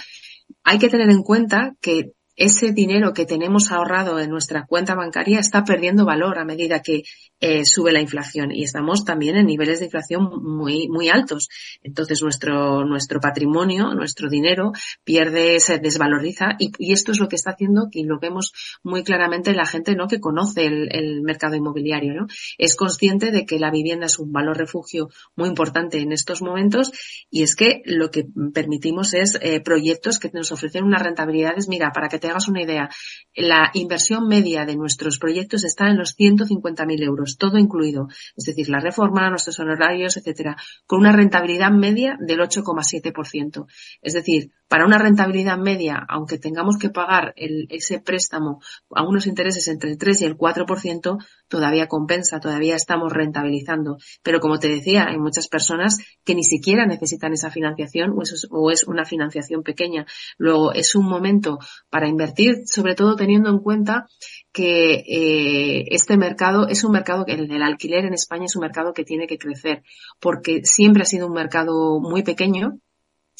Hay 0.63 0.79
que 0.79 0.91
tener 0.91 1.09
en 1.09 1.23
cuenta 1.23 1.75
que 1.81 2.13
ese 2.41 2.73
dinero 2.73 3.13
que 3.13 3.27
tenemos 3.27 3.71
ahorrado 3.71 4.19
en 4.19 4.31
nuestra 4.31 4.65
cuenta 4.65 4.95
bancaria 4.95 5.39
está 5.39 5.63
perdiendo 5.63 6.07
valor 6.07 6.39
a 6.39 6.45
medida 6.47 6.81
que 6.81 7.03
eh, 7.39 7.67
sube 7.67 7.93
la 7.93 8.01
inflación 8.01 8.51
y 8.51 8.65
estamos 8.65 9.05
también 9.05 9.37
en 9.37 9.47
niveles 9.47 9.79
de 9.79 9.85
inflación 9.85 10.31
muy 10.43 10.89
muy 10.89 11.11
altos. 11.11 11.49
Entonces 11.83 12.23
nuestro 12.23 12.85
nuestro 12.87 13.21
patrimonio, 13.21 13.95
nuestro 13.95 14.31
dinero 14.31 14.73
pierde, 15.05 15.61
se 15.61 15.79
desvaloriza 15.79 16.57
y, 16.59 16.93
esto 16.93 17.13
es 17.13 17.21
lo 17.21 17.29
que 17.29 17.37
está 17.37 17.51
haciendo 17.51 17.89
que 17.93 18.03
lo 18.05 18.19
vemos 18.19 18.53
muy 18.83 19.05
claramente 19.05 19.53
la 19.53 19.67
gente 19.67 19.95
no 19.95 20.09
que 20.09 20.19
conoce 20.19 20.65
el, 20.65 21.21
mercado 21.23 21.57
inmobiliario, 21.57 22.15
¿no? 22.15 22.27
Es 22.57 22.75
consciente 22.75 23.31
de 23.31 23.45
que 23.45 23.59
la 23.59 23.71
vivienda 23.71 24.07
es 24.07 24.19
un 24.19 24.33
valor 24.33 24.57
refugio 24.57 25.11
muy 25.37 25.49
importante 25.49 25.99
en 25.99 26.13
estos 26.13 26.41
momentos 26.41 26.91
y 27.31 27.43
es 27.43 27.55
que 27.55 27.83
lo 27.85 28.11
que 28.11 28.25
permitimos 28.55 29.13
es 29.13 29.39
eh, 29.43 29.61
proyectos 29.61 30.19
que 30.19 30.31
nos 30.33 30.53
ofrecen 30.53 30.85
unas 30.85 31.03
rentabilidades, 31.03 31.69
mira, 31.69 31.93
para 31.93 32.09
que 32.09 32.19
te 32.19 32.30
hagas 32.31 32.49
una 32.49 32.63
idea, 32.63 32.89
la 33.35 33.71
inversión 33.75 34.27
media 34.27 34.65
de 34.65 34.77
nuestros 34.77 35.19
proyectos 35.19 35.65
está 35.65 35.89
en 35.89 35.99
los 35.99 36.17
150.000 36.17 37.03
euros, 37.05 37.37
todo 37.39 37.59
incluido. 37.59 38.09
Es 38.37 38.45
decir, 38.45 38.69
la 38.69 38.81
reforma, 38.81 39.29
nuestros 39.31 39.59
honorarios, 39.61 40.17
etcétera, 40.17 40.57
con 40.87 41.01
una 41.01 41.13
rentabilidad 41.13 41.71
media 41.71 42.17
del 42.21 42.41
8,7%. 42.41 43.67
Es 44.03 44.15
decir, 44.15 44.53
para 44.71 44.87
una 44.87 44.99
rentabilidad 44.99 45.59
media, 45.59 46.07
aunque 46.09 46.39
tengamos 46.39 46.79
que 46.79 46.91
pagar 46.91 47.35
ese 47.35 47.99
préstamo 47.99 48.61
a 48.95 49.03
unos 49.03 49.27
intereses 49.27 49.67
entre 49.67 49.91
el 49.91 49.99
3 49.99 50.21
y 50.21 50.25
el 50.27 50.37
4%, 50.37 51.19
todavía 51.49 51.89
compensa, 51.89 52.39
todavía 52.39 52.77
estamos 52.77 53.13
rentabilizando. 53.13 53.99
Pero 54.23 54.39
como 54.39 54.61
te 54.61 54.69
decía, 54.69 55.07
hay 55.09 55.19
muchas 55.19 55.49
personas 55.49 55.99
que 56.25 56.37
ni 56.37 56.45
siquiera 56.45 56.87
necesitan 56.87 57.33
esa 57.33 57.51
financiación 57.51 58.13
o, 58.13 58.23
o 58.51 58.71
es 58.71 58.85
una 58.85 59.05
financiación 59.05 59.65
pequeña. 59.65 60.07
Luego, 60.39 60.73
es 60.73 60.95
un 60.95 61.07
momento 61.07 61.59
para 61.89 62.07
invertir, 62.07 62.63
sobre 62.67 62.95
todo 62.95 63.17
teniendo 63.17 63.51
en 63.51 63.59
cuenta 63.59 64.07
que 64.53 65.03
eh, 65.05 65.87
este 65.91 66.17
mercado 66.17 66.69
es 66.69 66.85
un 66.85 66.93
mercado 66.93 67.25
que 67.25 67.33
el, 67.33 67.51
el 67.51 67.63
alquiler 67.65 68.05
en 68.05 68.15
España 68.15 68.45
es 68.45 68.55
un 68.55 68.63
mercado 68.63 68.93
que 68.93 69.03
tiene 69.03 69.27
que 69.27 69.37
crecer 69.37 69.83
porque 70.21 70.61
siempre 70.63 71.03
ha 71.03 71.07
sido 71.07 71.27
un 71.27 71.33
mercado 71.33 71.99
muy 71.99 72.23
pequeño 72.23 72.79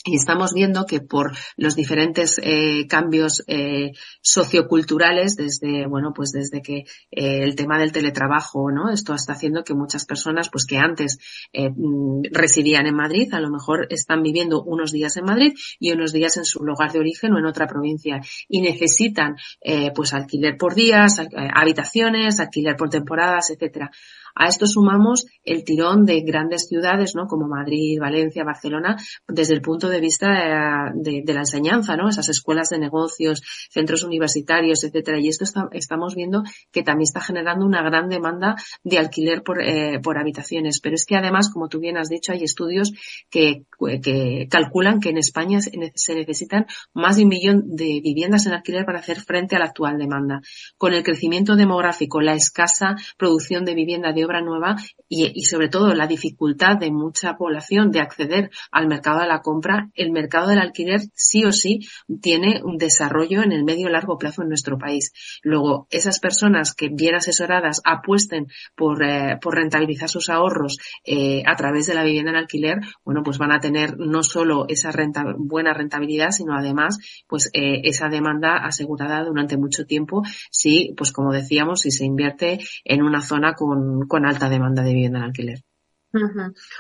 y 0.05 0.17
estamos 0.17 0.53
viendo 0.55 0.87
que 0.87 1.01
por 1.01 1.37
los 1.57 1.77
diferentes 1.77 2.41
eh, 2.43 2.87
cambios 2.89 3.43
eh, 3.47 3.93
socioculturales, 4.23 5.37
desde 5.37 5.87
bueno, 5.87 6.13
pues 6.15 6.31
desde 6.33 6.63
que 6.63 6.85
eh, 7.11 7.43
el 7.43 7.55
tema 7.55 7.79
del 7.79 7.93
teletrabajo, 7.93 8.71
¿no? 8.71 8.91
Esto 8.91 9.15
está 9.15 9.35
haciendo 9.35 9.63
que 9.63 9.75
muchas 9.75 10.07
personas, 10.07 10.49
pues 10.51 10.65
que 10.65 10.79
antes 10.79 11.19
eh, 11.53 11.69
mm, 11.69 12.23
residían 12.33 12.87
en 12.87 12.95
Madrid, 12.95 13.33
a 13.35 13.41
lo 13.41 13.51
mejor 13.51 13.87
están 13.91 14.23
viviendo 14.23 14.63
unos 14.63 14.93
días 14.93 15.17
en 15.19 15.25
Madrid 15.25 15.53
y 15.79 15.93
unos 15.93 16.13
días 16.13 16.37
en 16.39 16.45
su 16.45 16.65
lugar 16.65 16.93
de 16.93 17.01
origen 17.01 17.33
o 17.35 17.39
en 17.39 17.47
otra 17.47 17.67
provincia 17.67 18.21
y 18.49 18.63
necesitan, 18.63 19.37
eh, 19.61 19.93
pues 19.95 20.15
alquiler 20.15 20.57
por 20.57 20.75
días, 20.75 21.17
habitaciones, 21.55 22.41
alquiler 22.41 22.77
por 22.77 22.89
temporadas, 22.89 23.51
etcétera. 23.51 23.91
A 24.35 24.47
esto 24.47 24.67
sumamos 24.67 25.27
el 25.45 25.65
tirón 25.65 26.07
de 26.07 26.23
grandes 26.23 26.67
ciudades, 26.67 27.15
¿no? 27.15 27.27
Como 27.27 27.47
Madrid, 27.47 27.99
Valencia, 28.01 28.43
Barcelona, 28.43 28.97
desde 29.29 29.55
el 29.55 29.61
punto 29.61 29.90
de 29.91 30.01
vista 30.01 30.93
de, 30.95 31.23
la 31.27 31.41
enseñanza, 31.41 31.97
¿no? 31.97 32.09
Esas 32.09 32.29
escuelas 32.29 32.71
de 32.71 32.79
negocios, 32.79 33.43
centros 33.71 34.03
universitarios, 34.03 34.85
etcétera. 34.85 35.19
Y 35.19 35.29
esto 35.29 35.45
estamos 35.73 36.15
viendo 36.15 36.43
que 36.73 36.83
también 36.83 37.05
está 37.05 37.21
generando 37.21 37.67
una 37.67 37.83
gran 37.83 38.09
demanda 38.09 38.57
de 38.83 38.99
alquiler 38.99 39.43
por, 39.43 39.63
eh, 39.63 40.01
por 40.03 40.19
habitaciones. 40.19 40.81
Pero 40.81 40.95
es 40.95 41.05
que 41.05 41.17
además, 41.17 41.51
como 41.51 41.69
tú 41.69 41.79
bien 41.81 41.97
has 41.97 42.09
dicho, 42.09 42.33
hay 42.33 42.45
estudios 42.45 42.93
que, 43.31 43.65
que 44.03 44.49
calculan 44.51 45.01
que 45.01 45.11
en 45.11 45.19
España 45.19 45.61
se 45.61 46.15
necesitan 46.15 46.67
más 46.95 47.17
de 47.17 47.23
un 47.25 47.29
millón 47.29 47.63
de 47.77 48.01
viviendas 48.03 48.47
en 48.47 48.53
alquiler 48.53 48.85
para 48.85 49.01
hacer 49.01 49.21
frente 49.21 49.57
a 49.57 49.59
la 49.59 49.67
actual 49.67 49.99
demanda. 49.99 50.41
Con 50.77 50.95
el 50.95 51.03
crecimiento 51.03 51.57
demográfico, 51.57 52.21
la 52.21 52.35
escasa 52.35 52.97
producción 53.17 53.65
de 53.65 53.75
vivienda 53.75 54.13
de 54.13 54.25
obra 54.25 54.41
nueva 54.41 54.77
y, 55.09 55.43
sobre 55.45 55.69
todo 55.69 55.95
la 55.95 56.07
dificultad 56.07 56.77
de 56.77 56.91
mucha 56.91 57.37
población 57.37 57.91
de 57.91 58.01
acceder 58.01 58.51
al 58.71 58.87
mercado 58.87 59.21
de 59.21 59.27
la 59.27 59.41
compra, 59.41 59.80
el 59.95 60.13
mercado 60.13 60.49
del 60.49 60.59
alquiler 60.59 61.01
sí 61.15 61.45
o 61.45 61.53
sí 61.53 61.81
tiene 62.21 62.61
un 62.63 62.77
desarrollo 62.77 63.43
en 63.43 63.53
el 63.53 63.65
medio 63.65 63.89
largo 63.89 64.19
plazo 64.19 64.43
en 64.43 64.49
nuestro 64.49 64.79
país. 64.79 65.13
Luego, 65.43 65.87
esas 65.91 66.21
personas 66.21 66.75
que 66.75 66.89
bien 66.89 67.15
asesoradas 67.15 67.81
apuesten 67.85 68.47
por, 68.75 69.03
eh, 69.03 69.39
por 69.41 69.55
rentabilizar 69.55 70.09
sus 70.09 70.29
ahorros 70.29 70.79
eh, 71.05 71.43
a 71.47 71.57
través 71.57 71.87
de 71.87 71.95
la 71.95 72.05
vivienda 72.05 72.31
en 72.31 72.37
alquiler, 72.37 72.79
bueno, 73.05 73.23
pues 73.23 73.39
van 73.39 73.53
a 73.53 73.61
tener 73.61 73.99
no 73.99 74.23
solo 74.23 74.67
esa 74.69 74.93
renta, 74.93 75.25
buena 75.37 75.75
rentabilidad, 75.75 76.31
sino 76.31 76.55
además, 76.57 76.99
pues 77.27 77.51
eh, 77.53 77.81
esa 77.85 78.09
demanda 78.09 78.57
asegurada 78.57 79.25
durante 79.25 79.57
mucho 79.57 79.85
tiempo 79.85 80.23
si, 80.51 80.95
pues 80.97 81.13
como 81.13 81.33
decíamos, 81.33 81.81
si 81.81 81.91
se 81.91 82.05
invierte 82.05 82.59
en 82.85 83.03
una 83.03 83.21
zona 83.21 83.55
con, 83.55 84.07
con 84.07 84.27
alta 84.27 84.49
demanda 84.49 84.83
de 84.83 84.93
vivienda 84.93 85.19
en 85.19 85.25
alquiler. 85.25 85.70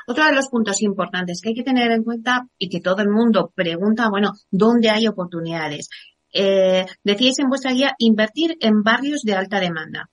Otro 0.06 0.24
de 0.24 0.32
los 0.32 0.48
puntos 0.48 0.82
importantes 0.82 1.40
que 1.40 1.50
hay 1.50 1.54
que 1.54 1.62
tener 1.62 1.90
en 1.92 2.02
cuenta 2.02 2.48
y 2.58 2.68
que 2.68 2.80
todo 2.80 3.02
el 3.02 3.08
mundo 3.08 3.52
pregunta, 3.54 4.08
bueno, 4.10 4.32
¿dónde 4.50 4.90
hay 4.90 5.06
oportunidades? 5.06 5.88
Eh, 6.32 6.86
decíais 7.02 7.38
en 7.38 7.48
vuestra 7.48 7.72
guía 7.72 7.94
invertir 7.98 8.56
en 8.60 8.82
barrios 8.82 9.22
de 9.22 9.34
alta 9.34 9.60
demanda. 9.60 10.10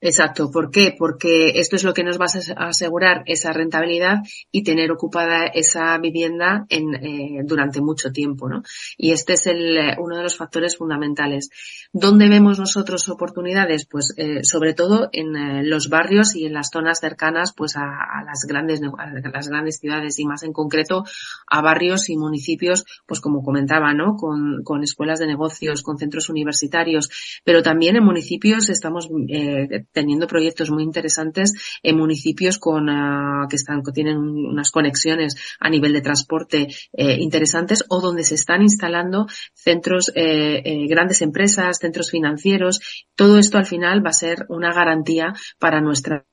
Exacto. 0.00 0.50
¿Por 0.50 0.70
qué? 0.70 0.94
Porque 0.98 1.58
esto 1.60 1.76
es 1.76 1.84
lo 1.84 1.92
que 1.92 2.04
nos 2.04 2.18
va 2.18 2.24
a 2.24 2.68
asegurar 2.68 3.22
esa 3.26 3.52
rentabilidad 3.52 4.20
y 4.50 4.62
tener 4.62 4.90
ocupada 4.90 5.46
esa 5.46 5.98
vivienda 5.98 6.64
en, 6.70 6.94
eh, 6.94 7.42
durante 7.44 7.82
mucho 7.82 8.10
tiempo, 8.10 8.48
¿no? 8.48 8.62
Y 8.96 9.12
este 9.12 9.34
es 9.34 9.46
el, 9.46 9.76
eh, 9.76 9.96
uno 9.98 10.16
de 10.16 10.22
los 10.22 10.36
factores 10.36 10.78
fundamentales. 10.78 11.50
¿Dónde 11.92 12.28
vemos 12.28 12.58
nosotros 12.58 13.08
oportunidades? 13.10 13.86
Pues 13.86 14.14
eh, 14.16 14.42
sobre 14.42 14.72
todo 14.72 15.10
en 15.12 15.36
eh, 15.36 15.64
los 15.64 15.88
barrios 15.90 16.34
y 16.34 16.46
en 16.46 16.54
las 16.54 16.70
zonas 16.72 17.00
cercanas, 17.00 17.52
pues 17.54 17.76
a, 17.76 18.22
las 18.24 18.44
grandes 18.46 18.80
las 18.80 19.48
grandes 19.48 19.80
ciudades 19.80 20.18
y 20.18 20.24
más 20.24 20.44
en 20.44 20.52
concreto 20.52 21.04
a 21.46 21.60
barrios 21.60 22.08
y 22.08 22.16
municipios, 22.16 22.84
pues 23.06 23.20
como 23.20 23.42
comentaba, 23.42 23.92
¿no? 23.92 24.16
Con, 24.16 24.62
con 24.64 24.82
escuelas 24.82 25.18
de 25.18 25.26
negocios, 25.26 25.82
con 25.82 25.98
centros 25.98 26.30
universitarios, 26.30 27.10
pero 27.44 27.62
también 27.62 27.96
en 27.96 28.04
municipios 28.04 28.70
estamos 28.70 29.08
eh, 29.28 29.84
teniendo 29.92 30.26
proyectos 30.26 30.70
muy 30.70 30.82
interesantes 30.82 31.52
en 31.82 31.96
municipios 31.96 32.58
con 32.58 32.88
uh, 32.88 33.48
que 33.48 33.56
están 33.56 33.82
que 33.82 33.92
tienen 33.92 34.18
unas 34.18 34.70
conexiones 34.70 35.36
a 35.58 35.70
nivel 35.70 35.92
de 35.92 36.00
transporte 36.00 36.68
eh, 36.92 37.16
interesantes 37.20 37.84
o 37.88 38.00
donde 38.00 38.24
se 38.24 38.34
están 38.34 38.62
instalando 38.62 39.26
centros 39.54 40.12
eh, 40.14 40.62
eh, 40.64 40.86
grandes 40.88 41.22
empresas 41.22 41.78
centros 41.78 42.10
financieros 42.10 42.80
todo 43.14 43.38
esto 43.38 43.58
al 43.58 43.66
final 43.66 44.04
va 44.04 44.10
a 44.10 44.14
ser 44.14 44.46
una 44.48 44.72
garantía 44.72 45.34
para 45.58 45.80
nuestra 45.80 46.24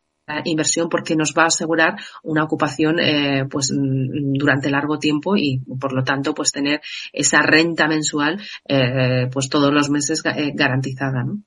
inversión 0.46 0.90
porque 0.90 1.16
nos 1.16 1.34
va 1.38 1.44
a 1.44 1.48
asegurar 1.48 1.96
una 2.24 2.44
ocupación 2.44 3.00
eh, 3.00 3.46
pues 3.50 3.72
mm, 3.72 4.34
durante 4.34 4.70
largo 4.70 5.00
tiempo 5.00 5.38
y 5.38 5.62
por 5.80 5.94
lo 5.94 6.04
tanto 6.04 6.34
pues 6.34 6.52
tener 6.52 6.82
esa 7.14 7.42
renta 7.42 7.88
mensual 7.88 8.42
eh, 8.68 9.30
pues 9.32 9.50
todos 9.50 9.74
los 9.74 9.90
meses 9.90 10.22
eh, 10.26 10.52
garantizada 10.54 11.24
¿no? 11.24 11.42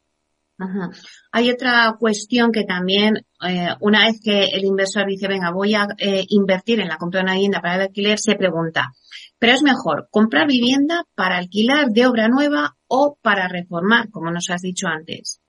Ajá. 0.60 0.90
Hay 1.32 1.50
otra 1.50 1.96
cuestión 1.98 2.52
que 2.52 2.64
también, 2.64 3.16
eh, 3.48 3.68
una 3.80 4.04
vez 4.04 4.20
que 4.22 4.44
el 4.44 4.64
inversor 4.64 5.06
dice, 5.06 5.26
venga, 5.26 5.50
voy 5.50 5.74
a 5.74 5.86
eh, 5.96 6.24
invertir 6.28 6.80
en 6.80 6.88
la 6.88 6.98
compra 6.98 7.20
de 7.20 7.24
una 7.24 7.34
vivienda 7.34 7.62
para 7.62 7.76
el 7.76 7.80
alquiler, 7.82 8.18
se 8.18 8.34
pregunta, 8.34 8.92
¿pero 9.38 9.54
es 9.54 9.62
mejor 9.62 10.08
comprar 10.10 10.46
vivienda 10.46 11.04
para 11.14 11.38
alquilar 11.38 11.88
de 11.88 12.06
obra 12.06 12.28
nueva 12.28 12.76
o 12.88 13.16
para 13.22 13.48
reformar, 13.48 14.10
como 14.10 14.30
nos 14.30 14.50
has 14.50 14.60
dicho 14.60 14.86
antes? 14.86 15.40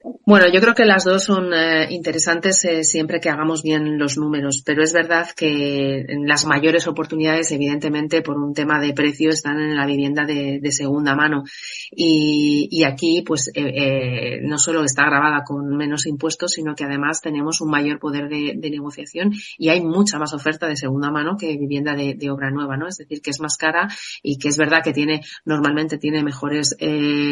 Bueno, 0.00 0.46
yo 0.52 0.60
creo 0.60 0.74
que 0.74 0.84
las 0.84 1.02
dos 1.02 1.24
son 1.24 1.52
eh, 1.52 1.88
interesantes 1.90 2.64
eh, 2.64 2.84
siempre 2.84 3.18
que 3.18 3.30
hagamos 3.30 3.64
bien 3.64 3.98
los 3.98 4.16
números, 4.16 4.62
pero 4.64 4.80
es 4.80 4.92
verdad 4.92 5.26
que 5.36 6.06
las 6.24 6.46
mayores 6.46 6.86
oportunidades, 6.86 7.50
evidentemente, 7.50 8.22
por 8.22 8.38
un 8.38 8.54
tema 8.54 8.80
de 8.80 8.92
precio, 8.92 9.30
están 9.30 9.58
en 9.58 9.74
la 9.74 9.86
vivienda 9.86 10.24
de, 10.24 10.60
segunda 10.70 11.16
mano. 11.16 11.42
Y, 11.90 12.68
y 12.70 12.84
aquí, 12.84 13.24
pues, 13.26 13.50
eh, 13.54 14.38
no 14.42 14.58
solo 14.58 14.84
está 14.84 15.04
grabada 15.04 15.42
con 15.44 15.76
menos 15.76 16.06
impuestos, 16.06 16.52
sino 16.52 16.76
que 16.76 16.84
además 16.84 17.20
tenemos 17.20 17.60
un 17.60 17.70
mayor 17.70 17.98
poder 17.98 18.28
de, 18.28 18.52
de 18.56 18.70
negociación 18.70 19.32
y 19.56 19.70
hay 19.70 19.80
mucha 19.80 20.18
más 20.18 20.32
oferta 20.32 20.68
de 20.68 20.76
segunda 20.76 21.10
mano 21.10 21.36
que 21.36 21.56
vivienda 21.56 21.94
de, 21.94 22.14
de, 22.14 22.30
obra 22.30 22.50
nueva, 22.50 22.76
¿no? 22.76 22.86
Es 22.86 22.98
decir, 22.98 23.20
que 23.20 23.30
es 23.30 23.40
más 23.40 23.56
cara 23.56 23.88
y 24.22 24.38
que 24.38 24.48
es 24.48 24.58
verdad 24.58 24.84
que 24.84 24.92
tiene, 24.92 25.22
normalmente 25.44 25.98
tiene 25.98 26.22
mejores 26.22 26.76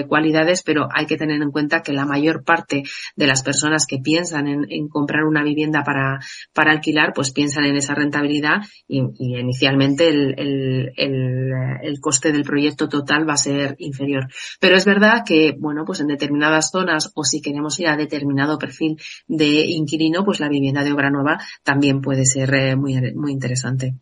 cualidades, 0.08 0.62
pero 0.64 0.88
hay 0.92 1.06
que 1.06 1.16
tener 1.16 1.40
en 1.40 1.52
cuenta 1.52 1.82
que 1.82 1.92
la 1.92 2.06
mayor 2.06 2.42
parte 2.42 2.55
de 2.68 3.26
las 3.26 3.42
personas 3.42 3.86
que 3.86 3.98
piensan 3.98 4.46
en, 4.46 4.88
comprar 4.88 5.24
una 5.24 5.42
vivienda 5.42 5.82
para, 5.84 6.18
para 6.52 6.72
alquilar, 6.72 7.12
pues 7.14 7.32
piensan 7.32 7.64
en 7.64 7.76
esa 7.76 7.94
rentabilidad 7.94 8.62
y, 8.86 9.02
inicialmente 9.18 10.08
el, 10.08 10.92
el, 10.96 12.00
coste 12.00 12.30
del 12.32 12.44
proyecto 12.44 12.88
total 12.88 13.28
va 13.28 13.34
a 13.34 13.38
ser 13.38 13.74
inferior. 13.78 14.28
Pero 14.60 14.76
es 14.76 14.84
verdad 14.84 15.22
que, 15.26 15.56
bueno, 15.58 15.84
pues 15.84 16.00
en 16.00 16.06
determinadas 16.06 16.70
zonas 16.70 17.10
o 17.14 17.24
si 17.24 17.40
queremos 17.40 17.78
ir 17.80 17.88
a 17.88 17.96
determinado 17.96 18.58
perfil 18.58 18.96
de 19.26 19.64
inquilino, 19.66 20.24
pues 20.24 20.40
la 20.40 20.48
vivienda 20.48 20.84
de 20.84 20.92
obra 20.92 21.10
nueva 21.10 21.40
también 21.62 22.00
puede 22.00 22.24
ser 22.24 22.54
eh, 22.54 22.76
muy, 22.76 22.94
muy 23.14 23.32
interesante. 23.32 23.94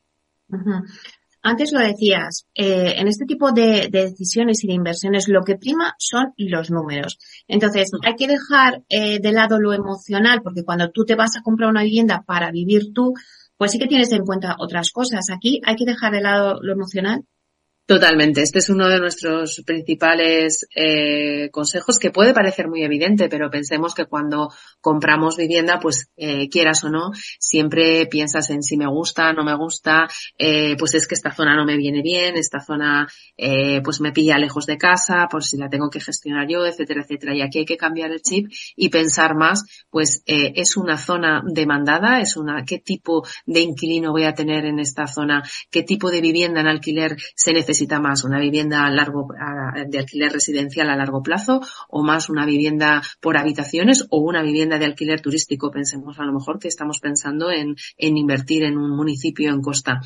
Antes 1.47 1.73
lo 1.73 1.81
decías, 1.81 2.47
eh, 2.55 2.95
en 2.97 3.07
este 3.07 3.27
tipo 3.27 3.53
de, 3.53 3.89
de, 3.91 4.07
decisiones 4.07 4.65
y 4.65 4.67
de 4.67 4.73
inversiones 4.73 5.29
lo 5.29 5.43
que 5.43 5.57
prima 5.57 5.95
son 5.99 6.33
los 6.39 6.71
números. 6.71 7.19
Entonces, 7.47 7.91
hay 8.03 8.15
que 8.15 8.27
dejar 8.27 8.83
eh, 8.89 9.19
de 9.21 9.31
lado 9.31 9.61
lo 9.61 9.75
emocional, 9.75 10.41
porque 10.43 10.65
cuando 10.65 10.91
tú 10.91 11.05
te 11.05 11.17
vas 11.17 11.37
a 11.37 11.43
comprar 11.43 11.69
una 11.69 11.83
vivienda 11.83 12.25
para 12.27 12.51
vivir 12.51 12.95
tú, 12.95 13.13
pues 13.59 13.73
sí 13.73 13.79
que 13.79 13.87
tienes 13.87 14.11
en 14.13 14.25
cuenta 14.25 14.57
otras 14.59 14.91
cosas. 14.91 15.27
Aquí 15.31 15.61
hay 15.67 15.77
que 15.77 15.85
dejar 15.85 16.13
de 16.13 16.23
lado 16.23 16.61
lo 16.63 16.73
emocional 16.73 17.25
Totalmente. 17.87 18.41
Este 18.41 18.61
es 18.61 18.71
uno 18.71 18.89
de 18.89 18.99
nuestros 18.99 19.63
principales 19.67 20.67
eh, 20.75 21.51
consejos 21.53 21.99
que 21.99 22.11
puede 22.11 22.33
parecer 22.33 22.67
muy 22.67 22.83
evidente, 22.83 23.29
pero 23.29 23.51
pensemos 23.51 23.95
que 23.95 24.07
cuando 24.07 24.51
compramos 24.81 25.37
vivienda, 25.37 25.79
pues 25.83 26.09
eh, 26.17 26.49
quieras 26.49 26.83
o 26.85 26.89
no, 26.89 27.11
siempre 27.39 28.07
piensas 28.07 28.49
en 28.49 28.63
si 28.63 28.79
me 28.79 28.87
gusta, 28.87 29.35
no 29.35 29.45
me 29.45 29.55
gusta, 29.55 30.09
eh, 30.39 30.77
pues 30.79 30.95
es 30.95 31.07
que 31.07 31.15
esta 31.15 31.35
zona 31.35 31.55
no 31.55 31.67
me 31.67 31.77
viene 31.77 32.01
bien, 32.01 32.39
esta 32.39 32.59
zona 32.59 33.07
eh, 33.37 33.83
pues 33.85 34.01
me 34.01 34.13
pilla 34.13 34.39
lejos 34.39 34.65
de 34.65 34.79
casa, 34.79 35.29
por 35.31 35.45
si 35.45 35.59
la 35.59 35.69
tengo 35.69 35.91
que 35.91 36.01
gestionar 36.01 36.49
yo, 36.49 36.65
etcétera, 36.65 37.03
etcétera. 37.03 37.35
Y 37.35 37.43
aquí 37.43 37.59
hay 37.59 37.67
que 37.67 37.77
cambiar 37.77 38.11
el 38.13 38.23
chip 38.23 38.51
y 38.77 38.89
pensar 38.89 39.37
más, 39.37 39.63
pues 39.91 40.23
eh, 40.25 40.55
es 40.57 40.79
una 40.79 40.97
zona 40.97 41.43
demandada, 41.45 42.23
es 42.23 42.39
una 42.39 42.65
qué 42.65 42.79
tipo 42.79 43.27
de 43.45 43.61
inquilino 43.61 44.11
voy 44.13 44.25
a 44.25 44.33
tener 44.33 44.65
en 44.65 44.79
esta 44.79 45.07
zona, 45.07 45.43
qué 45.71 45.83
tipo 45.83 46.11
de 46.11 46.23
vivienda 46.23 46.63
en 46.63 46.69
alquiler 46.69 47.19
se 47.35 47.53
necesita 47.53 47.74
necesita 47.75 47.99
más 47.99 48.23
una 48.23 48.39
vivienda 48.39 48.89
largo, 48.89 49.29
de 49.89 49.99
alquiler 49.99 50.33
residencial 50.33 50.89
a 50.91 50.97
largo 50.97 51.25
plazo 51.25 51.61
o 51.89 52.05
más 52.05 52.31
una 52.31 52.47
vivienda 52.47 53.03
por 53.21 53.37
habitaciones 53.37 54.07
o 54.11 54.19
una 54.19 54.43
vivienda 54.43 54.79
de 54.79 54.85
alquiler 54.85 55.21
turístico. 55.21 55.73
Pensemos 55.73 56.21
a 56.21 56.25
lo 56.25 56.33
mejor 56.33 56.61
que 56.61 56.69
estamos 56.69 57.01
pensando 57.01 57.51
en, 57.51 57.75
en 57.99 58.17
invertir 58.17 58.63
en 58.63 58.79
un 58.79 58.97
municipio 58.97 59.51
en 59.51 59.61
costa. 59.61 60.01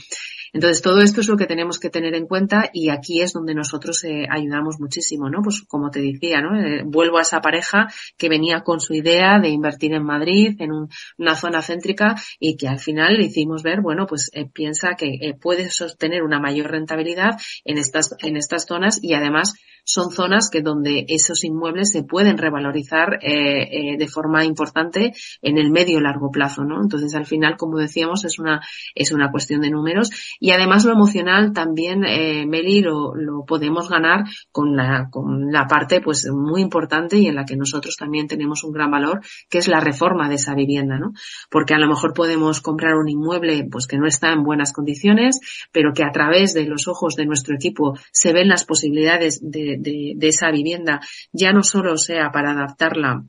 Entonces, 0.53 0.83
todo 0.83 1.01
esto 1.01 1.21
es 1.21 1.29
lo 1.29 1.37
que 1.37 1.47
tenemos 1.47 1.79
que 1.79 1.91
tener 1.91 2.15
en 2.15 2.27
cuenta 2.27 2.71
y 2.73 2.89
aquí 2.91 3.21
es 3.21 3.33
donde 3.33 3.55
nosotros 3.55 4.03
eh, 4.05 4.27
ayudamos 4.31 4.79
muchísimo, 4.79 5.29
¿no? 5.29 5.43
Pues 5.43 5.63
como 5.67 5.91
te 5.91 6.01
decía, 6.01 6.41
¿no? 6.41 6.59
Eh, 6.59 6.83
vuelvo 6.85 7.19
a 7.19 7.23
esa 7.23 7.41
pareja 7.41 7.89
que 8.17 8.29
venía 8.29 8.61
con 8.61 8.81
su 8.81 8.95
idea 8.95 9.39
de 9.41 9.49
invertir 9.49 9.93
en 9.95 10.05
Madrid, 10.05 10.57
en 10.59 10.73
un, 10.73 10.89
una 11.19 11.35
zona 11.35 11.63
céntrica 11.63 12.15
y 12.39 12.57
que 12.57 12.69
al 12.69 12.79
final 12.79 13.17
le 13.17 13.27
hicimos 13.27 13.63
ver, 13.63 13.81
bueno, 13.81 14.07
pues 14.07 14.31
eh, 14.33 14.47
piensa 14.47 14.95
que 14.97 15.35
puede 15.41 15.71
sostener 15.71 16.23
una 16.23 16.41
mayor 16.41 16.71
rentabilidad 16.71 17.39
en 17.65 17.79
estas, 17.79 18.15
en 18.21 18.37
estas 18.37 18.67
zonas 18.67 18.99
y 19.03 19.15
además 19.15 19.55
son 19.85 20.11
zonas 20.11 20.51
que 20.51 20.61
donde 20.61 21.07
esos 21.09 21.45
inmuebles 21.45 21.91
se 21.91 22.03
pueden 22.03 22.37
revalorizar 22.37 23.19
de 23.21 24.09
forma 24.13 24.45
importante 24.45 25.15
en 25.41 25.57
el 25.57 25.71
medio 25.71 25.99
largo 26.01 26.31
plazo, 26.31 26.63
¿no? 26.63 26.83
Entonces, 26.83 27.15
al 27.15 27.25
final, 27.25 27.57
como 27.57 27.79
decíamos, 27.79 28.27
es 28.27 28.39
una 28.39 28.61
es 28.95 29.13
una 29.13 29.31
cuestión 29.31 29.63
de 29.63 29.71
números 29.71 30.11
Y 30.41 30.51
además 30.53 30.85
lo 30.85 30.93
emocional 30.93 31.53
también, 31.53 32.05
eh, 32.05 32.47
Meli, 32.47 32.81
lo, 32.81 33.15
lo, 33.15 33.45
podemos 33.45 33.89
ganar 33.89 34.25
con 34.53 34.77
la, 34.77 35.09
con 35.11 35.51
la 35.51 35.67
parte 35.67 36.01
pues 36.01 36.29
muy 36.31 36.61
importante 36.61 37.17
y 37.19 37.27
en 37.27 37.35
la 37.35 37.45
que 37.45 37.57
nosotros 37.57 37.97
también 37.97 38.29
tenemos 38.29 38.65
un 38.65 38.73
gran 38.73 38.91
valor, 38.91 39.21
que 39.49 39.59
es 39.59 39.69
la 39.69 39.81
reforma 39.81 40.29
de 40.29 40.37
esa 40.37 40.55
vivienda, 40.55 40.99
¿no? 40.99 41.13
Porque 41.51 41.75
a 41.75 41.79
lo 41.79 41.89
mejor 41.89 42.15
podemos 42.15 42.61
comprar 42.61 42.95
un 42.95 43.09
inmueble 43.09 43.67
pues 43.71 43.87
que 43.87 43.99
no 43.99 44.07
está 44.07 44.33
en 44.33 44.45
buenas 44.45 44.73
condiciones, 44.73 45.41
pero 45.73 45.93
que 45.93 46.05
a 46.05 46.13
través 46.13 46.55
de 46.55 46.65
los 46.65 46.89
ojos 46.89 47.15
de 47.17 47.27
nuestro 47.27 47.55
equipo 47.55 47.99
se 48.13 48.33
ven 48.33 48.49
las 48.49 48.65
posibilidades 48.65 49.41
de, 49.43 49.77
de, 49.79 50.13
de 50.17 50.29
esa 50.29 50.51
vivienda, 50.51 51.01
ya 51.33 51.53
no 51.53 51.63
solo 51.63 51.97
sea 51.97 52.31
para 52.31 52.53
adaptarla 52.53 53.25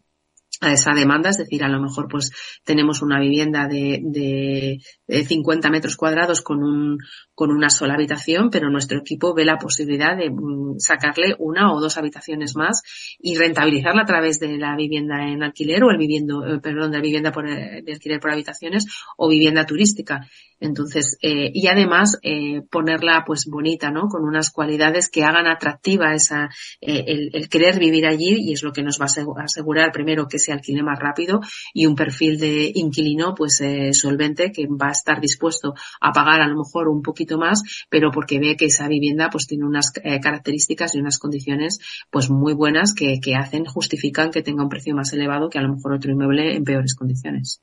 a 0.61 0.73
esa 0.73 0.91
demanda, 0.93 1.29
es 1.29 1.37
decir, 1.37 1.63
a 1.63 1.69
lo 1.69 1.79
mejor 1.79 2.07
pues 2.09 2.31
tenemos 2.65 3.01
una 3.01 3.19
vivienda 3.19 3.67
de, 3.67 4.01
de, 4.03 4.79
50 5.23 5.69
metros 5.69 5.95
cuadrados 5.95 6.41
con 6.41 6.63
un, 6.63 6.97
con 7.33 7.51
una 7.51 7.69
sola 7.69 7.93
habitación, 7.93 8.49
pero 8.49 8.69
nuestro 8.69 8.99
equipo 8.99 9.33
ve 9.33 9.45
la 9.45 9.57
posibilidad 9.57 10.17
de 10.17 10.29
mm, 10.29 10.79
sacarle 10.79 11.35
una 11.39 11.71
o 11.73 11.79
dos 11.79 11.97
habitaciones 11.97 12.55
más 12.55 12.81
y 13.19 13.37
rentabilizarla 13.37 14.01
a 14.01 14.05
través 14.05 14.39
de 14.39 14.57
la 14.57 14.75
vivienda 14.75 15.23
en 15.27 15.43
alquiler 15.43 15.83
o 15.83 15.91
el 15.91 15.97
viviendo, 15.97 16.45
eh, 16.45 16.59
perdón, 16.59 16.91
de 16.91 16.97
la 16.97 17.03
vivienda 17.03 17.31
por, 17.31 17.47
eh, 17.47 17.81
de 17.81 17.93
alquiler 17.93 18.19
por 18.19 18.31
habitaciones 18.31 18.85
o 19.17 19.29
vivienda 19.29 19.65
turística. 19.65 20.27
Entonces, 20.59 21.17
eh, 21.21 21.51
y 21.53 21.67
además 21.67 22.19
eh, 22.21 22.61
ponerla 22.69 23.23
pues 23.25 23.45
bonita, 23.45 23.91
¿no? 23.91 24.07
Con 24.07 24.23
unas 24.23 24.51
cualidades 24.51 25.09
que 25.09 25.23
hagan 25.23 25.47
atractiva 25.47 26.13
esa, 26.13 26.49
eh, 26.81 27.03
el, 27.07 27.29
el, 27.33 27.49
querer 27.49 27.79
vivir 27.79 28.05
allí 28.05 28.35
y 28.39 28.53
es 28.53 28.63
lo 28.63 28.71
que 28.71 28.83
nos 28.83 28.99
va 28.99 29.05
a 29.05 29.43
asegurar 29.43 29.91
primero 29.91 30.27
que 30.27 30.39
se 30.39 30.51
alquile 30.51 30.83
más 30.83 30.99
rápido 30.99 31.39
y 31.73 31.85
un 31.85 31.95
perfil 31.95 32.39
de 32.39 32.71
inquilino 32.75 33.33
pues 33.35 33.61
eh, 33.61 33.93
solvente 33.93 34.51
que 34.51 34.67
va 34.67 34.89
a 34.89 34.91
estar 34.91 35.21
dispuesto 35.21 35.73
a 36.01 36.11
pagar 36.11 36.41
a 36.41 36.47
lo 36.47 36.57
mejor 36.57 36.89
un 36.89 37.01
poquito 37.01 37.37
más, 37.37 37.61
pero 37.89 38.11
porque 38.11 38.39
ve 38.39 38.55
que 38.57 38.65
esa 38.65 38.87
vivienda 38.87 39.29
pues 39.31 39.47
tiene 39.47 39.65
unas 39.65 39.91
eh, 40.03 40.19
características 40.19 40.95
y 40.95 40.99
unas 40.99 41.17
condiciones 41.17 41.79
pues 42.09 42.29
muy 42.29 42.53
buenas 42.53 42.93
que, 42.93 43.19
que 43.21 43.35
hacen, 43.35 43.65
justifican 43.65 44.31
que 44.31 44.41
tenga 44.41 44.63
un 44.63 44.69
precio 44.69 44.95
más 44.95 45.13
elevado 45.13 45.49
que 45.49 45.59
a 45.59 45.61
lo 45.61 45.73
mejor 45.73 45.93
otro 45.93 46.11
inmueble 46.11 46.55
en 46.55 46.63
peores 46.63 46.95
condiciones. 46.95 47.61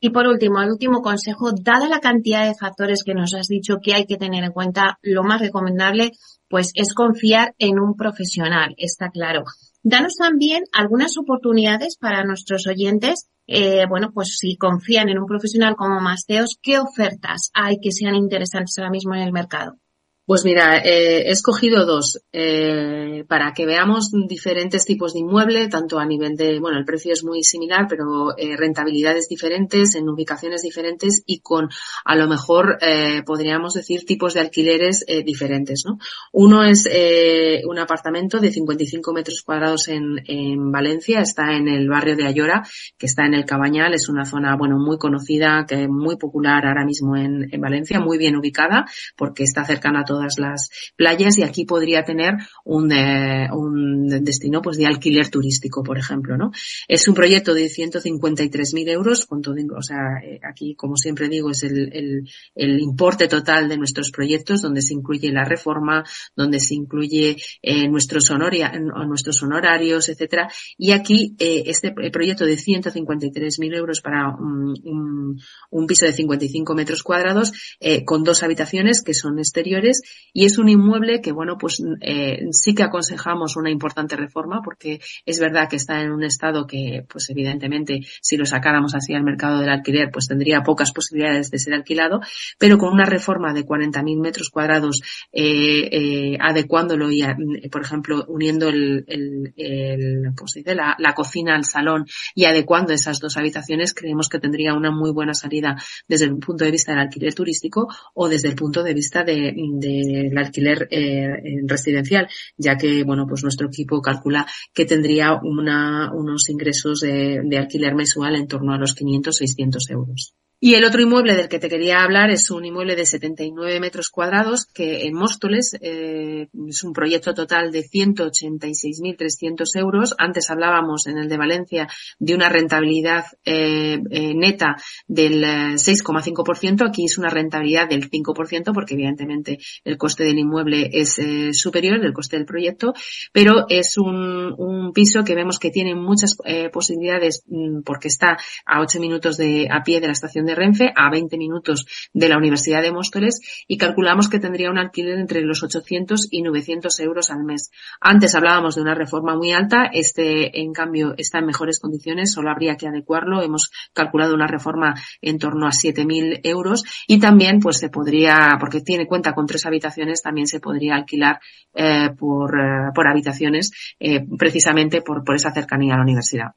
Y 0.00 0.10
por 0.10 0.26
último, 0.26 0.60
el 0.60 0.70
último 0.70 1.00
consejo, 1.00 1.52
dada 1.52 1.88
la 1.88 2.00
cantidad 2.00 2.46
de 2.46 2.54
factores 2.54 3.02
que 3.04 3.14
nos 3.14 3.34
has 3.34 3.46
dicho 3.48 3.78
que 3.82 3.94
hay 3.94 4.04
que 4.04 4.16
tener 4.16 4.44
en 4.44 4.52
cuenta, 4.52 4.98
lo 5.02 5.22
más 5.22 5.40
recomendable 5.40 6.12
pues 6.48 6.70
es 6.74 6.94
confiar 6.94 7.54
en 7.58 7.80
un 7.80 7.96
profesional, 7.96 8.74
está 8.76 9.08
claro. 9.10 9.44
Danos 9.82 10.14
también 10.16 10.64
algunas 10.72 11.16
oportunidades 11.16 11.96
para 11.96 12.24
nuestros 12.24 12.66
oyentes. 12.66 13.28
Eh, 13.46 13.84
bueno, 13.88 14.10
pues 14.12 14.36
si 14.38 14.56
confían 14.56 15.08
en 15.08 15.18
un 15.18 15.26
profesional 15.26 15.76
como 15.76 16.00
Masteos, 16.00 16.58
¿qué 16.60 16.78
ofertas 16.78 17.50
hay 17.54 17.78
que 17.80 17.92
sean 17.92 18.14
interesantes 18.14 18.76
ahora 18.78 18.90
mismo 18.90 19.14
en 19.14 19.22
el 19.22 19.32
mercado? 19.32 19.78
Pues 20.26 20.44
mira, 20.44 20.78
eh, 20.78 21.28
he 21.28 21.30
escogido 21.30 21.86
dos 21.86 22.20
eh, 22.32 23.24
para 23.28 23.52
que 23.54 23.64
veamos 23.64 24.10
diferentes 24.26 24.84
tipos 24.84 25.12
de 25.12 25.20
inmueble, 25.20 25.68
tanto 25.68 26.00
a 26.00 26.04
nivel 26.04 26.34
de, 26.34 26.58
bueno, 26.58 26.78
el 26.78 26.84
precio 26.84 27.12
es 27.12 27.22
muy 27.22 27.44
similar, 27.44 27.86
pero 27.88 28.36
eh, 28.36 28.56
rentabilidades 28.56 29.28
diferentes, 29.28 29.94
en 29.94 30.08
ubicaciones 30.08 30.62
diferentes 30.62 31.22
y 31.26 31.38
con, 31.42 31.68
a 32.04 32.16
lo 32.16 32.26
mejor, 32.26 32.76
eh, 32.80 33.22
podríamos 33.24 33.74
decir, 33.74 34.04
tipos 34.04 34.34
de 34.34 34.40
alquileres 34.40 35.04
eh, 35.06 35.22
diferentes, 35.22 35.84
¿no? 35.86 35.98
Uno 36.32 36.64
es 36.64 36.88
eh, 36.90 37.62
un 37.64 37.78
apartamento 37.78 38.40
de 38.40 38.50
55 38.50 39.12
metros 39.12 39.42
cuadrados 39.42 39.86
en, 39.86 40.24
en 40.26 40.72
Valencia, 40.72 41.20
está 41.20 41.52
en 41.56 41.68
el 41.68 41.88
barrio 41.88 42.16
de 42.16 42.26
Ayora, 42.26 42.66
que 42.98 43.06
está 43.06 43.26
en 43.26 43.34
el 43.34 43.44
Cabañal, 43.44 43.94
es 43.94 44.08
una 44.08 44.24
zona, 44.24 44.56
bueno, 44.56 44.76
muy 44.76 44.98
conocida, 44.98 45.66
que 45.68 45.86
muy 45.86 46.16
popular 46.16 46.66
ahora 46.66 46.84
mismo 46.84 47.16
en, 47.16 47.48
en 47.52 47.60
Valencia, 47.60 48.00
muy 48.00 48.18
bien 48.18 48.34
ubicada, 48.34 48.86
porque 49.16 49.44
está 49.44 49.64
cercana 49.64 50.00
a 50.00 50.04
todo 50.04 50.15
todas 50.16 50.38
las 50.38 50.70
playas 50.96 51.38
y 51.38 51.42
aquí 51.42 51.64
podría 51.64 52.02
tener 52.04 52.34
un, 52.64 52.90
eh, 52.90 53.48
un 53.52 54.08
destino 54.24 54.62
pues 54.62 54.78
de 54.78 54.86
alquiler 54.86 55.28
turístico, 55.28 55.82
por 55.82 55.98
ejemplo, 55.98 56.36
¿no? 56.36 56.52
Es 56.88 57.06
un 57.08 57.14
proyecto 57.14 57.52
de 57.52 57.66
153.000 57.66 58.88
euros, 58.88 59.26
con 59.26 59.42
todo, 59.42 59.54
o 59.76 59.82
sea, 59.82 60.18
eh, 60.24 60.40
aquí, 60.42 60.74
como 60.74 60.96
siempre 60.96 61.28
digo, 61.28 61.50
es 61.50 61.62
el, 61.64 61.90
el, 61.92 62.28
el, 62.54 62.80
importe 62.80 63.28
total 63.28 63.68
de 63.68 63.76
nuestros 63.76 64.10
proyectos, 64.10 64.62
donde 64.62 64.80
se 64.80 64.94
incluye 64.94 65.30
la 65.30 65.44
reforma, 65.44 66.04
donde 66.34 66.60
se 66.60 66.74
incluye 66.74 67.36
eh, 67.62 67.88
nuestros, 67.88 68.30
honoria, 68.30 68.72
nuestros 68.78 69.42
honorarios, 69.42 70.08
etcétera. 70.08 70.48
Y 70.78 70.92
aquí, 70.92 71.34
eh, 71.38 71.64
este 71.66 71.92
proyecto 71.92 72.44
de 72.44 72.56
153.000 72.56 73.76
euros 73.76 74.00
para 74.00 74.30
un, 74.30 74.74
un, 74.84 75.40
un, 75.70 75.86
piso 75.86 76.06
de 76.06 76.12
55 76.12 76.74
metros 76.74 77.02
cuadrados, 77.02 77.52
eh, 77.80 78.04
con 78.04 78.24
dos 78.24 78.42
habitaciones 78.42 79.02
que 79.02 79.14
son 79.14 79.38
exteriores 79.38 80.02
y 80.36 80.44
es 80.44 80.58
un 80.58 80.68
inmueble 80.68 81.22
que, 81.22 81.32
bueno, 81.32 81.56
pues 81.58 81.82
eh, 82.02 82.46
sí 82.50 82.74
que 82.74 82.82
aconsejamos 82.82 83.56
una 83.56 83.70
importante 83.70 84.16
reforma 84.16 84.60
porque 84.62 85.00
es 85.24 85.40
verdad 85.40 85.66
que 85.66 85.76
está 85.76 86.02
en 86.02 86.12
un 86.12 86.24
estado 86.24 86.66
que, 86.66 87.06
pues 87.08 87.30
evidentemente, 87.30 88.00
si 88.20 88.36
lo 88.36 88.44
sacáramos 88.44 88.94
así 88.94 89.14
al 89.14 89.22
mercado 89.22 89.60
del 89.60 89.70
alquiler, 89.70 90.10
pues 90.12 90.28
tendría 90.28 90.62
pocas 90.62 90.92
posibilidades 90.92 91.50
de 91.50 91.58
ser 91.58 91.72
alquilado, 91.72 92.20
pero 92.58 92.76
con 92.76 92.92
una 92.92 93.06
reforma 93.06 93.54
de 93.54 93.64
40.000 93.64 94.20
metros 94.20 94.50
cuadrados, 94.50 95.00
eh, 95.32 95.88
eh, 95.90 96.38
adecuándolo 96.38 97.10
y, 97.10 97.22
por 97.70 97.80
ejemplo, 97.80 98.24
uniendo 98.28 98.68
el, 98.68 99.04
el, 99.08 99.54
el 99.56 100.32
pues 100.36 100.52
dice, 100.56 100.74
la, 100.74 100.96
la 100.98 101.14
cocina 101.14 101.54
al 101.56 101.64
salón 101.64 102.04
y 102.34 102.44
adecuando 102.44 102.92
esas 102.92 103.20
dos 103.20 103.38
habitaciones, 103.38 103.94
creemos 103.94 104.28
que 104.28 104.38
tendría 104.38 104.74
una 104.74 104.90
muy 104.90 105.12
buena 105.12 105.32
salida 105.32 105.76
desde 106.06 106.26
el 106.26 106.36
punto 106.36 106.64
de 106.64 106.72
vista 106.72 106.92
del 106.92 107.00
alquiler 107.00 107.34
turístico 107.34 107.88
o 108.12 108.28
desde 108.28 108.48
el 108.48 108.54
punto 108.54 108.82
de 108.82 108.92
vista 108.92 109.24
de, 109.24 109.54
de 109.56 109.95
el 110.00 110.36
alquiler 110.36 110.88
eh, 110.90 111.28
residencial, 111.66 112.28
ya 112.56 112.76
que, 112.76 113.04
bueno, 113.04 113.26
pues 113.26 113.42
nuestro 113.42 113.68
equipo 113.68 114.00
calcula 114.00 114.46
que 114.72 114.84
tendría 114.84 115.34
una, 115.34 116.12
unos 116.12 116.48
ingresos 116.48 117.00
de, 117.00 117.56
alquiler 117.56 117.94
mensual 117.94 118.36
en 118.36 118.46
torno 118.46 118.72
a 118.74 118.78
los 118.78 118.94
500, 118.94 119.36
600 119.36 119.90
euros. 119.90 120.34
Y 120.58 120.74
el 120.74 120.84
otro 120.84 121.02
inmueble 121.02 121.34
del 121.34 121.48
que 121.48 121.58
te 121.58 121.68
quería 121.68 122.02
hablar 122.02 122.30
es 122.30 122.50
un 122.50 122.64
inmueble 122.64 122.96
de 122.96 123.04
79 123.04 123.78
metros 123.78 124.08
cuadrados 124.08 124.64
que 124.64 125.04
en 125.04 125.14
Móstoles 125.14 125.76
eh, 125.82 126.48
es 126.68 126.82
un 126.82 126.94
proyecto 126.94 127.34
total 127.34 127.70
de 127.70 127.84
186.300 127.84 129.78
euros. 129.78 130.14
Antes 130.16 130.50
hablábamos 130.50 131.06
en 131.08 131.18
el 131.18 131.28
de 131.28 131.36
Valencia 131.36 131.88
de 132.18 132.34
una 132.34 132.48
rentabilidad 132.48 133.26
eh, 133.44 133.98
eh, 134.10 134.34
neta 134.34 134.76
del 135.06 135.44
6,5%. 135.44 136.88
Aquí 136.88 137.04
es 137.04 137.18
una 137.18 137.28
rentabilidad 137.28 137.88
del 137.88 138.08
5% 138.10 138.72
porque 138.72 138.94
evidentemente 138.94 139.58
el 139.84 139.98
coste 139.98 140.24
del 140.24 140.38
inmueble 140.38 140.88
es 140.90 141.18
eh, 141.18 141.52
superior 141.52 142.00
del 142.00 142.14
coste 142.14 142.36
del 142.36 142.46
proyecto, 142.46 142.94
pero 143.32 143.66
es 143.68 143.98
un, 143.98 144.92
piso 144.94 145.24
que 145.24 145.34
vemos 145.34 145.58
que 145.58 145.70
tiene 145.70 145.94
muchas 145.94 146.36
eh, 146.44 146.70
posibilidades 146.70 147.42
mm, 147.46 147.82
porque 147.82 148.08
está 148.08 148.38
a 148.64 148.80
8 148.80 149.00
minutos 149.00 149.36
de 149.36 149.68
a 149.70 149.82
pie 149.82 150.00
de 150.00 150.06
la 150.06 150.12
estación 150.12 150.45
de 150.46 150.54
Renfe 150.54 150.92
a 150.94 151.10
20 151.10 151.36
minutos 151.36 151.86
de 152.12 152.28
la 152.28 152.38
Universidad 152.38 152.82
de 152.82 152.92
Móstoles 152.92 153.40
y 153.66 153.76
calculamos 153.76 154.28
que 154.28 154.38
tendría 154.38 154.70
un 154.70 154.78
alquiler 154.78 155.18
entre 155.18 155.42
los 155.42 155.62
800 155.62 156.28
y 156.30 156.42
900 156.42 156.98
euros 157.00 157.30
al 157.30 157.44
mes. 157.44 157.70
Antes 158.00 158.34
hablábamos 158.34 158.76
de 158.76 158.82
una 158.82 158.94
reforma 158.94 159.36
muy 159.36 159.52
alta, 159.52 159.90
este 159.92 160.60
en 160.60 160.72
cambio 160.72 161.14
está 161.16 161.38
en 161.38 161.46
mejores 161.46 161.78
condiciones, 161.78 162.32
solo 162.32 162.50
habría 162.50 162.76
que 162.76 162.88
adecuarlo. 162.88 163.42
Hemos 163.42 163.70
calculado 163.92 164.34
una 164.34 164.46
reforma 164.46 164.94
en 165.20 165.38
torno 165.38 165.66
a 165.66 165.70
7.000 165.70 166.40
euros 166.44 166.84
y 167.06 167.18
también 167.18 167.60
pues 167.60 167.78
se 167.78 167.88
podría, 167.88 168.56
porque 168.60 168.80
tiene 168.80 169.06
cuenta 169.06 169.32
con 169.32 169.46
tres 169.46 169.66
habitaciones, 169.66 170.22
también 170.22 170.46
se 170.46 170.60
podría 170.60 170.94
alquilar 170.94 171.40
eh, 171.74 172.10
por, 172.18 172.58
eh, 172.58 172.90
por 172.94 173.08
habitaciones 173.08 173.70
eh, 173.98 174.24
precisamente 174.38 175.02
por, 175.02 175.24
por 175.24 175.34
esa 175.34 175.52
cercanía 175.52 175.94
a 175.94 175.96
la 175.98 176.02
universidad. 176.02 176.52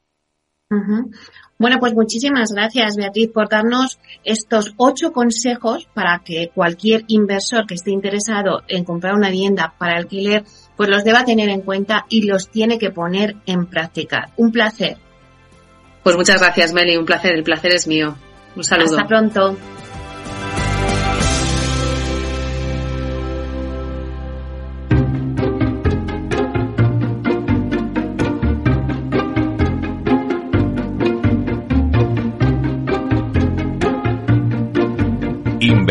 Uh 0.70 0.76
-huh. 0.76 1.16
Bueno, 1.58 1.78
pues 1.78 1.92
muchísimas 1.92 2.52
gracias, 2.54 2.96
Beatriz, 2.96 3.28
por 3.34 3.50
darnos 3.50 3.98
estos 4.24 4.72
ocho 4.78 5.12
consejos 5.12 5.86
para 5.92 6.20
que 6.24 6.50
cualquier 6.54 7.04
inversor 7.08 7.66
que 7.66 7.74
esté 7.74 7.90
interesado 7.90 8.62
en 8.66 8.84
comprar 8.84 9.14
una 9.14 9.28
vivienda 9.28 9.74
para 9.76 9.98
alquiler, 9.98 10.44
pues 10.76 10.88
los 10.88 11.04
deba 11.04 11.26
tener 11.26 11.50
en 11.50 11.60
cuenta 11.60 12.06
y 12.08 12.22
los 12.22 12.48
tiene 12.48 12.78
que 12.78 12.90
poner 12.90 13.36
en 13.44 13.66
práctica. 13.66 14.30
Un 14.38 14.52
placer. 14.52 14.96
Pues 16.02 16.16
muchas 16.16 16.40
gracias, 16.40 16.72
Meli. 16.72 16.96
Un 16.96 17.04
placer. 17.04 17.34
El 17.34 17.42
placer 17.42 17.72
es 17.74 17.86
mío. 17.86 18.16
Un 18.56 18.64
saludo. 18.64 18.96
Hasta 18.96 19.06
pronto. 19.06 19.56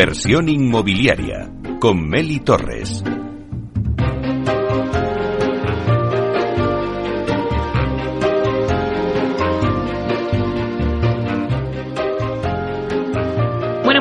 Inversión 0.00 0.48
inmobiliaria 0.48 1.52
con 1.78 2.08
Meli 2.08 2.40
Torres. 2.40 3.04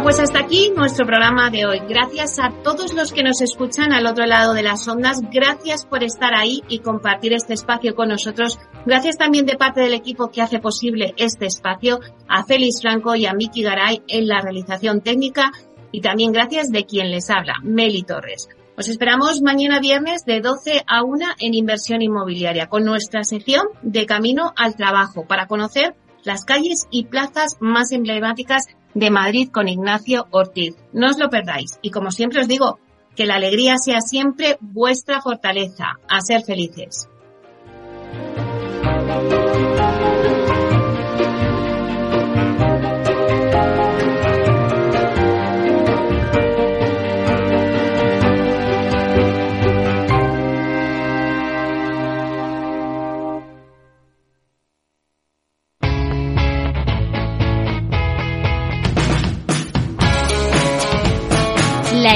pues 0.10 0.22
hasta 0.22 0.40
aquí 0.40 0.72
nuestro 0.76 1.06
programa 1.06 1.52
de 1.52 1.68
hoy. 1.68 1.82
Gracias 1.88 2.40
a 2.40 2.50
todos 2.64 2.96
los 2.96 3.12
que 3.12 3.22
nos 3.22 3.42
escuchan 3.42 3.94
al 3.94 4.08
otro 4.08 4.26
lado 4.26 4.56
de 4.56 4.64
las 4.64 4.88
ondas. 4.88 5.22
Gracias 5.32 5.86
por 5.86 6.04
estar 6.04 6.34
ahí 6.34 6.64
y 6.68 6.80
compartir 6.80 7.32
este 7.34 7.54
espacio 7.54 7.94
con 7.94 8.10
nosotros. 8.10 8.58
Gracias 8.88 9.18
también 9.20 9.46
de 9.46 9.56
parte 9.56 9.82
del 9.82 9.94
equipo 9.94 10.32
que 10.32 10.42
hace 10.42 10.58
posible 10.58 11.14
este 11.18 11.46
espacio, 11.46 12.00
a 12.28 12.44
Félix 12.44 12.82
Franco 12.82 13.14
y 13.14 13.28
a 13.28 13.34
Miki 13.34 13.62
Garay 13.62 14.02
en 14.08 14.28
la 14.28 14.42
realización 14.42 15.02
técnica 15.02 15.52
y 15.92 16.02
también 16.02 16.32
gracias 16.32 16.70
de 16.72 16.86
quien 16.86 17.12
les 17.12 17.30
habla, 17.30 17.56
Meli 17.64 18.04
Torres. 18.04 18.50
Os 18.78 18.88
esperamos 18.88 19.42
mañana 19.42 19.80
viernes 19.80 20.24
de 20.26 20.40
12 20.40 20.84
a 20.88 21.04
1 21.04 21.26
en 21.40 21.54
inversión 21.54 22.02
inmobiliaria 22.02 22.68
con 22.68 22.86
nuestra 22.86 23.24
sección 23.24 23.68
de 23.82 24.06
Camino 24.06 24.54
al 24.56 24.76
Trabajo 24.76 25.26
para 25.28 25.48
conocer 25.48 25.96
las 26.24 26.46
calles 26.46 26.88
y 26.90 27.06
plazas 27.06 27.58
más 27.60 27.92
emblemáticas 27.92 28.68
de 28.94 29.12
Madrid 29.12 29.50
con 29.52 29.68
Ignacio 29.68 30.28
Ortiz. 30.32 30.76
No 30.94 31.10
os 31.10 31.20
lo 31.20 31.30
perdáis. 31.30 31.80
Y 31.82 31.92
como 31.92 32.12
siempre 32.12 32.42
os 32.42 32.48
digo, 32.48 32.80
que 33.16 33.26
la 33.26 33.36
alegría 33.36 33.78
sea 33.78 34.02
siempre 34.02 34.58
vuestra 34.62 35.22
fortaleza. 35.22 36.00
A 36.08 36.22
ser 36.22 36.44
felices. 36.44 37.10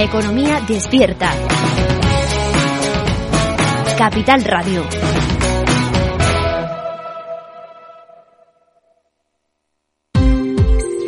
Economía 0.04 0.60
despierta. 0.68 1.32
Capital 3.98 4.44
Radio. 4.44 4.84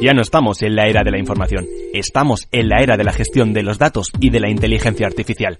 Ya 0.01 0.13
no 0.13 0.21
estamos 0.21 0.61
en 0.61 0.77
la 0.77 0.87
era 0.87 1.03
de 1.03 1.11
la 1.11 1.19
información, 1.19 1.65
estamos 1.93 2.47
en 2.53 2.69
la 2.69 2.81
era 2.81 2.95
de 2.95 3.03
la 3.03 3.11
gestión 3.11 3.51
de 3.51 3.63
los 3.63 3.77
datos 3.79 4.13
y 4.21 4.29
de 4.29 4.39
la 4.39 4.49
inteligencia 4.49 5.07
artificial. 5.07 5.59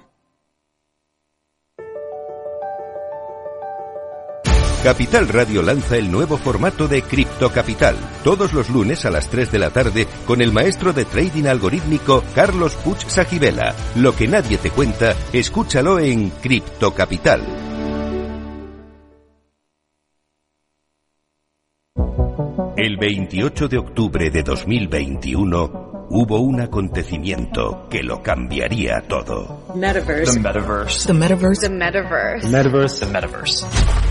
Capital 4.83 5.27
Radio 5.27 5.61
lanza 5.61 5.95
el 5.95 6.09
nuevo 6.09 6.37
formato 6.37 6.87
de 6.87 7.03
Cripto 7.03 7.51
Capital, 7.51 7.95
todos 8.23 8.51
los 8.51 8.71
lunes 8.71 9.05
a 9.05 9.11
las 9.11 9.29
3 9.29 9.51
de 9.51 9.59
la 9.59 9.69
tarde 9.69 10.07
con 10.25 10.41
el 10.41 10.51
maestro 10.51 10.91
de 10.91 11.05
trading 11.05 11.45
algorítmico 11.45 12.23
Carlos 12.33 12.73
Puch 12.77 13.05
Sajibela. 13.05 13.75
Lo 13.95 14.15
que 14.15 14.27
nadie 14.27 14.57
te 14.57 14.71
cuenta, 14.71 15.13
escúchalo 15.33 15.99
en 15.99 16.31
Cripto 16.31 16.95
Capital. 16.95 17.41
El 22.75 22.97
28 22.97 23.67
de 23.67 23.77
octubre 23.77 24.31
de 24.31 24.41
2021 24.41 26.07
hubo 26.09 26.39
un 26.39 26.59
acontecimiento 26.59 27.87
que 27.87 28.01
lo 28.01 28.23
cambiaría 28.23 29.03
todo. 29.07 29.67
Metaverse. 29.75 30.33
The 30.33 30.39
metaverse. 30.39 31.07
The 31.07 31.13
metaverse. 31.13 31.61
The 31.61 31.69
metaverse. 31.69 32.47
Metaverse. 32.49 33.05
The 33.05 33.11
metaverse. 33.11 34.10